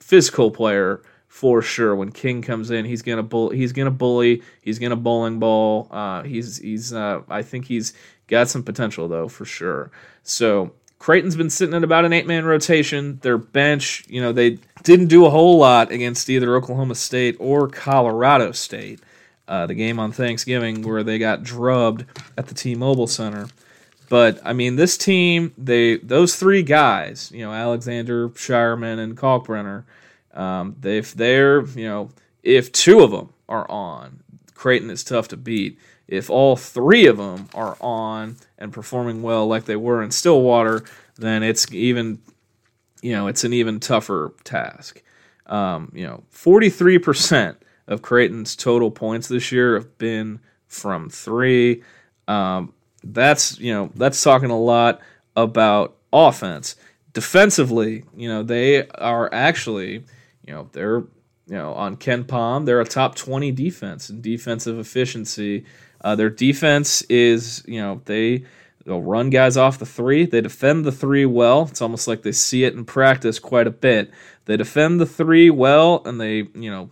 physical 0.00 0.50
player 0.50 1.00
for 1.28 1.62
sure. 1.62 1.96
When 1.96 2.12
King 2.12 2.42
comes 2.42 2.70
in, 2.70 2.84
he's 2.84 3.00
gonna 3.00 3.22
bull, 3.22 3.48
he's 3.48 3.72
gonna 3.72 3.90
bully, 3.90 4.42
he's 4.60 4.78
gonna 4.78 4.96
bowling 4.96 5.38
ball. 5.38 5.88
Uh, 5.90 6.22
he's 6.22 6.58
he's 6.58 6.92
uh, 6.92 7.22
I 7.30 7.40
think 7.40 7.64
he's 7.64 7.94
got 8.26 8.48
some 8.48 8.62
potential 8.62 9.08
though 9.08 9.28
for 9.28 9.46
sure. 9.46 9.90
So 10.24 10.72
Creighton's 10.98 11.36
been 11.36 11.50
sitting 11.50 11.74
at 11.74 11.84
about 11.84 12.04
an 12.04 12.12
eight 12.12 12.26
man 12.26 12.44
rotation. 12.44 13.18
Their 13.22 13.38
bench, 13.38 14.04
you 14.08 14.20
know, 14.20 14.32
they 14.32 14.58
didn't 14.82 15.06
do 15.06 15.26
a 15.26 15.30
whole 15.30 15.58
lot 15.58 15.90
against 15.90 16.28
either 16.28 16.56
Oklahoma 16.56 16.94
State 16.94 17.36
or 17.38 17.68
Colorado 17.68 18.52
State. 18.52 19.00
Uh, 19.48 19.66
the 19.66 19.74
game 19.74 20.00
on 20.00 20.10
Thanksgiving 20.10 20.82
where 20.82 21.04
they 21.04 21.18
got 21.18 21.44
drubbed 21.44 22.04
at 22.36 22.48
the 22.48 22.54
T-Mobile 22.54 23.06
Center. 23.06 23.46
But 24.08 24.40
I 24.44 24.52
mean, 24.52 24.76
this 24.76 24.96
team, 24.96 25.52
they 25.56 25.98
those 25.98 26.36
three 26.36 26.62
guys, 26.62 27.30
you 27.32 27.44
know, 27.44 27.52
Alexander, 27.52 28.28
Scheierman, 28.30 28.98
and 28.98 29.16
Kalkbrenner, 29.16 29.84
um, 30.34 30.76
if 30.82 31.14
they're, 31.14 31.64
you 31.66 31.86
know, 31.86 32.10
if 32.42 32.72
two 32.72 33.00
of 33.00 33.10
them 33.10 33.30
are 33.48 33.70
on, 33.70 34.20
Creighton 34.54 34.90
is 34.90 35.04
tough 35.04 35.28
to 35.28 35.36
beat. 35.36 35.78
If 36.08 36.30
all 36.30 36.56
three 36.56 37.06
of 37.06 37.16
them 37.16 37.48
are 37.54 37.76
on 37.80 38.36
and 38.58 38.72
performing 38.72 39.22
well 39.22 39.46
like 39.46 39.64
they 39.64 39.76
were 39.76 40.02
in 40.02 40.10
Stillwater, 40.10 40.84
then 41.16 41.42
it's 41.42 41.70
even, 41.72 42.20
you 43.02 43.12
know, 43.12 43.26
it's 43.26 43.44
an 43.44 43.52
even 43.52 43.80
tougher 43.80 44.32
task. 44.44 45.02
Um, 45.46 45.90
you 45.94 46.06
know, 46.06 46.22
43% 46.32 47.56
of 47.88 48.02
Creighton's 48.02 48.56
total 48.56 48.90
points 48.90 49.28
this 49.28 49.50
year 49.52 49.74
have 49.74 49.98
been 49.98 50.40
from 50.66 51.08
three. 51.08 51.82
Um, 52.28 52.72
that's, 53.02 53.58
you 53.58 53.72
know, 53.72 53.90
that's 53.94 54.22
talking 54.22 54.50
a 54.50 54.58
lot 54.58 55.00
about 55.34 55.96
offense. 56.12 56.76
Defensively, 57.12 58.04
you 58.16 58.28
know, 58.28 58.42
they 58.42 58.88
are 58.88 59.32
actually 59.32 60.04
you 60.46 60.54
know, 60.54 60.68
they're 60.72 61.00
you 61.48 61.56
know 61.56 61.74
on 61.74 61.96
KenPom, 61.96 62.64
they're 62.64 62.80
a 62.80 62.86
top 62.86 63.14
20 63.14 63.52
defense 63.52 64.08
in 64.08 64.20
defensive 64.20 64.78
efficiency. 64.78 65.64
Uh, 66.06 66.14
their 66.14 66.30
defense 66.30 67.02
is 67.08 67.64
you 67.66 67.80
know 67.80 68.00
they 68.04 68.44
they'll 68.84 69.02
run 69.02 69.28
guys 69.28 69.56
off 69.56 69.80
the 69.80 69.84
three. 69.84 70.24
They 70.24 70.40
defend 70.40 70.84
the 70.84 70.92
three 70.92 71.26
well. 71.26 71.62
It's 71.62 71.82
almost 71.82 72.06
like 72.06 72.22
they 72.22 72.30
see 72.30 72.62
it 72.62 72.74
in 72.74 72.84
practice 72.84 73.40
quite 73.40 73.66
a 73.66 73.72
bit. 73.72 74.12
They 74.44 74.56
defend 74.56 75.00
the 75.00 75.06
three 75.06 75.50
well, 75.50 76.02
and 76.04 76.20
they 76.20 76.44
you 76.54 76.70
know 76.70 76.90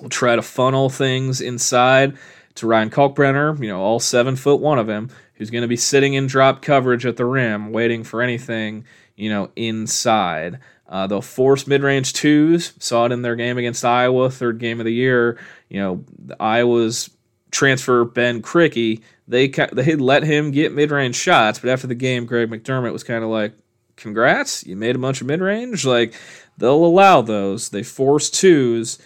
will 0.00 0.08
try 0.08 0.34
to 0.34 0.40
funnel 0.40 0.88
things 0.88 1.42
inside 1.42 2.16
to 2.54 2.66
Ryan 2.66 2.88
Kalkbrenner. 2.88 3.60
You 3.60 3.68
know, 3.68 3.82
all 3.82 4.00
seven 4.00 4.34
foot 4.34 4.60
one 4.62 4.78
of 4.78 4.88
him, 4.88 5.10
who's 5.34 5.50
going 5.50 5.60
to 5.60 5.68
be 5.68 5.76
sitting 5.76 6.14
in 6.14 6.26
drop 6.26 6.62
coverage 6.62 7.04
at 7.04 7.18
the 7.18 7.26
rim, 7.26 7.70
waiting 7.70 8.02
for 8.02 8.22
anything 8.22 8.86
you 9.14 9.28
know 9.28 9.50
inside. 9.56 10.60
Uh, 10.88 11.06
they'll 11.06 11.20
force 11.20 11.66
mid-range 11.66 12.14
twos. 12.14 12.72
Saw 12.78 13.04
it 13.04 13.12
in 13.12 13.20
their 13.20 13.36
game 13.36 13.58
against 13.58 13.84
Iowa, 13.84 14.30
third 14.30 14.58
game 14.58 14.80
of 14.80 14.86
the 14.86 14.94
year. 14.94 15.38
You 15.68 15.80
know, 15.80 16.04
Iowa's 16.40 17.10
transfer 17.50 18.04
Ben 18.04 18.42
Krikke. 18.42 19.02
They 19.26 19.48
they 19.48 19.96
let 19.96 20.22
him 20.22 20.50
get 20.50 20.72
mid-range 20.72 21.16
shots, 21.16 21.58
but 21.58 21.70
after 21.70 21.86
the 21.86 21.94
game, 21.94 22.26
Greg 22.26 22.50
McDermott 22.50 22.92
was 22.92 23.04
kind 23.04 23.22
of 23.22 23.30
like, 23.30 23.52
"Congrats, 23.96 24.64
you 24.66 24.76
made 24.76 24.96
a 24.96 24.98
bunch 24.98 25.20
of 25.20 25.26
mid-range." 25.26 25.84
Like 25.84 26.14
they'll 26.56 26.84
allow 26.84 27.22
those. 27.22 27.68
They 27.70 27.82
force 27.82 28.30
twos, 28.30 28.98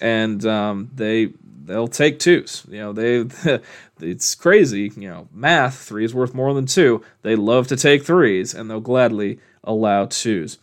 and 0.00 0.44
um, 0.46 0.90
they 0.94 1.32
they'll 1.64 1.88
take 1.88 2.18
twos. 2.18 2.66
You 2.68 2.78
know, 2.78 2.92
they 2.92 3.60
it's 4.00 4.34
crazy. 4.34 4.90
You 4.96 5.08
know, 5.08 5.28
math 5.32 5.78
three 5.78 6.04
is 6.04 6.14
worth 6.14 6.34
more 6.34 6.54
than 6.54 6.66
two. 6.66 7.02
They 7.22 7.36
love 7.36 7.68
to 7.68 7.76
take 7.76 8.04
threes, 8.04 8.54
and 8.54 8.70
they'll 8.70 8.80
gladly 8.80 9.38
allow 9.64 10.06
twos. 10.06 10.58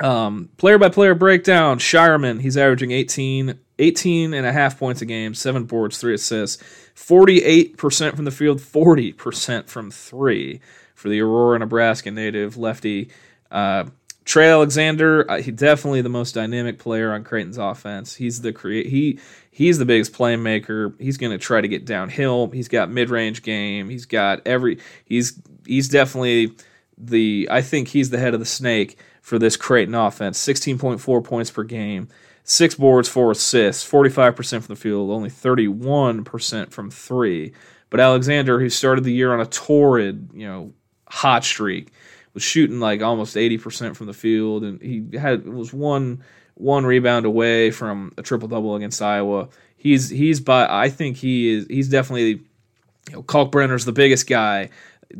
Um, 0.00 0.50
player 0.58 0.78
by 0.78 0.90
player 0.90 1.14
breakdown 1.14 1.78
Scheierman, 1.78 2.42
he's 2.42 2.56
averaging 2.56 2.90
18, 2.90 3.58
18 3.78 4.34
and 4.34 4.46
a 4.46 4.52
half 4.52 4.78
points 4.78 5.02
a 5.02 5.06
game, 5.06 5.34
seven 5.34 5.64
boards, 5.64 5.98
three 5.98 6.14
assists, 6.14 6.62
48% 6.94 8.16
from 8.16 8.24
the 8.24 8.30
field, 8.30 8.60
40% 8.60 9.68
from 9.68 9.90
three 9.90 10.60
for 10.94 11.08
the 11.08 11.20
Aurora, 11.20 11.58
Nebraska 11.58 12.10
native 12.10 12.56
lefty. 12.56 13.10
Uh, 13.50 13.84
Trey 14.26 14.50
Alexander, 14.50 15.30
uh, 15.30 15.40
definitely 15.40 16.02
the 16.02 16.08
most 16.08 16.34
dynamic 16.34 16.80
player 16.80 17.12
on 17.12 17.22
Creighton's 17.22 17.58
offense. 17.58 18.16
He's 18.16 18.40
the 18.40 18.52
create 18.52 18.86
he 18.86 19.20
he's 19.52 19.78
the 19.78 19.84
biggest 19.84 20.12
playmaker. 20.12 21.00
He's 21.00 21.16
going 21.16 21.30
to 21.30 21.38
try 21.38 21.60
to 21.60 21.68
get 21.68 21.84
downhill. 21.84 22.50
He's 22.50 22.66
got 22.66 22.90
mid-range 22.90 23.42
game. 23.42 23.88
He's 23.88 24.04
got 24.04 24.44
every 24.44 24.80
he's 25.04 25.40
he's 25.64 25.88
definitely 25.88 26.56
the 26.98 27.46
I 27.52 27.62
think 27.62 27.86
he's 27.86 28.10
the 28.10 28.18
head 28.18 28.34
of 28.34 28.40
the 28.40 28.46
snake 28.46 28.98
for 29.22 29.38
this 29.38 29.56
Creighton 29.56 29.94
offense 29.94 30.44
16.4 30.44 31.24
points 31.24 31.50
per 31.52 31.62
game, 31.62 32.08
six 32.46 32.76
boards, 32.76 33.08
four 33.08 33.32
assists, 33.32 33.88
45% 33.88 34.62
from 34.62 34.74
the 34.74 34.80
field, 34.80 35.10
only 35.10 35.28
31% 35.28 36.70
from 36.70 36.90
three. 36.90 37.52
But 37.90 38.00
Alexander, 38.00 38.58
who 38.60 38.70
started 38.70 39.04
the 39.04 39.12
year 39.12 39.34
on 39.34 39.40
a 39.40 39.46
torrid, 39.46 40.30
you 40.32 40.46
know, 40.46 40.72
hot 41.08 41.44
streak, 41.44 41.92
was 42.32 42.42
shooting 42.42 42.80
like 42.80 43.02
almost 43.02 43.36
80% 43.36 43.96
from 43.96 44.06
the 44.06 44.14
field, 44.14 44.62
and 44.62 44.80
he 44.80 45.04
had 45.18 45.46
was 45.46 45.72
one 45.72 46.22
one 46.54 46.86
rebound 46.86 47.26
away 47.26 47.70
from 47.70 48.12
a 48.16 48.22
triple 48.22 48.48
double 48.48 48.76
against 48.76 49.02
Iowa. 49.02 49.48
He's 49.76 50.08
he's 50.08 50.40
by 50.40 50.66
I 50.68 50.88
think 50.88 51.16
he 51.16 51.50
is 51.50 51.66
he's 51.68 51.88
definitely 51.88 52.28
you 52.28 53.12
know 53.12 53.22
Kalkbrenner's 53.22 53.84
the 53.84 53.92
biggest 53.92 54.26
guy. 54.26 54.70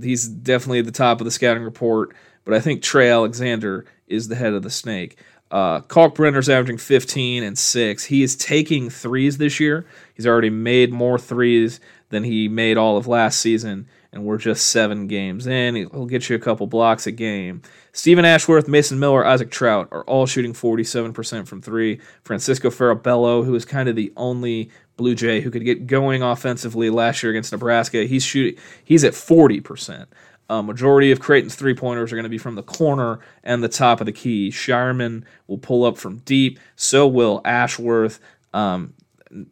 He's 0.01 0.29
definitely 0.29 0.81
at 0.81 0.85
the 0.87 0.93
top 0.93 1.21
of 1.21 1.25
the 1.25 1.31
scouting 1.31 1.63
report, 1.63 2.15
but 2.45 2.55
I 2.55 2.61
think 2.61 2.83
Trey 2.83 3.11
Alexander 3.11 3.87
is 4.09 4.29
the 4.29 4.35
head 4.35 4.53
of 4.53 4.63
the 4.63 4.71
snake. 4.71 5.19
Uh, 5.51 5.81
Kalkbrenner's 5.83 6.49
averaging 6.49 6.79
15 6.79 7.43
and 7.43 7.57
6. 7.57 8.05
He 8.05 8.23
is 8.23 8.37
taking 8.37 8.91
threes 8.91 9.39
this 9.39 9.61
year. 9.61 9.87
He's 10.15 10.27
already 10.27 10.51
made 10.51 10.93
more 10.93 11.19
threes 11.19 11.81
than 12.09 12.25
he 12.25 12.49
made 12.49 12.77
all 12.77 12.97
of 12.97 13.07
last 13.07 13.41
season, 13.41 13.87
and 14.13 14.25
we're 14.25 14.39
just 14.39 14.67
seven 14.67 15.07
games 15.07 15.47
in. 15.47 15.75
He'll 15.75 16.07
get 16.07 16.29
you 16.29 16.37
a 16.37 16.41
couple 16.41 16.67
blocks 16.67 17.07
a 17.07 17.13
game. 17.13 17.63
Stephen 17.93 18.25
Ashworth, 18.25 18.69
Mason 18.69 18.99
Miller, 18.99 19.25
Isaac 19.25 19.51
Traudt 19.51 19.89
are 19.91 20.05
all 20.05 20.27
shooting 20.27 20.53
47% 20.53 21.49
from 21.49 21.63
three. 21.63 22.01
Francisco 22.23 22.71
Farabello, 22.71 23.45
who 23.45 23.55
is 23.55 23.65
kind 23.65 23.89
of 23.89 23.97
the 23.97 24.13
only 24.17 24.71
Blue 24.97 25.15
Jay 25.15 25.41
who 25.41 25.51
could 25.51 25.65
get 25.65 25.87
going 25.87 26.23
offensively 26.23 26.91
last 26.91 27.23
year 27.23 27.31
against 27.31 27.53
Nebraska, 27.53 28.05
he's 28.05 28.25
shooting. 28.25 28.61
He's 28.85 29.05
at 29.05 29.13
40%. 29.13 30.07
A 30.49 30.63
majority 30.63 31.11
of 31.11 31.21
Creighton's 31.21 31.57
three 31.57 31.75
pointers 31.75 32.13
are 32.13 32.17
going 32.17 32.25
to 32.25 32.31
be 32.31 32.39
from 32.39 32.55
the 32.55 32.63
corner 32.63 33.19
and 33.43 33.63
the 33.63 33.69
top 33.69 34.01
of 34.01 34.07
the 34.07 34.13
key. 34.13 34.51
Scheierman 34.51 35.25
will 35.49 35.59
pull 35.59 35.85
up 35.85 35.99
from 35.99 36.19
deep. 36.19 36.61
So 36.77 37.07
will 37.07 37.41
Ashworth. 37.45 38.21
Um, 38.55 38.95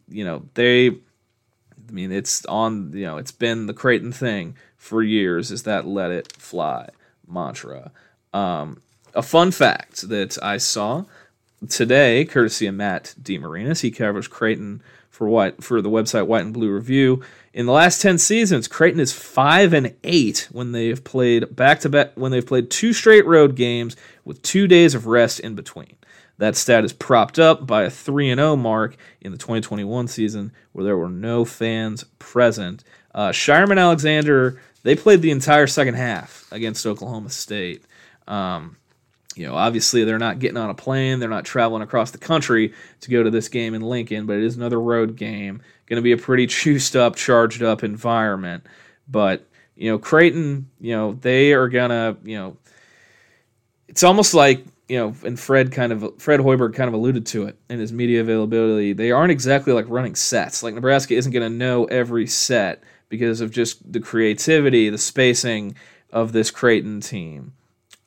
you 0.07 0.23
know 0.23 0.43
they. 0.53 0.87
I 0.87 1.91
mean, 1.91 2.11
it's 2.11 2.45
on. 2.45 2.91
You 2.93 3.05
know, 3.05 3.17
it's 3.17 3.31
been 3.31 3.67
the 3.67 3.73
Creighton 3.73 4.11
thing 4.11 4.55
for 4.77 5.03
years. 5.03 5.51
Is 5.51 5.63
that 5.63 5.85
let 5.85 6.11
it 6.11 6.31
fly 6.33 6.89
mantra? 7.27 7.91
Um, 8.33 8.81
a 9.13 9.21
fun 9.21 9.51
fact 9.51 10.09
that 10.09 10.37
I 10.41 10.57
saw 10.57 11.05
today, 11.69 12.25
courtesy 12.25 12.67
of 12.67 12.75
Matt 12.75 13.15
DeMarinis, 13.21 13.81
he 13.81 13.91
covers 13.91 14.27
Creighton 14.27 14.81
for 15.15 15.29
what 15.29 15.63
for 15.63 15.81
the 15.81 15.89
website 15.89 16.27
White 16.27 16.43
and 16.43 16.53
Blue 16.53 16.69
Review. 16.69 17.23
In 17.53 17.65
the 17.65 17.71
last 17.71 18.01
10 18.01 18.17
seasons, 18.17 18.67
Creighton 18.67 18.99
is 18.99 19.13
5 19.13 19.71
and 19.71 19.95
8 20.03 20.49
when 20.51 20.73
they've 20.73 21.01
played 21.01 21.55
back 21.55 21.79
to 21.79 21.89
back 21.89 22.11
when 22.15 22.33
they've 22.33 22.45
played 22.45 22.69
two 22.69 22.91
straight 22.91 23.25
road 23.25 23.55
games 23.55 23.95
with 24.25 24.41
2 24.41 24.67
days 24.67 24.93
of 24.93 25.07
rest 25.07 25.39
in 25.39 25.55
between. 25.55 25.95
That 26.37 26.57
stat 26.57 26.83
is 26.83 26.91
propped 26.91 27.39
up 27.39 27.65
by 27.65 27.83
a 27.83 27.89
3 27.89 28.29
and 28.29 28.39
0 28.39 28.57
mark 28.57 28.97
in 29.21 29.31
the 29.31 29.37
2021 29.37 30.09
season 30.09 30.51
where 30.73 30.83
there 30.83 30.97
were 30.97 31.09
no 31.09 31.45
fans 31.45 32.03
present. 32.19 32.83
Uh, 33.13 33.29
Scheierman 33.29 33.79
Alexander, 33.79 34.61
they 34.83 34.97
played 34.97 35.21
the 35.21 35.31
entire 35.31 35.67
second 35.67 35.93
half 35.93 36.45
against 36.51 36.85
Oklahoma 36.85 37.29
State. 37.29 37.85
Um, 38.27 38.75
you 39.35 39.45
know, 39.45 39.55
obviously 39.55 40.03
they're 40.03 40.17
not 40.17 40.39
getting 40.39 40.57
on 40.57 40.69
a 40.69 40.73
plane, 40.73 41.19
they're 41.19 41.29
not 41.29 41.45
traveling 41.45 41.81
across 41.81 42.11
the 42.11 42.17
country 42.17 42.73
to 43.01 43.09
go 43.09 43.21
to 43.21 43.29
this 43.29 43.49
game 43.49 43.73
in 43.73 43.81
Lincoln, 43.81 44.25
but 44.25 44.37
it 44.37 44.43
is 44.43 44.55
another 44.55 44.79
road 44.79 45.15
game. 45.15 45.61
Going 45.87 45.97
to 45.97 46.01
be 46.01 46.13
a 46.13 46.17
pretty 46.17 46.45
juiced 46.47 46.95
up, 46.95 47.15
charged 47.15 47.61
up 47.61 47.83
environment. 47.83 48.65
But, 49.07 49.47
you 49.75 49.91
know, 49.91 49.99
Creighton, 49.99 50.69
you 50.79 50.95
know, 50.95 51.13
they 51.13 51.53
are 51.53 51.67
going 51.67 51.89
to, 51.89 52.17
you 52.23 52.37
know, 52.37 52.57
it's 53.87 54.03
almost 54.03 54.33
like, 54.33 54.65
you 54.87 54.97
know, 54.97 55.15
and 55.23 55.39
Fred 55.39 55.71
kind 55.71 55.91
of, 55.91 56.19
Fred 56.19 56.39
Hoiberg 56.39 56.73
kind 56.73 56.87
of 56.87 56.93
alluded 56.93 57.25
to 57.27 57.45
it 57.47 57.57
in 57.69 57.79
his 57.79 57.91
media 57.91 58.21
availability. 58.21 58.93
They 58.93 59.11
aren't 59.11 59.31
exactly 59.31 59.73
like 59.73 59.85
running 59.89 60.15
sets. 60.15 60.63
Like 60.63 60.75
Nebraska 60.75 61.13
isn't 61.13 61.31
going 61.31 61.49
to 61.49 61.55
know 61.55 61.85
every 61.85 62.27
set 62.27 62.83
because 63.09 63.41
of 63.41 63.51
just 63.51 63.91
the 63.91 63.99
creativity, 63.99 64.89
the 64.89 64.97
spacing 64.97 65.75
of 66.11 66.31
this 66.31 66.51
Creighton 66.51 67.01
team. 67.01 67.53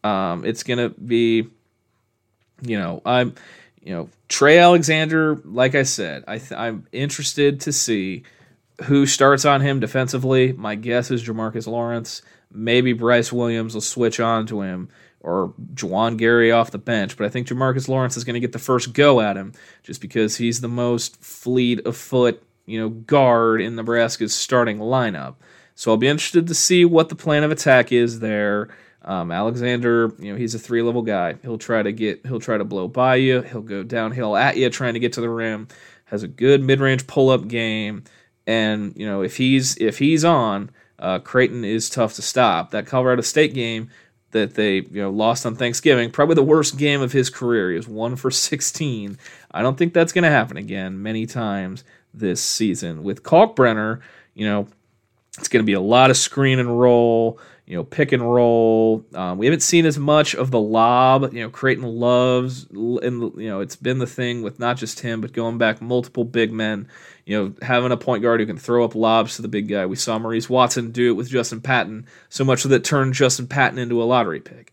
Um, 0.04 0.44
it's 0.44 0.62
gonna 0.62 0.90
be, 0.90 1.48
you 2.62 2.78
know, 2.78 3.02
I'm, 3.04 3.34
you 3.82 3.94
know, 3.94 4.08
Trey 4.28 4.58
Alexander. 4.58 5.40
Like 5.44 5.74
I 5.74 5.82
said, 5.82 6.24
I 6.26 6.38
th- 6.38 6.52
I'm 6.52 6.86
interested 6.92 7.60
to 7.62 7.72
see 7.72 8.24
who 8.84 9.06
starts 9.06 9.44
on 9.44 9.60
him 9.60 9.80
defensively. 9.80 10.52
My 10.52 10.74
guess 10.74 11.10
is 11.10 11.24
Jamarques 11.24 11.66
Lawrence. 11.66 12.22
Maybe 12.50 12.92
Bryce 12.92 13.32
Williams 13.32 13.74
will 13.74 13.80
switch 13.80 14.20
on 14.20 14.46
to 14.46 14.62
him 14.62 14.88
or 15.20 15.52
Juwan 15.74 16.16
Gary 16.16 16.52
off 16.52 16.70
the 16.70 16.78
bench. 16.78 17.16
But 17.16 17.26
I 17.26 17.28
think 17.28 17.48
Jamarques 17.48 17.88
Lawrence 17.88 18.16
is 18.16 18.24
going 18.24 18.34
to 18.34 18.40
get 18.40 18.52
the 18.52 18.58
first 18.58 18.92
go 18.92 19.20
at 19.20 19.36
him 19.36 19.52
just 19.82 20.00
because 20.00 20.36
he's 20.36 20.60
the 20.60 20.68
most 20.68 21.22
fleet 21.22 21.84
of 21.86 21.96
foot, 21.96 22.42
you 22.66 22.80
know, 22.80 22.88
guard 22.88 23.60
in 23.60 23.76
Nebraska's 23.76 24.34
starting 24.34 24.78
lineup. 24.78 25.36
So 25.74 25.90
I'll 25.90 25.96
be 25.96 26.08
interested 26.08 26.46
to 26.46 26.54
see 26.54 26.84
what 26.84 27.08
the 27.08 27.14
plan 27.14 27.44
of 27.44 27.50
attack 27.50 27.92
is 27.92 28.20
there. 28.20 28.68
Um, 29.08 29.32
Alexander, 29.32 30.12
you 30.18 30.32
know, 30.32 30.38
he's 30.38 30.54
a 30.54 30.58
three 30.58 30.82
level 30.82 31.00
guy. 31.00 31.36
He'll 31.40 31.56
try 31.56 31.82
to 31.82 31.92
get, 31.92 32.26
he'll 32.26 32.40
try 32.40 32.58
to 32.58 32.64
blow 32.64 32.88
by 32.88 33.14
you. 33.14 33.40
He'll 33.40 33.62
go 33.62 33.82
downhill 33.82 34.36
at 34.36 34.58
you, 34.58 34.68
trying 34.68 34.92
to 34.92 35.00
get 35.00 35.14
to 35.14 35.22
the 35.22 35.30
rim. 35.30 35.66
Has 36.04 36.22
a 36.22 36.28
good 36.28 36.62
mid 36.62 36.78
range 36.78 37.06
pull 37.06 37.30
up 37.30 37.48
game, 37.48 38.04
and 38.46 38.94
you 38.96 39.06
know 39.06 39.22
if 39.22 39.38
he's 39.38 39.78
if 39.78 39.98
he's 39.98 40.24
on, 40.24 40.70
uh, 40.98 41.20
Creighton 41.20 41.64
is 41.64 41.88
tough 41.88 42.14
to 42.14 42.22
stop. 42.22 42.70
That 42.70 42.86
Colorado 42.86 43.22
State 43.22 43.54
game 43.54 43.88
that 44.32 44.56
they 44.56 44.76
you 44.76 45.02
know 45.02 45.10
lost 45.10 45.46
on 45.46 45.56
Thanksgiving, 45.56 46.10
probably 46.10 46.34
the 46.34 46.42
worst 46.42 46.76
game 46.76 47.00
of 47.00 47.12
his 47.12 47.30
career. 47.30 47.70
He 47.70 47.76
was 47.76 47.88
one 47.88 48.14
for 48.14 48.30
16. 48.30 49.18
I 49.52 49.62
don't 49.62 49.78
think 49.78 49.94
that's 49.94 50.12
going 50.12 50.24
to 50.24 50.30
happen 50.30 50.58
again 50.58 51.02
many 51.02 51.24
times 51.24 51.82
this 52.12 52.42
season. 52.42 53.02
With 53.02 53.22
Kalkbrenner, 53.22 54.00
you 54.34 54.46
know, 54.46 54.68
it's 55.38 55.48
going 55.48 55.62
to 55.62 55.66
be 55.66 55.72
a 55.72 55.80
lot 55.80 56.10
of 56.10 56.18
screen 56.18 56.58
and 56.58 56.78
roll 56.78 57.38
you 57.68 57.76
know, 57.76 57.84
pick 57.84 58.12
and 58.12 58.22
roll. 58.22 59.04
Um, 59.12 59.36
we 59.36 59.44
haven't 59.44 59.60
seen 59.60 59.84
as 59.84 59.98
much 59.98 60.34
of 60.34 60.50
the 60.50 60.58
lob. 60.58 61.34
You 61.34 61.42
know, 61.42 61.50
Creighton 61.50 61.84
loves, 61.84 62.66
and 62.70 63.20
you 63.36 63.48
know, 63.48 63.60
it's 63.60 63.76
been 63.76 63.98
the 63.98 64.06
thing 64.06 64.40
with 64.40 64.58
not 64.58 64.78
just 64.78 65.00
him, 65.00 65.20
but 65.20 65.34
going 65.34 65.58
back 65.58 65.82
multiple 65.82 66.24
big 66.24 66.50
men. 66.50 66.88
You 67.26 67.36
know, 67.36 67.54
having 67.60 67.92
a 67.92 67.98
point 67.98 68.22
guard 68.22 68.40
who 68.40 68.46
can 68.46 68.56
throw 68.56 68.86
up 68.86 68.94
lobs 68.94 69.36
to 69.36 69.42
the 69.42 69.48
big 69.48 69.68
guy. 69.68 69.84
We 69.84 69.96
saw 69.96 70.18
Maurice 70.18 70.48
Watson 70.48 70.92
do 70.92 71.10
it 71.10 71.16
with 71.16 71.28
Justin 71.28 71.60
Patton, 71.60 72.06
so 72.30 72.42
much 72.42 72.62
that 72.62 72.84
turned 72.84 73.12
Justin 73.12 73.46
Patton 73.46 73.78
into 73.78 74.02
a 74.02 74.04
lottery 74.04 74.40
pick. 74.40 74.72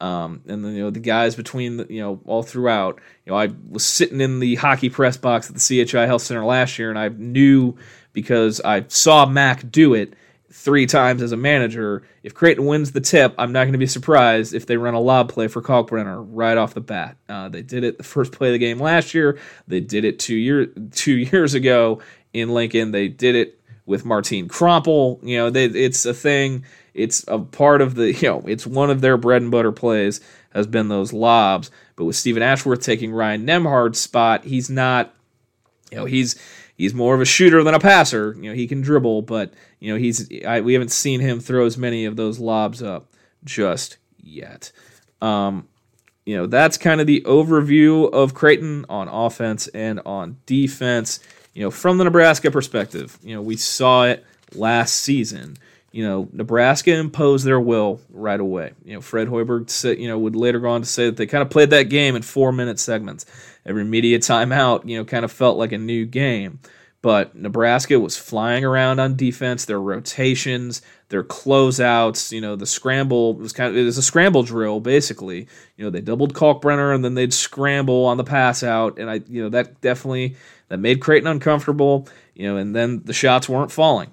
Um, 0.00 0.42
and 0.46 0.64
then 0.64 0.76
you 0.76 0.84
know 0.84 0.90
the 0.90 1.00
guys 1.00 1.34
between 1.34 1.78
the, 1.78 1.86
you 1.90 2.00
know 2.00 2.20
all 2.26 2.44
throughout. 2.44 3.00
You 3.24 3.32
know, 3.32 3.38
I 3.38 3.48
was 3.68 3.84
sitting 3.84 4.20
in 4.20 4.38
the 4.38 4.54
hockey 4.54 4.88
press 4.88 5.16
box 5.16 5.50
at 5.50 5.56
the 5.56 5.84
CHI 5.84 6.06
Health 6.06 6.22
Center 6.22 6.44
last 6.44 6.78
year, 6.78 6.90
and 6.90 6.98
I 6.98 7.08
knew 7.08 7.76
because 8.12 8.60
I 8.60 8.84
saw 8.86 9.26
Mac 9.26 9.68
do 9.68 9.94
it 9.94 10.14
three 10.56 10.86
times 10.86 11.22
as 11.22 11.32
a 11.32 11.36
manager. 11.36 12.02
If 12.22 12.34
Creighton 12.34 12.64
wins 12.64 12.92
the 12.92 13.00
tip, 13.00 13.34
I'm 13.36 13.52
not 13.52 13.64
going 13.64 13.72
to 13.72 13.78
be 13.78 13.86
surprised 13.86 14.54
if 14.54 14.64
they 14.64 14.78
run 14.78 14.94
a 14.94 15.00
lob 15.00 15.28
play 15.28 15.48
for 15.48 15.60
Kalkbrenner 15.60 16.26
right 16.30 16.56
off 16.56 16.72
the 16.72 16.80
bat. 16.80 17.18
Uh, 17.28 17.50
they 17.50 17.60
did 17.60 17.84
it 17.84 17.98
the 17.98 18.04
first 18.04 18.32
play 18.32 18.48
of 18.48 18.52
the 18.52 18.58
game 18.58 18.80
last 18.80 19.12
year. 19.12 19.38
They 19.68 19.80
did 19.80 20.04
it 20.04 20.18
two 20.18 20.34
year 20.34 20.66
two 20.92 21.14
years 21.14 21.52
ago 21.52 22.00
in 22.32 22.48
Lincoln. 22.48 22.90
They 22.90 23.08
did 23.08 23.34
it 23.34 23.60
with 23.84 24.06
Martin 24.06 24.48
Krampelj. 24.48 25.22
You 25.22 25.36
know, 25.36 25.50
they, 25.50 25.66
it's 25.66 26.06
a 26.06 26.14
thing. 26.14 26.64
It's 26.94 27.22
a 27.28 27.38
part 27.38 27.82
of 27.82 27.94
the 27.94 28.12
you 28.20 28.28
know, 28.28 28.42
it's 28.46 28.66
one 28.66 28.90
of 28.90 29.02
their 29.02 29.18
bread 29.18 29.42
and 29.42 29.50
butter 29.50 29.72
plays 29.72 30.20
has 30.54 30.66
been 30.66 30.88
those 30.88 31.12
lobs. 31.12 31.70
But 31.96 32.06
with 32.06 32.16
Stephen 32.16 32.42
Ashworth 32.42 32.80
taking 32.80 33.12
Ryan 33.12 33.46
Nembhard's 33.46 34.00
spot, 34.00 34.44
he's 34.44 34.70
not. 34.70 35.12
You 35.92 35.98
know, 35.98 36.04
he's 36.06 36.34
he's 36.76 36.94
more 36.94 37.14
of 37.14 37.20
a 37.20 37.24
shooter 37.24 37.62
than 37.62 37.74
a 37.74 37.80
passer. 37.80 38.34
You 38.36 38.50
know, 38.50 38.54
he 38.54 38.66
can 38.66 38.80
dribble, 38.80 39.22
but 39.22 39.52
you 39.80 39.92
know 39.92 39.98
he's 39.98 40.28
I, 40.44 40.60
we 40.60 40.74
haven't 40.74 40.92
seen 40.92 41.20
him 41.20 41.40
throw 41.40 41.66
as 41.66 41.76
many 41.76 42.04
of 42.04 42.16
those 42.16 42.38
lobs 42.38 42.82
up 42.82 43.08
just 43.44 43.96
yet. 44.18 44.72
Um, 45.20 45.68
you 46.24 46.36
know, 46.36 46.46
that's 46.46 46.76
kind 46.76 47.00
of 47.00 47.06
the 47.06 47.22
overview 47.22 48.12
of 48.12 48.34
Creighton 48.34 48.84
on 48.88 49.08
offense 49.08 49.68
and 49.68 50.00
on 50.04 50.38
defense. 50.44 51.20
You 51.54 51.62
know, 51.62 51.70
from 51.70 51.98
the 51.98 52.04
Nebraska 52.04 52.50
perspective, 52.50 53.18
you 53.22 53.34
know, 53.34 53.40
we 53.40 53.56
saw 53.56 54.04
it 54.04 54.24
last 54.54 54.96
season. 54.96 55.56
You 55.92 56.06
know, 56.06 56.28
Nebraska 56.32 56.94
imposed 56.94 57.46
their 57.46 57.60
will 57.60 58.00
right 58.10 58.38
away. 58.38 58.72
You 58.84 58.94
know, 58.94 59.00
Fred 59.00 59.28
Hoiberg 59.28 59.98
you 59.98 60.08
know, 60.08 60.18
would 60.18 60.36
later 60.36 60.58
go 60.58 60.68
on 60.68 60.82
to 60.82 60.86
say 60.86 61.06
that 61.06 61.16
they 61.16 61.26
kind 61.26 61.40
of 61.40 61.48
played 61.48 61.70
that 61.70 61.84
game 61.84 62.16
in 62.16 62.22
four 62.22 62.52
minute 62.52 62.78
segments 62.78 63.24
every 63.66 63.84
media 63.84 64.18
timeout, 64.18 64.88
you 64.88 64.96
know, 64.96 65.04
kind 65.04 65.24
of 65.24 65.32
felt 65.32 65.58
like 65.58 65.72
a 65.72 65.78
new 65.78 66.06
game. 66.06 66.60
But 67.02 67.36
Nebraska 67.36 68.00
was 68.00 68.16
flying 68.16 68.64
around 68.64 68.98
on 68.98 69.16
defense, 69.16 69.64
their 69.64 69.80
rotations, 69.80 70.82
their 71.08 71.22
closeouts, 71.22 72.32
you 72.32 72.40
know, 72.40 72.56
the 72.56 72.66
scramble 72.66 73.34
was 73.34 73.52
kind 73.52 73.70
of 73.70 73.76
it 73.76 73.84
was 73.84 73.98
a 73.98 74.02
scramble 74.02 74.42
drill 74.42 74.80
basically. 74.80 75.46
You 75.76 75.84
know, 75.84 75.90
they 75.90 76.00
doubled 76.00 76.34
Kalkbrenner 76.34 76.94
and 76.94 77.04
then 77.04 77.14
they'd 77.14 77.34
scramble 77.34 78.06
on 78.06 78.16
the 78.16 78.24
pass 78.24 78.62
out, 78.62 78.98
and 78.98 79.08
I, 79.08 79.20
you 79.28 79.42
know, 79.42 79.50
that 79.50 79.80
definitely 79.80 80.36
that 80.68 80.78
made 80.78 81.00
Creighton 81.00 81.28
uncomfortable. 81.28 82.08
You 82.34 82.48
know, 82.48 82.56
and 82.56 82.74
then 82.74 83.02
the 83.04 83.12
shots 83.12 83.48
weren't 83.48 83.70
falling. 83.70 84.10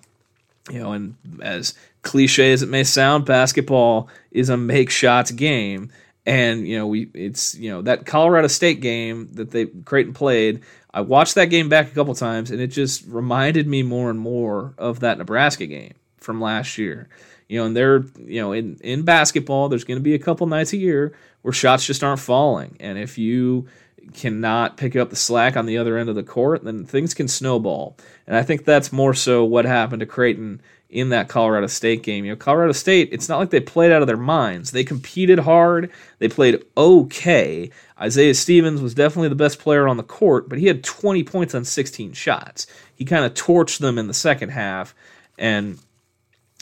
You 0.69 0.79
know, 0.79 0.91
and 0.91 1.15
as 1.41 1.73
cliche 2.03 2.53
as 2.53 2.61
it 2.61 2.69
may 2.69 2.83
sound, 2.83 3.25
basketball 3.25 4.07
is 4.31 4.49
a 4.49 4.57
make 4.57 4.89
shots 4.91 5.31
game 5.31 5.89
and 6.25 6.67
you 6.67 6.77
know 6.77 6.87
we 6.87 7.09
it's 7.13 7.55
you 7.55 7.69
know 7.69 7.81
that 7.81 8.05
Colorado 8.05 8.47
State 8.47 8.79
game 8.79 9.29
that 9.33 9.51
they 9.51 9.65
Creighton 9.65 10.13
played. 10.13 10.61
I 10.93 11.01
watched 11.01 11.35
that 11.35 11.45
game 11.45 11.69
back 11.69 11.91
a 11.91 11.95
couple 11.95 12.13
times, 12.15 12.51
and 12.51 12.61
it 12.61 12.67
just 12.67 13.05
reminded 13.07 13.67
me 13.67 13.83
more 13.83 14.09
and 14.09 14.19
more 14.19 14.73
of 14.77 14.99
that 15.01 15.17
Nebraska 15.17 15.65
game 15.65 15.93
from 16.17 16.39
last 16.39 16.77
year. 16.77 17.09
You 17.49 17.59
know, 17.59 17.65
and 17.65 17.75
they're 17.75 18.03
you 18.25 18.41
know 18.41 18.53
in 18.53 18.77
in 18.81 19.03
basketball, 19.03 19.69
there's 19.69 19.83
going 19.83 19.99
to 19.99 20.03
be 20.03 20.13
a 20.13 20.19
couple 20.19 20.47
nights 20.47 20.73
a 20.73 20.77
year 20.77 21.13
where 21.41 21.53
shots 21.53 21.85
just 21.85 22.03
aren't 22.03 22.19
falling, 22.19 22.77
and 22.79 22.97
if 22.97 23.17
you 23.17 23.67
cannot 24.13 24.77
pick 24.77 24.95
up 24.95 25.09
the 25.09 25.15
slack 25.15 25.55
on 25.55 25.65
the 25.65 25.77
other 25.77 25.97
end 25.97 26.09
of 26.09 26.15
the 26.15 26.23
court, 26.23 26.63
then 26.63 26.85
things 26.85 27.13
can 27.13 27.27
snowball. 27.27 27.95
And 28.27 28.35
I 28.35 28.43
think 28.43 28.65
that's 28.65 28.91
more 28.91 29.13
so 29.13 29.45
what 29.45 29.65
happened 29.65 30.01
to 30.01 30.05
Creighton 30.05 30.61
in 30.93 31.09
that 31.09 31.27
Colorado 31.27 31.67
State 31.67 32.03
game. 32.03 32.23
You 32.23 32.31
know, 32.31 32.37
Colorado 32.37 32.71
State, 32.71 33.09
it's 33.11 33.27
not 33.27 33.39
like 33.39 33.49
they 33.49 33.59
played 33.59 33.91
out 33.91 34.01
of 34.01 34.07
their 34.07 34.15
minds. 34.15 34.71
They 34.71 34.83
competed 34.83 35.39
hard, 35.39 35.91
they 36.19 36.29
played 36.29 36.63
okay. 36.77 37.71
Isaiah 37.99 38.33
Stevens 38.33 38.81
was 38.81 38.93
definitely 38.93 39.29
the 39.29 39.35
best 39.35 39.59
player 39.59 39.87
on 39.87 39.97
the 39.97 40.03
court, 40.03 40.49
but 40.49 40.59
he 40.59 40.67
had 40.67 40.83
20 40.83 41.23
points 41.23 41.55
on 41.55 41.65
16 41.65 42.13
shots. 42.13 42.67
He 42.95 43.05
kind 43.05 43.25
of 43.25 43.33
torched 43.33 43.79
them 43.79 43.97
in 43.97 44.07
the 44.07 44.13
second 44.13 44.49
half 44.49 44.93
and 45.37 45.79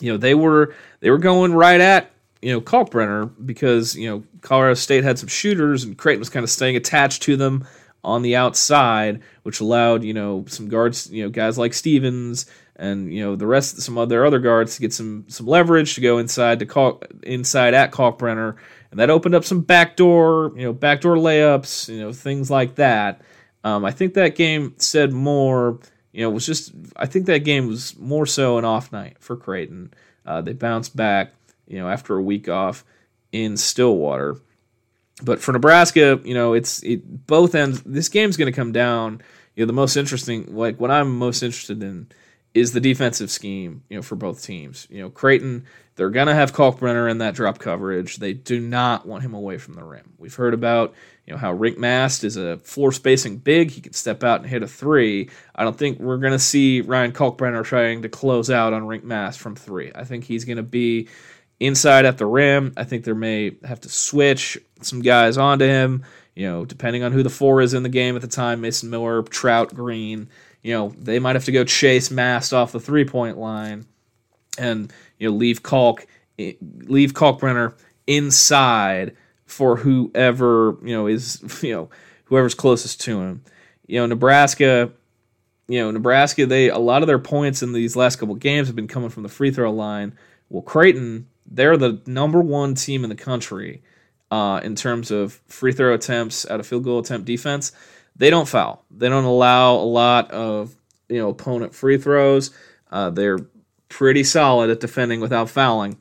you 0.01 0.11
know, 0.11 0.17
they 0.17 0.33
were 0.33 0.73
they 0.99 1.09
were 1.09 1.17
going 1.17 1.53
right 1.53 1.79
at, 1.79 2.11
you 2.41 2.51
know, 2.51 2.61
Kalkbrenner 2.61 3.31
because, 3.45 3.95
you 3.95 4.09
know, 4.09 4.23
Colorado 4.41 4.73
State 4.73 5.03
had 5.03 5.19
some 5.19 5.29
shooters 5.29 5.83
and 5.83 5.97
Creighton 5.97 6.19
was 6.19 6.29
kind 6.29 6.43
of 6.43 6.49
staying 6.49 6.75
attached 6.75 7.21
to 7.23 7.37
them 7.37 7.67
on 8.03 8.23
the 8.23 8.35
outside, 8.35 9.21
which 9.43 9.59
allowed, 9.59 10.03
you 10.03 10.13
know, 10.13 10.43
some 10.47 10.67
guards, 10.67 11.09
you 11.11 11.23
know, 11.23 11.29
guys 11.29 11.57
like 11.57 11.73
Stevens 11.73 12.47
and 12.75 13.13
you 13.13 13.23
know 13.23 13.35
the 13.35 13.47
rest 13.47 13.81
some 13.81 13.97
of 13.97 14.09
their 14.09 14.25
other 14.25 14.39
guards 14.39 14.75
to 14.75 14.81
get 14.81 14.93
some 14.93 15.25
some 15.27 15.45
leverage 15.45 15.95
to 15.95 16.01
go 16.01 16.17
inside 16.17 16.59
to 16.59 16.65
call 16.65 17.01
inside 17.23 17.73
at 17.73 17.91
Kalkbrenner, 17.91 18.55
and 18.91 18.99
that 18.99 19.09
opened 19.09 19.35
up 19.35 19.45
some 19.45 19.61
backdoor 19.61 20.51
you 20.55 20.63
know 20.63 20.73
backdoor 20.73 21.15
layups, 21.15 21.87
you 21.87 21.99
know 21.99 22.11
things 22.13 22.49
like 22.49 22.75
that. 22.75 23.21
Um, 23.63 23.85
I 23.85 23.91
think 23.91 24.13
that 24.15 24.35
game 24.35 24.73
said 24.77 25.13
more. 25.13 25.79
You 26.11 26.23
know, 26.23 26.29
was 26.29 26.45
just 26.45 26.73
I 26.97 27.05
think 27.05 27.27
that 27.27 27.45
game 27.45 27.67
was 27.67 27.97
more 27.97 28.25
so 28.25 28.57
an 28.57 28.65
off 28.65 28.91
night 28.91 29.15
for 29.19 29.37
Creighton. 29.37 29.93
Uh, 30.25 30.41
they 30.41 30.53
bounced 30.53 30.95
back, 30.95 31.33
you 31.67 31.79
know, 31.79 31.87
after 31.87 32.17
a 32.17 32.21
week 32.21 32.49
off 32.49 32.83
in 33.31 33.55
Stillwater. 33.55 34.37
But 35.23 35.39
for 35.39 35.51
Nebraska, 35.51 36.19
you 36.23 36.33
know, 36.33 36.53
it's 36.53 36.83
it 36.83 37.27
both 37.27 37.55
ends. 37.55 37.81
This 37.83 38.09
game's 38.09 38.37
going 38.37 38.51
to 38.51 38.55
come 38.55 38.71
down. 38.71 39.21
You 39.55 39.63
know, 39.63 39.67
the 39.67 39.73
most 39.73 39.95
interesting, 39.95 40.55
like 40.55 40.79
what 40.79 40.91
I'm 40.91 41.17
most 41.17 41.43
interested 41.43 41.81
in 41.83 42.07
is 42.53 42.73
the 42.73 42.79
defensive 42.81 43.31
scheme, 43.31 43.83
you 43.89 43.95
know, 43.95 44.01
for 44.01 44.15
both 44.15 44.43
teams. 44.43 44.87
You 44.89 45.01
know, 45.01 45.09
Creighton, 45.09 45.65
they're 45.95 46.09
gonna 46.09 46.35
have 46.35 46.53
Kalkbrenner 46.53 47.09
in 47.09 47.19
that 47.19 47.35
drop 47.35 47.59
coverage. 47.59 48.17
They 48.17 48.33
do 48.33 48.59
not 48.59 49.05
want 49.05 49.23
him 49.23 49.33
away 49.33 49.57
from 49.57 49.75
the 49.75 49.83
rim. 49.83 50.13
We've 50.17 50.35
heard 50.35 50.53
about, 50.53 50.93
you 51.25 51.33
know, 51.33 51.37
how 51.37 51.55
Rienk 51.55 51.77
Mast 51.77 52.23
is 52.23 52.35
a 52.35 52.57
floor 52.57 52.91
spacing 52.91 53.37
big. 53.37 53.71
He 53.71 53.81
can 53.81 53.93
step 53.93 54.23
out 54.23 54.41
and 54.41 54.49
hit 54.49 54.63
a 54.63 54.67
three. 54.67 55.29
I 55.55 55.63
don't 55.63 55.77
think 55.77 55.99
we're 55.99 56.17
gonna 56.17 56.39
see 56.39 56.81
Ryan 56.81 57.13
Kalkbrenner 57.13 57.63
trying 57.63 58.01
to 58.01 58.09
close 58.09 58.49
out 58.49 58.73
on 58.73 58.83
Rienk 58.83 59.03
Mast 59.03 59.39
from 59.39 59.55
three. 59.55 59.91
I 59.95 60.03
think 60.03 60.25
he's 60.25 60.43
gonna 60.43 60.63
be 60.63 61.07
inside 61.61 62.05
at 62.05 62.17
the 62.17 62.25
rim. 62.25 62.73
I 62.75 62.83
think 62.83 63.05
there 63.05 63.15
may 63.15 63.55
have 63.63 63.79
to 63.81 63.89
switch 63.89 64.57
some 64.81 65.01
guys 65.01 65.37
onto 65.37 65.65
him. 65.65 66.03
You 66.35 66.47
know, 66.47 66.65
depending 66.65 67.03
on 67.03 67.11
who 67.11 67.23
the 67.23 67.29
four 67.29 67.61
is 67.61 67.73
in 67.73 67.83
the 67.83 67.89
game 67.89 68.15
at 68.15 68.21
the 68.21 68.27
time, 68.27 68.61
Mason 68.61 68.89
Miller, 68.89 69.21
Traudt, 69.21 69.73
Green. 69.73 70.29
You 70.63 70.73
know, 70.73 70.93
they 70.97 71.19
might 71.19 71.35
have 71.35 71.45
to 71.45 71.51
go 71.51 71.63
chase 71.63 72.11
Mast 72.11 72.53
off 72.53 72.71
the 72.71 72.79
three 72.79 73.05
point 73.05 73.37
line, 73.37 73.85
and 74.57 74.91
you 75.17 75.29
know 75.29 75.35
leave 75.35 75.63
Kalk 75.63 76.05
leave 76.37 77.13
Kalkbrenner 77.13 77.73
inside 78.07 79.15
for 79.45 79.77
whoever 79.77 80.77
you 80.83 80.95
know 80.95 81.07
is 81.07 81.41
you 81.63 81.73
know 81.73 81.89
whoever's 82.25 82.55
closest 82.55 83.01
to 83.01 83.19
him. 83.21 83.43
You 83.87 83.99
know, 83.99 84.05
Nebraska. 84.07 84.91
You 85.67 85.79
know, 85.79 85.91
Nebraska. 85.91 86.45
They 86.45 86.69
a 86.69 86.77
lot 86.77 87.01
of 87.01 87.07
their 87.07 87.19
points 87.19 87.63
in 87.63 87.73
these 87.73 87.95
last 87.95 88.17
couple 88.17 88.35
games 88.35 88.67
have 88.67 88.75
been 88.75 88.87
coming 88.87 89.09
from 89.09 89.23
the 89.23 89.29
free 89.29 89.51
throw 89.51 89.71
line. 89.71 90.17
Well, 90.49 90.61
Creighton, 90.61 91.27
they're 91.45 91.77
the 91.77 92.01
number 92.05 92.41
one 92.41 92.75
team 92.75 93.03
in 93.03 93.09
the 93.09 93.15
country 93.15 93.81
uh, 94.31 94.61
in 94.63 94.75
terms 94.75 95.11
of 95.11 95.41
free 95.47 95.71
throw 95.71 95.93
attempts 95.93 96.49
out 96.49 96.59
of 96.59 96.67
field 96.67 96.83
goal 96.83 96.99
attempt 96.99 97.25
defense. 97.25 97.71
They 98.21 98.29
don't 98.29 98.47
foul. 98.47 98.85
They 98.91 99.09
don't 99.09 99.23
allow 99.23 99.77
a 99.77 99.81
lot 99.81 100.29
of 100.29 100.75
you 101.09 101.17
know 101.17 101.29
opponent 101.29 101.73
free 101.73 101.97
throws. 101.97 102.51
Uh, 102.91 103.09
they're 103.09 103.39
pretty 103.89 104.23
solid 104.23 104.69
at 104.69 104.79
defending 104.79 105.21
without 105.21 105.49
fouling. 105.49 105.97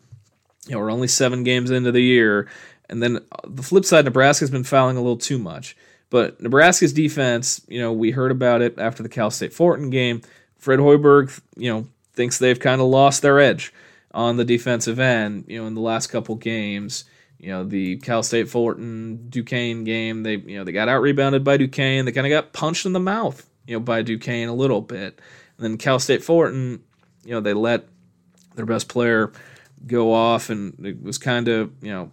You 0.66 0.74
know, 0.74 0.80
we're 0.80 0.92
only 0.92 1.08
seven 1.08 1.44
games 1.44 1.70
into 1.70 1.92
the 1.92 2.02
year, 2.02 2.46
and 2.90 3.02
then 3.02 3.16
uh, 3.16 3.48
the 3.48 3.62
flip 3.62 3.86
side, 3.86 4.04
Nebraska's 4.04 4.50
been 4.50 4.64
fouling 4.64 4.98
a 4.98 5.00
little 5.00 5.16
too 5.16 5.38
much. 5.38 5.78
But 6.10 6.38
Nebraska's 6.42 6.92
defense, 6.92 7.62
you 7.68 7.80
know, 7.80 7.90
we 7.90 8.10
heard 8.10 8.32
about 8.32 8.60
it 8.60 8.78
after 8.78 9.02
the 9.02 9.08
Cal 9.08 9.30
State 9.30 9.54
Fullerton 9.54 9.88
game. 9.88 10.20
Fred 10.58 10.78
Hoiberg, 10.78 11.40
you 11.56 11.72
know, 11.72 11.86
thinks 12.12 12.36
they've 12.36 12.60
kind 12.60 12.82
of 12.82 12.88
lost 12.88 13.22
their 13.22 13.40
edge 13.40 13.72
on 14.12 14.36
the 14.36 14.44
defensive 14.44 15.00
end, 15.00 15.46
you 15.48 15.58
know, 15.58 15.66
in 15.66 15.74
the 15.74 15.80
last 15.80 16.08
couple 16.08 16.34
games. 16.34 17.06
You 17.40 17.48
know, 17.48 17.64
the 17.64 17.96
Cal 17.96 18.22
State 18.22 18.50
Fullerton 18.50 19.28
Duquesne 19.30 19.84
game, 19.84 20.22
they 20.22 20.36
you 20.36 20.58
know, 20.58 20.64
they 20.64 20.72
got 20.72 20.90
out 20.90 21.00
rebounded 21.00 21.42
by 21.42 21.56
Duquesne. 21.56 22.04
They 22.04 22.12
kind 22.12 22.26
of 22.26 22.30
got 22.30 22.52
punched 22.52 22.84
in 22.84 22.92
the 22.92 23.00
mouth, 23.00 23.48
you 23.66 23.76
know, 23.76 23.80
by 23.80 24.02
Duquesne 24.02 24.48
a 24.48 24.54
little 24.54 24.82
bit. 24.82 25.18
And 25.56 25.64
then 25.64 25.78
Cal 25.78 25.98
State 25.98 26.22
Fullerton, 26.22 26.82
you 27.24 27.32
know, 27.32 27.40
they 27.40 27.54
let 27.54 27.86
their 28.56 28.66
best 28.66 28.88
player 28.88 29.32
go 29.86 30.12
off 30.12 30.50
and 30.50 30.74
it 30.84 31.02
was 31.02 31.16
kind 31.16 31.48
of, 31.48 31.72
you 31.80 31.90
know, 31.90 32.12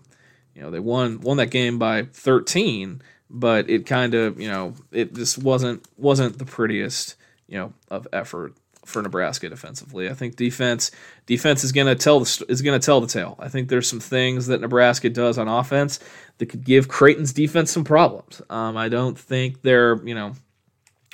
you 0.56 0.62
know, 0.62 0.72
they 0.72 0.80
won 0.80 1.20
won 1.20 1.38
that 1.38 1.52
game 1.52 1.78
by 1.78 2.04
13, 2.04 3.02
but 3.30 3.70
it 3.70 3.86
kind 3.86 4.14
of, 4.14 4.40
you 4.40 4.48
know, 4.48 4.76
it 4.92 5.14
just 5.14 5.38
wasn't 5.38 5.86
wasn't 5.98 6.40
the 6.40 6.46
prettiest, 6.46 7.16
you 7.48 7.58
know, 7.58 7.74
of 7.92 8.08
effort 8.14 8.54
for 8.88 9.02
Nebraska 9.02 9.50
defensively. 9.50 10.10
I 10.10 10.14
think 10.14 10.36
defense 10.36 10.92
defense 11.26 11.64
is 11.64 11.72
going 11.72 11.88
to 11.88 11.96
tell 11.96 12.20
the 12.22 12.46
is 12.50 12.62
going 12.62 12.80
to 12.80 12.86
tell 12.86 13.02
the 13.02 13.08
tale. 13.08 13.36
I 13.40 13.50
think 13.50 13.70
there's 13.70 13.88
some 13.88 14.00
things 14.00 14.48
that 14.48 14.62
Nebraska 14.62 15.10
does 15.10 15.38
on 15.38 15.48
offense 15.48 16.00
that 16.38 16.48
could 16.48 16.64
give 16.64 16.88
Creighton's 16.88 17.34
defense 17.34 17.72
some 17.72 17.84
problems. 17.84 18.42
Um, 18.50 18.78
I 18.78 18.90
don't 18.90 19.18
think 19.18 19.62
they're 19.62 20.02
you 20.06 20.16
know 20.16 20.34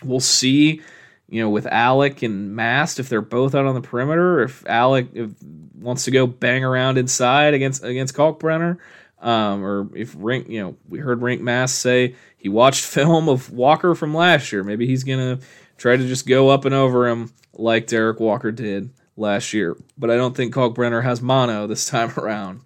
we'll 0.04 0.20
see 0.20 0.82
you 1.28 1.42
know 1.42 1.50
with 1.50 1.66
Allick 1.66 2.24
and 2.24 2.56
Mast 2.56 3.00
if 3.00 3.10
they're 3.10 3.22
both 3.22 3.56
out 3.56 3.66
on 3.66 3.76
the 3.76 3.82
perimeter. 3.82 4.42
If 4.44 4.64
Allick 4.66 5.10
if, 5.16 5.32
wants 5.76 6.06
to 6.06 6.12
go 6.12 6.28
bang 6.28 6.64
around 6.64 6.98
inside 6.98 7.54
against 7.54 7.84
against 7.84 8.16
Kalkbrenner. 8.16 8.78
Um, 9.20 9.64
or 9.64 9.90
if 9.96 10.14
Rienk, 10.16 10.50
you 10.50 10.62
know, 10.62 10.76
we 10.90 11.00
heard 11.00 11.22
Rienk 11.22 11.40
Mast 11.40 11.80
say 11.80 12.16
he 12.38 12.50
watched 12.50 12.84
film 12.86 13.30
of 13.30 13.52
Walker 13.52 13.96
from 13.96 14.14
last 14.14 14.52
year. 14.52 14.64
Maybe 14.64 14.86
he's 14.86 15.04
gonna 15.04 15.40
try 15.84 15.98
to 15.98 16.08
just 16.08 16.26
go 16.26 16.48
up 16.48 16.64
and 16.64 16.74
over 16.74 17.10
him 17.10 17.30
like 17.52 17.88
Derek 17.88 18.18
Walker 18.22 18.54
did 18.54 18.90
last 19.18 19.52
year. 19.52 19.76
But 19.98 20.10
I 20.10 20.16
don't 20.16 20.34
think 20.34 20.54
Kalkbrenner 20.54 21.04
has 21.04 21.22
mono 21.22 21.68
this 21.68 21.86
time 21.90 22.12
around. 22.18 22.62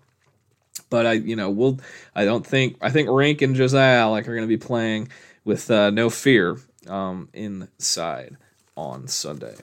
But 0.92 1.08
I, 1.08 1.14
you 1.14 1.36
know, 1.36 1.50
we'll. 1.50 1.80
I 2.16 2.26
don't 2.26 2.46
think. 2.46 2.78
I 2.80 2.92
think 2.92 3.10
Rienk 3.10 3.42
and 3.42 3.56
Josiah 3.56 4.08
like 4.08 4.28
are 4.28 4.36
going 4.36 4.48
to 4.48 4.48
be 4.48 4.64
playing 4.64 5.10
with 5.44 5.70
uh, 5.72 5.90
no 5.90 6.12
fear 6.12 6.60
um, 6.88 7.28
inside 7.34 8.38
on 8.78 9.08
Sunday. 9.08 9.56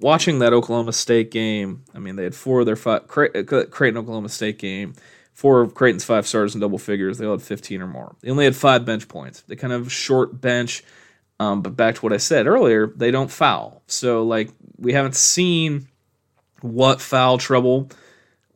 Watching 0.00 0.38
that 0.38 0.54
Oklahoma 0.54 0.94
State 0.94 1.30
game, 1.30 1.84
I 1.94 1.98
mean, 1.98 2.16
they 2.16 2.24
had 2.24 2.34
four 2.34 2.60
of 2.60 2.66
their 2.66 2.74
five. 2.74 3.02
Uh, 3.02 3.64
Creighton 3.70 3.98
Oklahoma 3.98 4.30
State 4.30 4.58
game. 4.58 4.94
Four 5.34 5.60
of 5.60 5.74
Creighton's 5.74 6.04
five 6.04 6.26
stars 6.26 6.54
in 6.54 6.60
double 6.60 6.78
figures. 6.78 7.18
They 7.18 7.26
all 7.26 7.32
had 7.32 7.42
15 7.42 7.82
or 7.82 7.86
more. 7.86 8.16
They 8.20 8.30
only 8.30 8.44
had 8.44 8.56
five 8.56 8.84
bench 8.84 9.08
points. 9.08 9.42
They 9.42 9.56
kind 9.56 9.72
of 9.72 9.92
short 9.92 10.40
bench 10.40 10.82
um, 11.40 11.62
but 11.62 11.76
back 11.76 11.96
to 11.96 12.00
what 12.02 12.12
I 12.12 12.18
said 12.18 12.46
earlier, 12.46 12.86
they 12.86 13.10
don't 13.10 13.30
foul. 13.30 13.82
So 13.86 14.24
like 14.24 14.50
we 14.78 14.92
haven't 14.92 15.16
seen 15.16 15.88
what 16.60 17.00
foul 17.00 17.38
trouble 17.38 17.90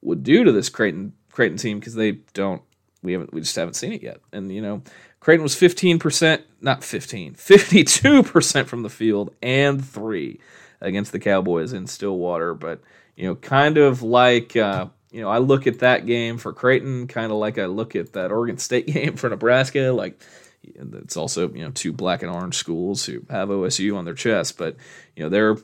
would 0.03 0.23
do 0.23 0.45
to 0.45 0.53
this 0.53 0.69
Creighton 0.69 1.12
Creighton 1.31 1.59
team 1.59 1.79
because 1.79 1.95
they 1.95 2.12
don't. 2.33 2.62
We 3.03 3.12
haven't. 3.12 3.33
We 3.33 3.41
just 3.41 3.57
haven't 3.57 3.75
seen 3.75 3.93
it 3.93 4.03
yet. 4.03 4.21
And 4.33 4.53
you 4.53 4.61
know, 4.61 4.83
Creighton 5.21 5.43
was 5.43 5.55
15%, 5.55 6.43
not 6.61 6.83
15, 6.83 7.35
52% 7.37 8.67
from 8.67 8.83
the 8.83 8.91
field 8.91 9.35
and 9.43 9.85
three 9.85 10.41
against 10.81 11.12
the 11.12 11.21
Cowboys 11.21 11.73
in 11.73 11.87
Stillwater. 11.87 12.55
But 12.55 12.81
you 13.17 13.27
know, 13.27 13.35
kind 13.35 13.79
of 13.79 14.03
like. 14.03 14.57
Uh, 14.57 14.88
you 15.11 15.23
know, 15.23 15.31
I 15.31 15.38
look 15.38 15.67
at 15.67 15.79
that 15.79 16.05
game 16.05 16.37
for 16.37 16.53
Creighton, 16.53 17.07
kind 17.07 17.33
of 17.33 17.38
like 17.38 17.57
I 17.57 17.64
look 17.64 17.97
at 17.97 18.12
that 18.12 18.31
Oregon 18.31 18.59
State 18.59 18.87
game 18.93 19.17
for 19.17 19.31
Nebraska. 19.31 19.91
Like, 19.91 20.21
it's 20.62 21.16
also 21.16 21.51
you 21.53 21.64
know 21.64 21.71
two 21.71 21.92
black 21.92 22.23
and 22.23 22.31
orange 22.31 22.57
schools 22.57 23.05
who 23.07 23.23
have 23.31 23.49
OSU 23.49 23.97
on 23.97 24.05
their 24.05 24.14
chest, 24.14 24.59
but 24.59 24.77
you 25.16 25.23
know 25.23 25.29
they're 25.29 25.57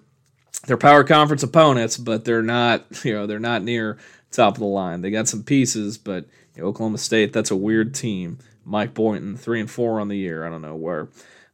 they're 0.66 0.76
power 0.76 1.04
conference 1.04 1.42
opponents, 1.42 1.96
but 1.96 2.24
they're 2.24 2.42
not 2.42 3.04
you 3.04 3.12
know 3.12 3.26
they're 3.26 3.38
not 3.38 3.62
near 3.62 3.98
top 4.30 4.54
of 4.54 4.60
the 4.60 4.66
line. 4.66 5.00
They 5.00 5.10
got 5.10 5.28
some 5.28 5.42
pieces, 5.42 5.98
but 5.98 6.26
you 6.54 6.62
know, 6.62 6.68
Oklahoma 6.68 6.98
State 6.98 7.32
that's 7.32 7.50
a 7.50 7.56
weird 7.56 7.94
team. 7.94 8.38
Mike 8.64 8.94
Boynton 8.94 9.36
three 9.36 9.60
and 9.60 9.70
four 9.70 10.00
on 10.00 10.08
the 10.08 10.16
year. 10.16 10.46
I 10.46 10.50
don't 10.50 10.62
know 10.62 10.76
where 10.76 11.08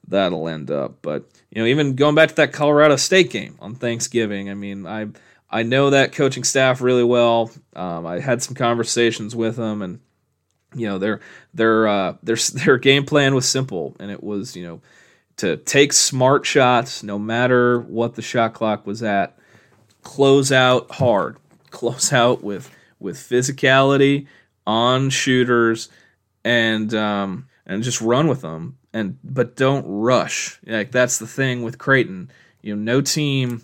that'll 0.07 0.48
end 0.48 0.70
up, 0.70 0.98
but 1.03 1.29
you 1.50 1.61
know 1.61 1.66
even 1.66 1.96
going 1.96 2.14
back 2.14 2.31
to 2.31 2.37
that 2.37 2.53
Colorado 2.53 2.96
State 2.96 3.31
game 3.31 3.57
on 3.61 3.74
Thanksgiving, 3.74 4.50
I 4.50 4.55
mean 4.55 4.87
I. 4.87 5.09
I 5.53 5.64
know 5.64 5.90
that 5.90 6.12
coaching 6.12 6.44
staff 6.44 6.81
really 6.81 7.03
well. 7.03 7.50
Um, 7.74 8.07
I 8.07 8.20
had 8.20 8.40
some 8.40 8.55
conversations 8.55 9.35
with 9.35 9.57
them, 9.57 9.83
and 9.83 9.98
you 10.74 10.87
know 10.87 10.98
their 10.98 11.20
their 11.54 11.88
uh, 11.88 12.16
their 12.22 12.37
their 12.54 12.78
game 12.78 13.04
plan 13.04 13.35
was 13.35 13.48
simple, 13.48 13.96
and 14.00 14.11
it 14.11 14.22
was 14.22 14.56
you 14.56 14.64
know 14.64 14.80
to 15.37 15.56
take 15.56 15.92
smart 15.92 16.44
shots 16.44 17.02
no 17.02 17.18
matter 17.18 17.80
what 17.80 18.14
the 18.14 18.22
shot 18.22 18.52
clock 18.52 18.87
was 18.87 19.02
at, 19.02 19.38
close 20.02 20.52
out 20.52 20.90
hard, 20.90 21.38
close 21.70 22.12
out 22.12 22.42
with 22.42 22.70
with 22.98 23.16
physicality 23.16 24.26
on 24.66 25.11
shooters, 25.11 25.88
and 26.44 26.94
um, 26.94 27.48
and 27.66 27.83
just 27.83 28.00
run 28.00 28.28
with 28.28 28.42
them, 28.42 28.78
and 28.92 29.18
but 29.24 29.56
don't 29.56 29.85
rush. 29.87 30.61
Like 30.66 30.92
that's 30.92 31.18
the 31.18 31.26
thing 31.26 31.62
with 31.62 31.78
Creighton. 31.78 32.30
You 32.62 32.76
know, 32.76 32.83
no 32.83 33.00
team 33.00 33.62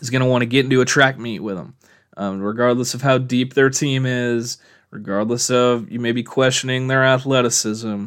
is 0.00 0.10
going 0.10 0.22
to 0.22 0.28
want 0.28 0.42
to 0.42 0.46
get 0.46 0.64
into 0.64 0.80
a 0.80 0.84
track 0.84 1.18
meet 1.18 1.40
with 1.40 1.56
them, 1.56 1.74
um, 2.16 2.40
regardless 2.40 2.94
of 2.94 3.02
how 3.02 3.18
deep 3.18 3.54
their 3.54 3.70
team 3.70 4.06
is 4.06 4.58
regardless 4.90 5.50
of 5.50 5.90
you 5.90 6.00
may 6.00 6.12
be 6.12 6.22
questioning 6.22 6.86
their 6.86 7.04
athleticism, 7.04 8.06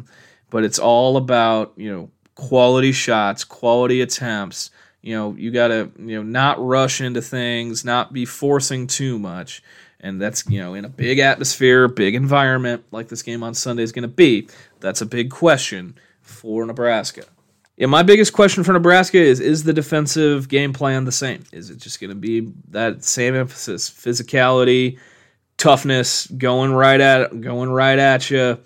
but 0.50 0.64
it's 0.64 0.78
all 0.78 1.16
about, 1.16 1.72
you 1.76 1.90
know, 1.90 2.10
quality 2.34 2.92
shots, 2.92 3.44
quality 3.44 4.00
attempts. 4.00 4.70
You 5.02 5.14
know, 5.14 5.34
you 5.36 5.50
got 5.50 5.68
to, 5.68 5.90
you 5.98 6.16
know, 6.16 6.22
not 6.22 6.64
rush 6.64 7.00
into 7.00 7.20
things, 7.20 7.84
not 7.84 8.12
be 8.12 8.24
forcing 8.24 8.86
too 8.86 9.18
much. 9.18 9.62
And 10.00 10.20
that's, 10.20 10.48
you 10.48 10.60
know, 10.60 10.74
in 10.74 10.84
a 10.84 10.88
big 10.88 11.18
atmosphere, 11.18 11.88
big 11.88 12.14
environment 12.14 12.84
like 12.90 13.08
this 13.08 13.22
game 13.22 13.42
on 13.42 13.54
Sunday 13.54 13.82
is 13.82 13.92
going 13.92 14.02
to 14.02 14.08
be. 14.08 14.48
That's 14.80 15.00
a 15.00 15.06
big 15.06 15.30
question 15.30 15.96
for 16.20 16.64
Nebraska. 16.66 17.24
Yeah, 17.76 17.86
my 17.86 18.02
biggest 18.02 18.32
question 18.32 18.62
for 18.62 18.72
Nebraska 18.72 19.18
is 19.18 19.40
is 19.40 19.64
the 19.64 19.72
defensive 19.72 20.48
game 20.48 20.72
plan 20.72 21.04
the 21.04 21.12
same? 21.12 21.42
Is 21.52 21.70
it 21.70 21.78
just 21.78 22.00
going 22.00 22.10
to 22.10 22.16
be 22.16 22.52
that 22.70 23.02
same 23.02 23.34
emphasis, 23.34 23.90
physicality, 23.90 24.98
toughness 25.64 26.26
going 26.26 26.72
right 26.72 27.00
at 27.00 27.40
going 27.40 27.70
right 27.70 27.98
at 27.98 28.30
you. 28.30 28.58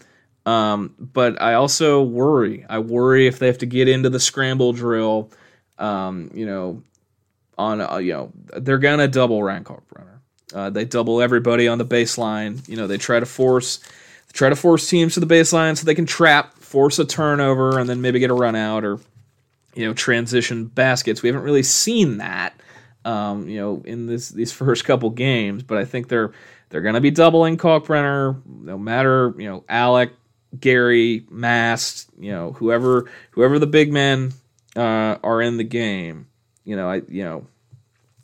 Um, 0.44 0.96
but 0.98 1.40
I 1.40 1.54
also 1.54 2.02
worry. 2.02 2.66
I 2.68 2.80
worry 2.80 3.28
if 3.28 3.38
they 3.38 3.46
have 3.46 3.58
to 3.58 3.66
get 3.66 3.88
into 3.88 4.11
the 4.11 4.18
scramble 4.18 4.72
drill. 4.72 5.30
Um, 5.78 6.32
you 6.34 6.44
know, 6.44 6.82
on 7.57 7.80
uh, 7.80 7.99
you 7.99 8.12
know 8.14 8.32
they're 8.57 8.78
gonna 8.78 9.07
double 9.07 9.44
Rancock 9.44 9.84
runner. 9.96 10.20
Uh, 10.53 10.70
they 10.70 10.84
double 10.84 11.22
everybody 11.22 11.68
on 11.68 11.78
the 11.78 11.84
baseline. 11.84 12.68
You 12.68 12.76
know, 12.76 12.88
they 12.88 12.99
try 12.99 13.20
to 13.20 13.26
force 13.26 13.78
try 14.32 14.49
to 14.49 14.57
force 14.57 14.90
teams 14.90 15.14
to 15.14 15.20
the 15.20 15.26
baseline 15.26 15.78
so 15.78 15.84
they 15.84 15.94
can 15.94 16.07
trap, 16.07 16.55
force 16.55 16.99
a 16.99 17.05
turnover, 17.05 17.78
and 17.78 17.88
then 17.88 18.01
maybe 18.01 18.18
get 18.18 18.30
a 18.30 18.34
run 18.34 18.57
out 18.57 18.84
or 18.84 18.99
you 19.74 19.86
know 19.86 19.94
transition 19.94 20.64
baskets. 20.64 21.22
We 21.22 21.28
haven't 21.28 21.44
really 21.44 21.62
seen 21.62 22.18
that. 22.18 22.55
Um, 23.05 23.49
you 23.49 23.61
know, 23.61 23.82
in 23.84 24.07
this 24.07 24.30
these 24.30 24.51
first 24.64 24.84
couple 24.84 25.11
games, 25.11 25.62
but 25.62 25.78
I 25.78 25.84
think 25.84 26.09
they're 26.09 26.32
they're 26.69 26.83
going 26.83 26.95
to 26.95 27.01
be 27.01 27.11
doubling 27.11 27.57
Kalkbrenner, 27.57 28.41
no 28.47 28.79
matter 28.79 29.35
you 29.39 29.49
know 29.49 29.64
Allick, 29.69 30.11
Gary, 30.59 31.25
Mast, 31.31 32.11
you 32.19 32.33
know 32.33 32.53
whoever 32.53 33.11
whoever 33.31 33.59
the 33.59 33.66
big 33.66 33.93
men 33.93 34.33
uh, 34.77 35.16
are 35.23 35.43
in 35.43 35.57
the 35.57 35.64
game. 35.64 36.29
You 36.64 36.77
know, 36.77 36.91
I 36.91 37.03
you 37.09 37.25
know, 37.25 37.47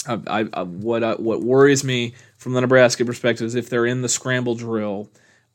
I, 0.07 0.21
I, 0.27 0.49
I 0.53 0.63
what 0.63 1.03
I, 1.03 1.15
what 1.15 1.43
worries 1.43 1.85
me 1.85 2.15
from 2.37 2.53
the 2.53 2.61
Nebraska 2.61 3.05
perspective 3.05 3.47
is 3.47 3.55
if 3.55 3.69
they're 3.69 3.87
in 3.87 4.03
the 4.03 4.09
scramble 4.09 4.55
drill 4.55 5.09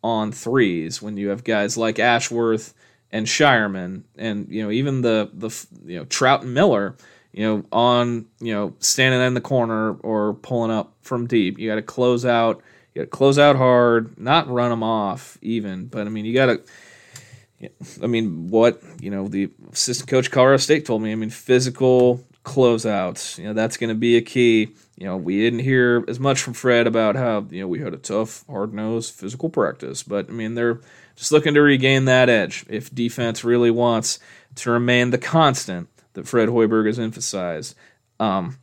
on 0.04 0.32
threes 0.32 1.02
when 1.02 1.18
you 1.18 1.30
have 1.30 1.44
guys 1.44 1.78
like 1.78 2.00
Ashworth 2.00 2.74
and 3.12 3.26
Scheierman 3.26 4.04
and 4.18 4.48
you 4.50 4.64
know 4.64 4.72
even 4.72 5.02
the 5.02 5.30
the 5.34 5.50
you 5.86 6.00
know 6.00 6.06
Traudt 6.06 6.42
and 6.42 6.54
Miller 6.54 6.96
you 7.34 7.46
know 7.46 7.66
on 7.72 8.26
you 8.40 8.54
know 8.54 8.74
standing 8.80 9.22
in 9.22 9.34
the 9.34 9.42
corner 9.42 9.94
or 9.96 10.34
pulling 10.36 10.72
up 10.72 10.94
from 11.02 11.28
deep 11.28 11.60
you 11.60 11.70
got 11.70 11.76
to 11.76 11.82
close 11.82 12.26
out 12.26 12.62
got 13.00 13.06
to 13.06 13.08
close 13.08 13.40
out 13.40 13.56
hard 13.56 14.20
not 14.20 14.48
run 14.50 14.70
them 14.70 14.84
off 14.84 15.38
even 15.42 15.86
but 15.88 16.08
I 16.08 16.10
mean 16.10 16.26
you 16.26 16.34
got 16.34 16.48
to 16.48 17.70
I 18.02 18.08
mean 18.08 18.48
what 18.48 18.82
you 19.02 19.12
know 19.12 19.28
the 19.28 19.50
assistant 19.72 20.10
coach 20.10 20.32
Colorado 20.32 20.58
State 20.58 20.86
told 20.86 21.02
me 21.02 21.12
I 21.12 21.16
mean 21.16 21.30
physical 21.30 22.24
closeouts 22.46 23.38
you 23.38 23.46
know 23.46 23.54
that's 23.54 23.78
going 23.78 23.90
to 23.90 23.96
be 23.96 24.18
a 24.18 24.22
key 24.22 24.74
you 25.00 25.06
know, 25.06 25.16
we 25.16 25.40
didn't 25.40 25.60
hear 25.60 26.04
as 26.10 26.20
much 26.20 26.42
from 26.42 26.54
Fred 26.54 26.86
about 26.86 27.16
how, 27.16 27.48
you 27.50 27.62
know, 27.62 27.70
we 27.70 27.80
had 27.80 27.94
a 27.94 27.98
tough, 27.98 28.44
hard 28.48 28.74
nosed 28.74 29.16
physical 29.16 29.50
practice. 29.50 30.04
But, 30.04 30.28
I 30.28 30.34
mean, 30.34 30.56
they're 30.56 30.82
just 31.16 31.32
looking 31.32 31.54
to 31.54 31.62
regain 31.62 32.04
that 32.06 32.28
edge 32.28 32.66
if 32.68 32.94
defense 32.94 33.46
really 33.46 33.72
wants 33.72 34.20
to 34.56 34.72
remain 34.72 35.12
the 35.12 35.18
constant 35.18 35.88
that 36.14 36.28
Fred 36.28 36.50
Hoiberg 36.50 36.88
has 36.88 37.00
emphasized. 37.00 37.76
Um, 38.20 38.58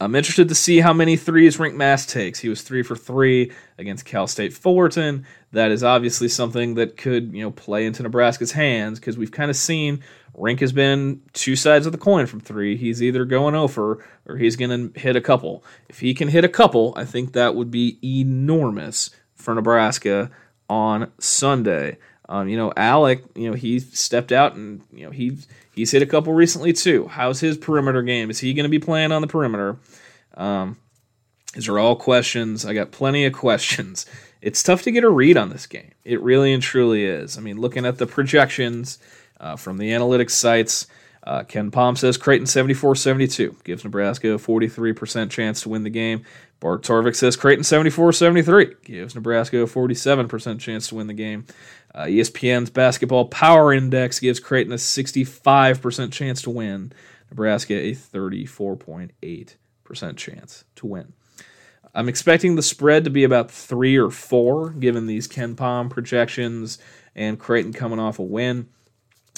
I'm 0.00 0.14
interested 0.14 0.48
to 0.48 0.54
see 0.54 0.78
how 0.78 0.92
many 0.92 1.16
threes 1.16 1.56
Rienk 1.56 1.74
Mast 1.74 2.08
takes. 2.08 2.38
He 2.38 2.48
was 2.48 2.62
three 2.62 2.84
for 2.84 2.94
three 2.94 3.50
against 3.78 4.04
Cal 4.04 4.28
State 4.28 4.52
Fullerton. 4.52 5.26
That 5.50 5.72
is 5.72 5.82
obviously 5.82 6.28
something 6.28 6.74
that 6.74 6.96
could, 6.96 7.34
you 7.34 7.42
know, 7.42 7.50
play 7.50 7.84
into 7.84 8.04
Nebraska's 8.04 8.52
hands 8.52 9.00
because 9.00 9.18
we've 9.18 9.32
kind 9.32 9.50
of 9.50 9.56
seen 9.56 10.04
Rienk 10.36 10.60
has 10.60 10.72
been 10.72 11.22
two 11.32 11.56
sides 11.56 11.84
of 11.84 11.90
the 11.90 11.98
coin 11.98 12.26
from 12.26 12.38
three. 12.38 12.76
He's 12.76 13.02
either 13.02 13.24
going 13.24 13.56
over 13.56 14.04
or 14.26 14.36
he's 14.36 14.54
going 14.54 14.92
to 14.92 15.00
hit 15.00 15.16
a 15.16 15.20
couple. 15.20 15.64
If 15.88 15.98
he 15.98 16.14
can 16.14 16.28
hit 16.28 16.44
a 16.44 16.48
couple, 16.48 16.92
I 16.96 17.04
think 17.04 17.32
that 17.32 17.56
would 17.56 17.72
be 17.72 17.98
enormous 18.04 19.10
for 19.34 19.52
Nebraska 19.54 20.30
on 20.68 21.10
Sunday. 21.18 21.98
Um, 22.28 22.48
you 22.48 22.56
know, 22.56 22.72
Allick, 22.76 23.24
you 23.34 23.48
know, 23.48 23.56
he 23.56 23.80
stepped 23.80 24.32
out 24.32 24.54
and 24.54 24.82
you 24.92 25.04
know 25.04 25.10
he 25.10 25.38
he's 25.74 25.92
hit 25.92 26.02
a 26.02 26.06
couple 26.06 26.32
recently 26.34 26.72
too. 26.72 27.08
How's 27.08 27.40
his 27.40 27.56
perimeter 27.56 28.02
game? 28.02 28.30
Is 28.30 28.40
he 28.40 28.52
going 28.54 28.64
to 28.64 28.70
be 28.70 28.78
playing 28.78 29.12
on 29.12 29.22
the 29.22 29.28
perimeter? 29.28 29.76
Um, 30.34 30.76
these 31.54 31.68
are 31.68 31.78
all 31.78 31.96
questions. 31.96 32.66
I 32.66 32.74
got 32.74 32.92
plenty 32.92 33.24
of 33.24 33.32
questions. 33.32 34.06
It's 34.40 34.62
tough 34.62 34.82
to 34.82 34.92
get 34.92 35.02
a 35.02 35.10
read 35.10 35.36
on 35.36 35.50
this 35.50 35.66
game. 35.66 35.90
It 36.04 36.22
really 36.22 36.52
and 36.52 36.62
truly 36.62 37.04
is. 37.04 37.36
I 37.36 37.40
mean, 37.40 37.60
looking 37.60 37.84
at 37.84 37.98
the 37.98 38.06
projections 38.06 39.00
uh, 39.40 39.56
from 39.56 39.78
the 39.78 39.90
analytics 39.90 40.30
sites, 40.30 40.86
uh, 41.24 41.44
Palm 41.72 41.96
says 41.96 42.16
Creighton 42.16 42.46
74 42.46 42.96
72 42.96 43.56
gives 43.64 43.84
Nebraska 43.84 44.32
a 44.32 44.38
43% 44.38 45.30
chance 45.30 45.60
to 45.62 45.68
win 45.68 45.82
the 45.82 45.90
game. 45.90 46.24
Bart 46.60 46.82
Torvik 46.82 47.14
says 47.14 47.36
Creighton 47.36 47.62
74 47.64 48.12
73 48.12 48.74
gives 48.84 49.14
Nebraska 49.14 49.62
a 49.62 49.66
47% 49.66 50.58
chance 50.58 50.88
to 50.88 50.96
win 50.96 51.06
the 51.06 51.14
game. 51.14 51.46
Uh, 51.94 52.04
ESPN's 52.04 52.70
Basketball 52.70 53.26
Power 53.26 53.72
Index 53.72 54.20
gives 54.20 54.40
Creighton 54.40 54.72
a 54.72 54.76
65% 54.76 56.12
chance 56.12 56.42
to 56.42 56.50
win. 56.50 56.92
Nebraska 57.30 57.74
a 57.74 57.92
34.8% 57.92 60.16
chance 60.16 60.64
to 60.76 60.86
win. 60.86 61.12
I'm 61.94 62.08
expecting 62.08 62.54
the 62.54 62.62
spread 62.62 63.04
to 63.04 63.10
be 63.10 63.24
about 63.24 63.50
three 63.50 63.96
or 63.96 64.10
four, 64.10 64.70
given 64.70 65.06
these 65.06 65.26
KenPom 65.26 65.90
projections 65.90 66.78
and 67.14 67.38
Creighton 67.38 67.72
coming 67.72 67.98
off 67.98 68.18
a 68.18 68.22
win. 68.22 68.68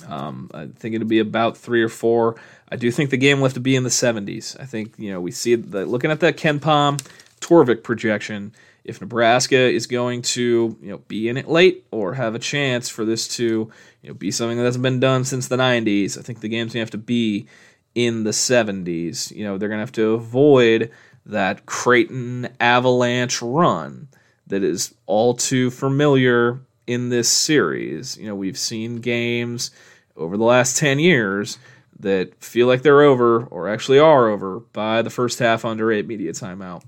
Um, 0.07 0.51
I 0.53 0.67
think 0.67 0.95
it'll 0.95 1.07
be 1.07 1.19
about 1.19 1.57
three 1.57 1.83
or 1.83 1.89
four. 1.89 2.37
I 2.69 2.77
do 2.77 2.91
think 2.91 3.11
the 3.11 3.17
game 3.17 3.39
will 3.39 3.47
have 3.47 3.55
to 3.55 3.61
be 3.61 3.77
in 3.77 3.83
the 3.83 3.91
70s. 3.91 4.59
I 4.61 4.65
think 4.65 4.95
you 4.99 5.13
know 5.13 5.21
we 5.21 5.31
see 5.31 5.57
looking 5.57 6.11
at 6.11 6.21
that 6.21 6.37
KenPom 6.37 7.07
Torvik 7.41 7.83
projection. 7.83 8.53
If 8.83 9.01
Nebraska 9.01 9.59
is 9.59 9.87
going 9.87 10.23
to 10.23 10.77
you 10.81 10.91
know 10.91 10.99
be 11.09 11.29
in 11.29 11.37
it 11.37 11.49
late 11.49 11.87
or 11.91 12.15
have 12.15 12.35
a 12.35 12.39
chance 12.39 12.89
for 12.89 13.05
this 13.05 13.29
to 13.37 13.71
you 14.03 14.09
know 14.09 14.15
be 14.15 14.31
something 14.31 14.57
that 14.57 14.65
hasn't 14.65 14.83
been 14.83 15.01
done 15.01 15.25
since 15.25 15.49
the 15.49 15.57
90s, 15.57 16.19
I 16.19 16.23
think 16.23 16.41
the 16.41 16.49
game's 16.49 16.73
gonna 16.73 16.83
have 16.83 16.91
to 16.93 16.99
be 16.99 17.47
in 17.95 18.25
the 18.25 18.31
70s. 18.31 19.35
You 19.35 19.45
know 19.45 19.59
they're 19.59 19.69
gonna 19.69 19.81
have 19.81 19.93
to 19.93 20.13
avoid 20.13 20.91
that 21.27 21.67
Creighton 21.67 22.49
Avalanche 22.59 23.43
run 23.43 24.09
that 24.47 24.63
is 24.63 24.95
all 25.07 25.35
too 25.35 25.71
familiar 25.71 26.61
in 26.91 27.09
this 27.09 27.31
series. 27.31 28.17
You 28.17 28.27
know, 28.27 28.35
we've 28.35 28.59
seen 28.59 28.97
games 28.97 29.71
over 30.17 30.37
the 30.37 30.45
last 30.45 30.77
10 30.77 30.99
years 30.99 31.57
that 32.01 32.43
feel 32.43 32.67
like 32.67 32.83
they're 32.83 33.03
over 33.03 33.45
or 33.45 33.69
actually 33.69 34.01
are 34.01 34.29
over 34.29 34.59
by 34.59 35.01
the 35.03 35.11
first 35.11 35.39
half 35.39 35.65
under 35.65 35.93
eight 35.93 36.09
media 36.09 36.33
timeout. 36.33 36.83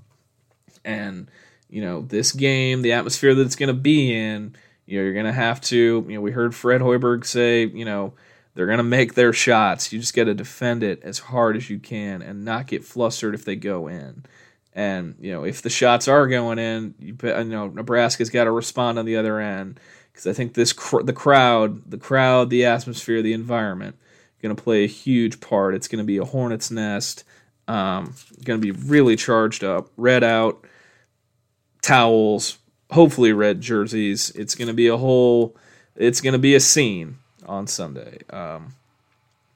And, 0.83 1.31
you 1.69 1.81
know, 1.81 2.01
this 2.01 2.33
game, 2.33 2.81
the 2.81 2.91
atmosphere 2.91 3.33
that 3.33 3.45
it's 3.45 3.55
going 3.55 3.67
to 3.67 3.73
be 3.73 4.13
in, 4.13 4.55
you 4.85 4.97
know, 4.97 5.03
you're 5.05 5.13
going 5.13 5.25
to 5.25 5.31
have 5.31 5.61
to, 5.61 6.05
you 6.05 6.15
know, 6.15 6.21
we 6.21 6.31
heard 6.31 6.53
Fred 6.53 6.81
Hoiberg 6.81 7.25
say, 7.25 7.65
you 7.65 7.85
know, 7.85 8.13
they're 8.55 8.65
going 8.65 8.79
to 8.79 8.83
make 8.83 9.13
their 9.13 9.31
shots. 9.31 9.93
You 9.93 9.99
just 9.99 10.13
got 10.13 10.25
to 10.25 10.33
defend 10.33 10.83
it 10.83 11.01
as 11.03 11.17
hard 11.17 11.55
as 11.55 11.69
you 11.69 11.79
can 11.79 12.21
and 12.21 12.43
not 12.43 12.67
get 12.67 12.83
flustered 12.83 13.35
if 13.35 13.45
they 13.45 13.55
go 13.55 13.87
in. 13.87 14.25
And 14.75 15.15
you 15.19 15.31
know, 15.31 15.43
if 15.43 15.61
the 15.61 15.69
shots 15.69 16.07
are 16.07 16.27
going 16.27 16.59
in, 16.59 16.95
you, 16.99 17.15
you 17.21 17.43
know 17.43 17.67
Nebraska's 17.67 18.29
got 18.29 18.45
to 18.45 18.51
respond 18.51 18.97
on 18.97 19.05
the 19.05 19.17
other 19.17 19.39
end 19.39 19.79
because 20.11 20.27
I 20.27 20.33
think 20.33 20.53
this 20.53 20.73
cr- 20.73 21.03
the 21.03 21.13
crowd, 21.13 21.89
the 21.89 21.97
crowd, 21.97 22.49
the 22.49 22.65
atmosphere, 22.65 23.21
the 23.21 23.33
environment, 23.33 23.95
going 24.41 24.55
to 24.55 24.61
play 24.61 24.83
a 24.83 24.87
huge 24.87 25.39
part. 25.39 25.73
It's 25.73 25.87
going 25.87 26.03
to 26.03 26.05
be 26.05 26.17
a 26.17 26.25
hornet's 26.25 26.69
nest. 26.69 27.23
Um, 27.67 28.15
going 28.43 28.59
to 28.59 28.61
be 28.61 28.71
really 28.71 29.15
charged 29.15 29.63
up, 29.63 29.89
red 29.95 30.23
out, 30.23 30.65
towels, 31.81 32.57
hopefully 32.91 33.31
red 33.31 33.61
jerseys. 33.61 34.31
It's 34.31 34.55
going 34.55 34.67
to 34.67 34.73
be 34.73 34.87
a 34.87 34.97
whole. 34.97 35.55
It's 35.95 36.19
going 36.19 36.33
to 36.33 36.39
be 36.39 36.55
a 36.55 36.59
scene 36.59 37.19
on 37.45 37.67
Sunday. 37.67 38.19
Um, 38.29 38.75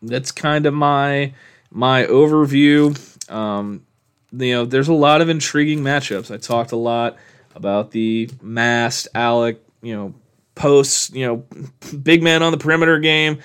that's 0.01 0.32
kind 0.32 0.65
of 0.65 0.74
my 0.74 1.34
my 1.72 2.05
overview. 2.05 2.95
Um, 3.32 3.87
you 4.32 4.54
know, 4.54 4.66
there's 4.66 4.88
a 4.88 4.94
lot 4.94 5.22
of 5.22 5.30
intriguing 5.30 5.80
matchups. 5.80 6.34
I 6.34 6.38
talked 6.38 6.72
a 6.72 6.78
lot 6.78 7.18
about 7.56 7.92
the 7.92 8.30
Mast 8.42 9.08
Allick, 9.16 9.58
you 9.82 9.96
know, 9.96 10.14
posts, 10.56 11.10
you 11.12 11.26
know, 11.26 11.46
big 11.96 12.24
man 12.24 12.44
on 12.44 12.52
the 12.52 12.58
perimeter 12.58 13.00
game. 13.00 13.40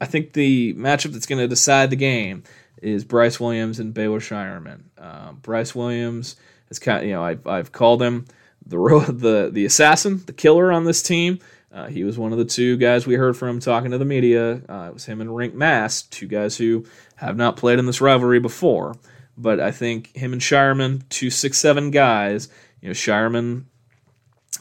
I 0.00 0.06
think 0.06 0.32
the 0.32 0.74
matchup 0.74 1.12
that's 1.12 1.26
going 1.26 1.40
to 1.40 1.48
decide 1.48 1.90
the 1.90 1.96
game 1.96 2.44
is 2.80 3.04
Brice 3.04 3.40
Williams 3.40 3.80
and 3.80 3.92
Baylor 3.92 4.20
Scheierman. 4.20 4.82
Um, 4.98 5.38
Brice 5.42 5.74
Williams 5.74 6.36
is 6.70 6.78
kind, 6.78 7.00
of, 7.00 7.06
you 7.06 7.14
know, 7.14 7.24
I've, 7.24 7.46
I've 7.46 7.72
called 7.72 8.00
him 8.00 8.26
the 8.64 8.78
the 9.08 9.50
the 9.52 9.64
assassin, 9.64 10.22
the 10.26 10.32
killer 10.32 10.70
on 10.70 10.84
this 10.84 11.02
team. 11.02 11.40
Uh, 11.70 11.86
he 11.86 12.02
was 12.02 12.16
one 12.16 12.32
of 12.32 12.38
the 12.38 12.44
two 12.44 12.76
guys 12.76 13.06
we 13.06 13.14
heard 13.14 13.36
from 13.36 13.60
talking 13.60 13.90
to 13.90 13.98
the 13.98 14.04
media. 14.04 14.62
Uh, 14.68 14.86
it 14.88 14.94
was 14.94 15.04
him 15.04 15.20
and 15.20 15.30
Rienk 15.30 15.52
Mast, 15.54 16.10
two 16.10 16.26
guys 16.26 16.56
who 16.56 16.86
have 17.16 17.36
not 17.36 17.56
played 17.56 17.78
in 17.78 17.86
this 17.86 18.00
rivalry 18.00 18.40
before. 18.40 18.94
But 19.40 19.60
I 19.60 19.70
think 19.70 20.14
him 20.16 20.32
and 20.32 20.42
Scheierman, 20.42 21.08
two 21.08 21.30
six 21.30 21.58
seven 21.58 21.92
guys. 21.92 22.48
You 22.82 22.88
know, 22.88 22.92
Scheierman 22.92 23.64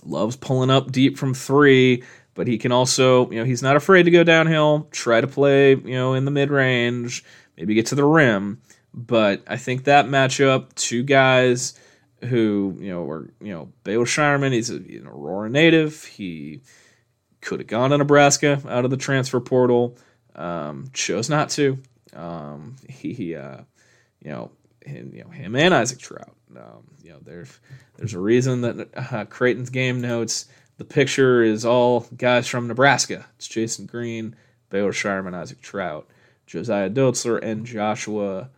loves 0.03 0.35
pulling 0.35 0.69
up 0.69 0.91
deep 0.91 1.17
from 1.17 1.33
three, 1.33 2.03
but 2.35 2.47
he 2.47 2.59
can 2.59 2.71
also, 2.71 3.29
you 3.31 3.39
know, 3.39 3.43
he's 3.43 3.63
not 3.63 3.75
afraid 3.75 4.03
to 4.03 4.11
go 4.11 4.23
downhill, 4.23 4.87
try 4.91 5.19
to 5.19 5.27
play, 5.27 5.71
you 5.71 5.95
know, 5.95 6.13
in 6.13 6.25
the 6.25 6.31
mid 6.31 6.51
range, 6.51 7.23
maybe 7.57 7.73
get 7.73 7.87
to 7.87 7.95
the 7.95 8.05
rim. 8.05 8.61
But 8.93 9.43
I 9.47 9.57
think 9.57 9.83
that 9.83 10.05
matchup, 10.05 10.73
two 10.75 11.03
guys 11.03 11.73
who, 12.23 12.77
you 12.79 12.91
know, 12.91 13.03
were, 13.03 13.31
you 13.41 13.53
know, 13.53 13.71
Baylor 13.83 14.05
Scheierman, 14.05 14.53
he's, 14.53 14.69
a, 14.69 14.75
an 14.75 15.07
Aurora 15.07 15.49
native. 15.49 16.03
He 16.05 16.61
could 17.41 17.59
have 17.59 17.67
gone 17.67 17.89
to 17.89 17.97
Nebraska 17.97 18.61
out 18.67 18.85
of 18.85 18.91
the 18.91 18.97
transfer 18.97 19.39
portal, 19.39 19.97
um, 20.35 20.89
chose 20.93 21.29
not 21.29 21.49
to. 21.51 21.77
Um, 22.13 22.75
he, 22.89 23.35
uh, 23.35 23.61
you 24.23 24.31
know, 24.31 24.51
him, 24.87 25.11
you 25.13 25.23
know, 25.23 25.29
him 25.29 25.55
and 25.55 25.73
Isaac 25.73 25.99
Traudt. 25.99 26.31
Um, 26.55 26.83
you 27.03 27.11
know, 27.11 27.19
there's 27.21 27.59
there's 27.97 28.13
a 28.13 28.19
reason 28.19 28.61
that 28.61 28.89
uh, 28.95 29.25
Creighton's 29.25 29.69
game 29.69 30.01
notes 30.01 30.47
the 30.77 30.85
picture 30.85 31.41
is 31.43 31.65
all 31.65 32.07
guys 32.15 32.47
from 32.47 32.67
Nebraska. 32.67 33.25
It's 33.37 33.47
Jasen 33.47 33.87
Green, 33.87 34.35
Baylor 34.69 34.91
Scheierman, 34.91 35.33
Isaac 35.33 35.61
Traudt, 35.61 36.05
Josiah 36.45 36.89
Dotzler, 36.89 37.41
and 37.41 37.65
Joshua 37.65 38.49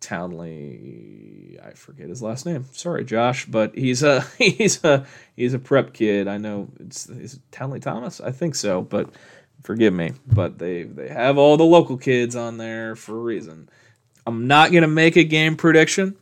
Townley. 0.00 1.58
I 1.64 1.72
forget 1.72 2.08
his 2.08 2.22
last 2.22 2.46
name. 2.46 2.66
Sorry, 2.72 3.04
Josh, 3.04 3.46
but 3.46 3.74
he's 3.74 4.02
a 4.04 4.20
he's 4.38 4.82
a 4.84 5.04
he's 5.34 5.54
a 5.54 5.58
prep 5.58 5.92
kid. 5.92 6.28
I 6.28 6.38
know 6.38 6.68
it's 6.78 7.08
is 7.08 7.34
it 7.34 7.40
Townley 7.50 7.80
Thomas. 7.80 8.20
I 8.20 8.30
think 8.30 8.54
so, 8.54 8.80
but 8.80 9.10
forgive 9.64 9.92
me. 9.92 10.12
But 10.26 10.58
they 10.58 10.84
they 10.84 11.08
have 11.08 11.38
all 11.38 11.56
the 11.56 11.64
local 11.64 11.98
kids 11.98 12.36
on 12.36 12.56
there 12.56 12.94
for 12.94 13.16
a 13.16 13.20
reason. 13.20 13.68
I'm 14.26 14.46
not 14.46 14.72
going 14.72 14.82
to 14.82 14.88
make 14.88 15.16
a 15.16 15.24
game 15.24 15.56
prediction. 15.56 16.16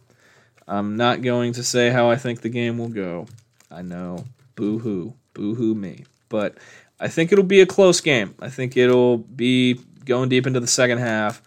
I'm 0.67 0.97
not 0.97 1.23
going 1.23 1.53
to 1.55 1.63
say 1.63 1.91
how 1.91 2.11
I 2.11 2.17
think 2.17 2.41
the 2.41 2.49
game 2.49 2.79
will 2.79 2.89
go. 2.89 3.27
I 3.71 3.83
know. 3.83 4.25
Boo 4.55 4.79
hoo. 4.79 5.15
Boo 5.35 5.55
hoo 5.55 5.75
me. 5.75 6.05
But 6.29 6.57
I 7.01 7.09
think 7.09 7.33
it'll 7.33 7.45
be 7.45 7.61
a 7.61 7.67
close 7.67 8.01
game. 8.01 8.35
I 8.41 8.49
think 8.49 8.77
it'll 8.77 9.19
be 9.19 9.81
going 10.05 10.29
deep 10.29 10.47
into 10.47 10.61
the 10.61 10.67
second 10.67 10.99
half. 10.99 11.43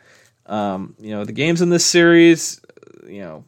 Um, 0.45 0.95
you 0.99 1.12
know, 1.12 1.26
the 1.26 1.32
games 1.32 1.62
in 1.62 1.70
this 1.70 1.86
series, 1.86 2.62
you 3.08 3.22
know, 3.22 3.45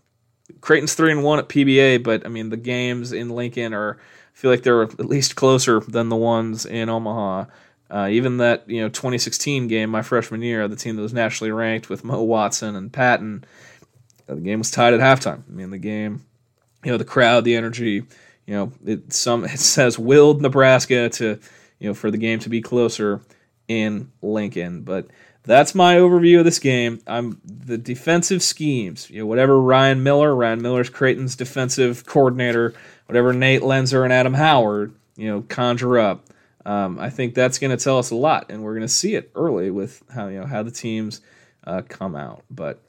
Creighton's 0.62 0.96
three 0.96 1.12
and 1.12 1.24
one 1.24 1.40
at 1.40 1.50
PBA, 1.50 2.04
but 2.04 2.26
I 2.26 2.30
mean 2.30 2.50
the 2.50 2.58
games 2.58 3.12
in 3.12 3.30
Lincoln 3.30 3.74
are 3.74 3.98
I 3.98 4.38
feel 4.38 4.52
like 4.52 4.64
they're 4.64 4.84
at 4.84 5.06
least 5.06 5.36
closer 5.36 5.80
than 5.80 6.10
the 6.10 6.16
ones 6.16 6.66
in 6.66 6.90
Omaha. 6.90 7.46
Uh, 7.90 8.08
even 8.12 8.38
that 8.38 8.70
you 8.70 8.82
know 8.82 8.90
2016 8.90 9.68
game, 9.68 9.90
my 9.90 10.02
freshman 10.02 10.42
year, 10.42 10.68
the 10.68 10.76
team 10.76 10.96
that 10.96 11.02
was 11.02 11.14
nationally 11.14 11.52
ranked 11.52 11.90
with 11.90 12.04
Mo 12.04 12.22
Watson 12.22 12.76
and 12.76 12.92
Patton, 12.92 13.46
uh, 14.28 14.36
the 14.36 14.42
game 14.42 14.60
was 14.60 14.72
tied 14.72 14.94
at 14.94 15.00
halftime. 15.00 15.44
I 15.48 15.52
mean 15.52 15.70
the 15.70 15.78
game, 15.78 16.26
you 16.84 16.92
know 16.92 16.98
the 16.98 17.06
crowd, 17.06 17.46
the 17.46 17.56
energy, 17.56 18.04
you 18.46 18.54
know 18.54 18.72
it 18.86 19.14
some 19.14 19.46
it 19.46 19.60
says 19.60 19.98
willed 19.98 20.42
Nebraska 20.42 21.10
to 21.10 21.40
you 21.80 21.88
know 21.88 21.94
for 21.94 22.12
the 22.12 22.18
game 22.18 22.40
to 22.40 22.50
be 22.50 22.62
closer 22.62 23.22
in 23.68 24.12
Lincoln, 24.22 24.82
but 24.82 25.08
that's 25.48 25.74
my 25.74 25.96
overview 25.96 26.40
of 26.40 26.46
this 26.46 26.60
game. 26.60 27.00
I'm 27.08 27.42
the 27.46 27.78
defensive 27.78 28.44
schemes. 28.44 29.10
You 29.10 29.22
know, 29.22 29.26
whatever 29.26 29.60
Ryan 29.60 30.04
Miller, 30.04 30.36
Ryan 30.36 30.62
Miller's 30.62 30.90
Creighton's 30.90 31.38
defensive 31.38 32.06
coordinator, 32.06 32.74
whatever 33.06 33.34
Nate 33.34 33.62
Loenser 33.62 34.04
and 34.04 34.12
Adam 34.12 34.34
Howard, 34.34 34.94
you 35.16 35.30
know, 35.30 35.42
conjure 35.44 35.98
up. 35.98 36.26
Um, 36.68 37.00
I 37.00 37.10
think 37.10 37.34
that's 37.34 37.60
going 37.60 37.76
to 37.76 37.82
tell 37.82 37.98
us 37.98 38.12
a 38.12 38.16
lot, 38.16 38.48
and 38.50 38.62
we're 38.62 38.74
going 38.74 38.82
to 38.82 38.90
see 38.90 39.16
it 39.16 39.32
early 39.36 39.72
with 39.72 40.04
how 40.14 40.28
you 40.28 40.42
know 40.42 40.46
how 40.46 40.64
the 40.64 40.72
teams 40.72 41.22
uh, 41.66 41.82
come 41.88 42.14
out. 42.16 42.44
But 42.52 42.82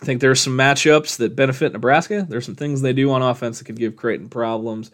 I 0.00 0.06
think 0.06 0.22
there 0.22 0.30
are 0.30 0.34
some 0.34 0.56
matchups 0.56 1.18
that 1.18 1.36
benefit 1.36 1.72
Nebraska. 1.72 2.26
There's 2.26 2.46
some 2.46 2.54
things 2.54 2.80
they 2.80 2.94
do 2.94 3.10
on 3.10 3.20
offense 3.20 3.58
that 3.58 3.66
could 3.66 3.78
give 3.78 3.96
Creighton 3.96 4.30
problems. 4.30 4.90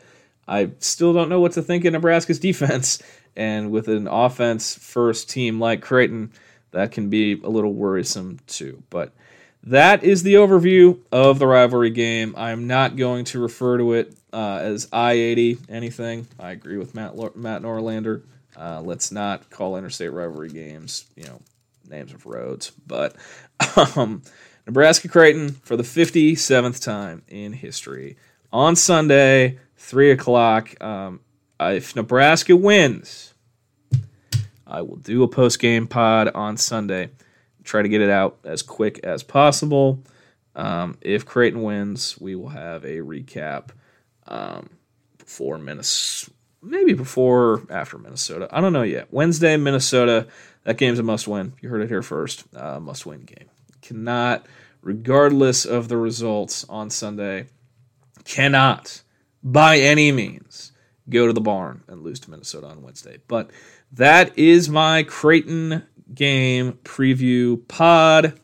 I 0.48 0.72
still 0.80 1.12
don't 1.12 1.28
know 1.28 1.40
what 1.40 1.52
to 1.52 1.62
think 1.62 1.84
of 1.84 1.92
Nebraska's 1.92 2.38
defense, 2.40 3.00
and 3.36 3.70
with 3.70 3.86
an 3.86 4.08
offense 4.08 4.76
first 4.76 5.30
team 5.30 5.60
like 5.60 5.80
Creighton 5.80 6.32
that 6.72 6.90
can 6.90 7.08
be 7.08 7.40
a 7.40 7.48
little 7.48 7.72
worrisome 7.72 8.40
too. 8.48 8.82
But 8.90 9.12
that 9.64 10.04
is 10.04 10.22
the 10.22 10.34
overview 10.34 10.98
of 11.10 11.38
the 11.38 11.46
rivalry 11.46 11.90
game. 11.90 12.34
I'm 12.36 12.66
not 12.66 12.96
going 12.96 13.24
to 13.26 13.40
refer 13.40 13.78
to 13.78 13.94
it 13.94 14.14
uh, 14.32 14.58
as 14.62 14.88
I 14.92 15.12
80 15.12 15.58
anything. 15.68 16.26
I 16.38 16.50
agree 16.50 16.76
with 16.76 16.94
Matt 16.94 17.16
Matt 17.36 17.62
Norlander. 17.62 18.22
Uh, 18.56 18.82
let's 18.82 19.10
not 19.10 19.50
call 19.50 19.76
interstate 19.76 20.12
rivalry 20.12 20.50
games, 20.50 21.06
you 21.16 21.24
know, 21.24 21.40
names 21.88 22.12
of 22.12 22.26
roads. 22.26 22.72
But 22.86 23.16
um, 23.96 24.22
Nebraska 24.66 25.08
Creighton 25.08 25.52
for 25.64 25.76
the 25.76 25.82
57th 25.82 26.82
time 26.82 27.22
in 27.28 27.52
history 27.54 28.16
on 28.52 28.76
Sunday, 28.76 29.58
three 29.76 30.10
o'clock. 30.10 30.82
Um, 30.82 31.20
if 31.58 31.96
Nebraska 31.96 32.54
wins, 32.54 33.32
I 34.66 34.82
will 34.82 34.96
do 34.96 35.22
a 35.22 35.28
post 35.28 35.58
game 35.58 35.86
pod 35.86 36.28
on 36.34 36.56
Sunday. 36.58 37.10
Try 37.64 37.82
to 37.82 37.88
get 37.88 38.00
it 38.00 38.10
out 38.10 38.38
as 38.44 38.62
quick 38.62 39.00
as 39.02 39.22
possible. 39.22 40.02
Um, 40.54 40.98
if 41.00 41.26
Creighton 41.26 41.62
wins, 41.62 42.20
we 42.20 42.34
will 42.34 42.50
have 42.50 42.84
a 42.84 42.98
recap 42.98 43.70
um, 44.26 44.70
before 45.18 45.58
Minnesota, 45.58 46.32
maybe 46.62 46.92
before 46.92 47.62
after 47.70 47.98
Minnesota. 47.98 48.48
I 48.52 48.60
don't 48.60 48.72
know 48.72 48.82
yet. 48.82 49.08
Wednesday, 49.10 49.56
Minnesota. 49.56 50.28
That 50.64 50.78
game's 50.78 50.98
a 50.98 51.02
must 51.02 51.26
win. 51.26 51.54
You 51.60 51.68
heard 51.68 51.82
it 51.82 51.88
here 51.88 52.02
first. 52.02 52.44
Uh, 52.54 52.80
must 52.80 53.04
win 53.04 53.22
game. 53.22 53.48
Cannot, 53.82 54.46
regardless 54.80 55.64
of 55.64 55.88
the 55.88 55.96
results 55.96 56.64
on 56.68 56.90
Sunday, 56.90 57.46
cannot 58.24 59.02
by 59.42 59.78
any 59.78 60.10
means 60.10 60.72
go 61.08 61.26
to 61.26 61.32
the 61.32 61.40
barn 61.40 61.82
and 61.86 62.02
lose 62.02 62.20
to 62.20 62.30
Minnesota 62.30 62.66
on 62.68 62.82
Wednesday. 62.82 63.18
But 63.28 63.50
that 63.92 64.38
is 64.38 64.68
my 64.68 65.02
Creighton 65.02 65.84
game 66.12 66.78
preview 66.84 67.66
pod. 67.68 68.38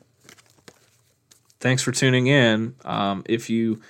Thanks 1.59 1.83
for 1.83 1.93
tuning 1.93 2.27
in. 2.27 2.75
Um, 2.85 3.23
if 3.27 3.51
you 3.51 3.81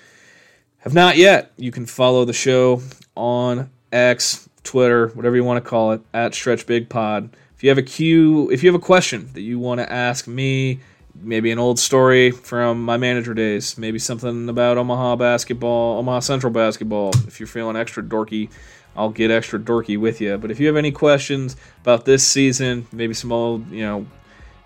have 0.78 0.94
not 0.94 1.16
yet, 1.16 1.52
you 1.56 1.70
can 1.70 1.86
follow 1.86 2.24
the 2.24 2.32
show 2.32 2.82
on 3.14 3.70
X, 3.92 4.48
Twitter, 4.64 5.08
whatever 5.08 5.36
you 5.36 5.44
want 5.44 5.62
to 5.62 5.68
call 5.68 5.92
it, 5.92 6.00
at 6.12 6.34
Stretch 6.34 6.66
Big 6.66 6.88
Pod. 6.88 7.36
If 7.54 7.62
you 7.62 7.68
have 7.68 7.78
a 7.78 7.82
cue, 7.82 8.50
if 8.50 8.62
you 8.62 8.72
have 8.72 8.80
a 8.80 8.84
question 8.84 9.30
that 9.34 9.42
you 9.42 9.58
want 9.58 9.80
to 9.80 9.92
ask 9.92 10.26
me, 10.26 10.80
maybe 11.14 11.50
an 11.50 11.58
old 11.58 11.78
story 11.78 12.30
from 12.30 12.84
my 12.84 12.96
manager 12.96 13.34
days, 13.34 13.76
maybe 13.76 13.98
something 13.98 14.48
about 14.48 14.78
Omaha 14.78 15.16
basketball, 15.16 15.98
Omaha 15.98 16.20
Central 16.20 16.52
basketball. 16.52 17.10
If 17.26 17.38
you're 17.38 17.46
feeling 17.46 17.76
extra 17.76 18.02
dorky, 18.02 18.50
I'll 18.96 19.10
get 19.10 19.30
extra 19.30 19.58
dorky 19.58 19.98
with 19.98 20.20
you. 20.20 20.38
But 20.38 20.50
if 20.50 20.60
you 20.60 20.66
have 20.66 20.76
any 20.76 20.92
questions 20.92 21.56
about 21.80 22.04
this 22.04 22.26
season, 22.26 22.86
maybe 22.92 23.14
some 23.14 23.32
old, 23.32 23.70
you 23.70 23.82
know, 23.82 24.06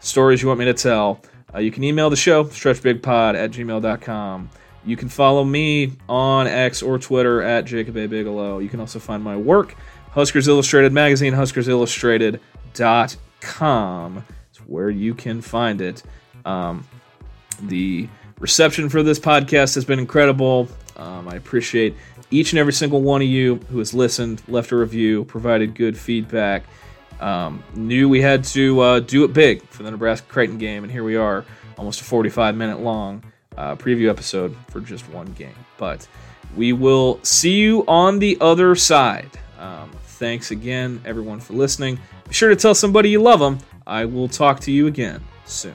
stories 0.00 0.42
you 0.42 0.48
want 0.48 0.60
me 0.60 0.66
to 0.66 0.74
tell, 0.74 1.20
uh, 1.54 1.58
you 1.58 1.70
can 1.70 1.84
email 1.84 2.10
the 2.10 2.16
show, 2.16 2.44
stretchbigpod 2.44 3.34
at 3.34 3.52
gmail.com. 3.52 4.50
You 4.86 4.96
can 4.96 5.08
follow 5.08 5.44
me 5.44 5.92
on 6.08 6.46
X 6.46 6.82
or 6.82 6.98
Twitter 6.98 7.42
at 7.42 7.64
Jacob 7.64 7.96
A. 7.96 8.06
Bigelow. 8.06 8.58
You 8.58 8.68
can 8.68 8.80
also 8.80 8.98
find 8.98 9.22
my 9.22 9.36
work, 9.36 9.76
Huskers 10.10 10.48
Illustrated 10.48 10.92
Magazine, 10.92 11.32
huskersillustrated.com. 11.32 14.24
It's 14.50 14.58
where 14.66 14.90
you 14.90 15.14
can 15.14 15.40
find 15.40 15.80
it. 15.80 16.02
Um, 16.44 16.86
the 17.62 18.08
reception 18.38 18.88
for 18.88 19.02
this 19.02 19.18
podcast 19.18 19.74
has 19.76 19.86
been 19.86 19.98
incredible. 19.98 20.68
Um, 20.96 21.28
I 21.28 21.34
appreciate 21.36 21.94
each 22.34 22.52
and 22.52 22.58
every 22.58 22.72
single 22.72 23.00
one 23.00 23.22
of 23.22 23.28
you 23.28 23.56
who 23.70 23.78
has 23.78 23.94
listened, 23.94 24.42
left 24.48 24.72
a 24.72 24.76
review, 24.76 25.24
provided 25.24 25.74
good 25.74 25.96
feedback. 25.96 26.64
Um, 27.20 27.62
knew 27.74 28.08
we 28.08 28.20
had 28.20 28.42
to 28.44 28.80
uh, 28.80 29.00
do 29.00 29.22
it 29.24 29.32
big 29.32 29.62
for 29.68 29.84
the 29.84 29.90
Nebraska 29.92 30.26
Creighton 30.28 30.58
game, 30.58 30.82
and 30.82 30.92
here 30.92 31.04
we 31.04 31.14
are, 31.14 31.44
almost 31.78 32.00
a 32.00 32.04
45 32.04 32.56
minute 32.56 32.80
long 32.80 33.22
uh, 33.56 33.76
preview 33.76 34.10
episode 34.10 34.56
for 34.68 34.80
just 34.80 35.08
one 35.10 35.26
game. 35.34 35.54
But 35.78 36.08
we 36.56 36.72
will 36.72 37.20
see 37.22 37.54
you 37.54 37.84
on 37.86 38.18
the 38.18 38.36
other 38.40 38.74
side. 38.74 39.30
Um, 39.60 39.92
thanks 40.02 40.50
again, 40.50 41.00
everyone, 41.04 41.38
for 41.38 41.52
listening. 41.52 42.00
Be 42.26 42.34
sure 42.34 42.48
to 42.48 42.56
tell 42.56 42.74
somebody 42.74 43.10
you 43.10 43.22
love 43.22 43.38
them. 43.38 43.58
I 43.86 44.06
will 44.06 44.28
talk 44.28 44.58
to 44.60 44.72
you 44.72 44.88
again 44.88 45.22
soon. 45.46 45.74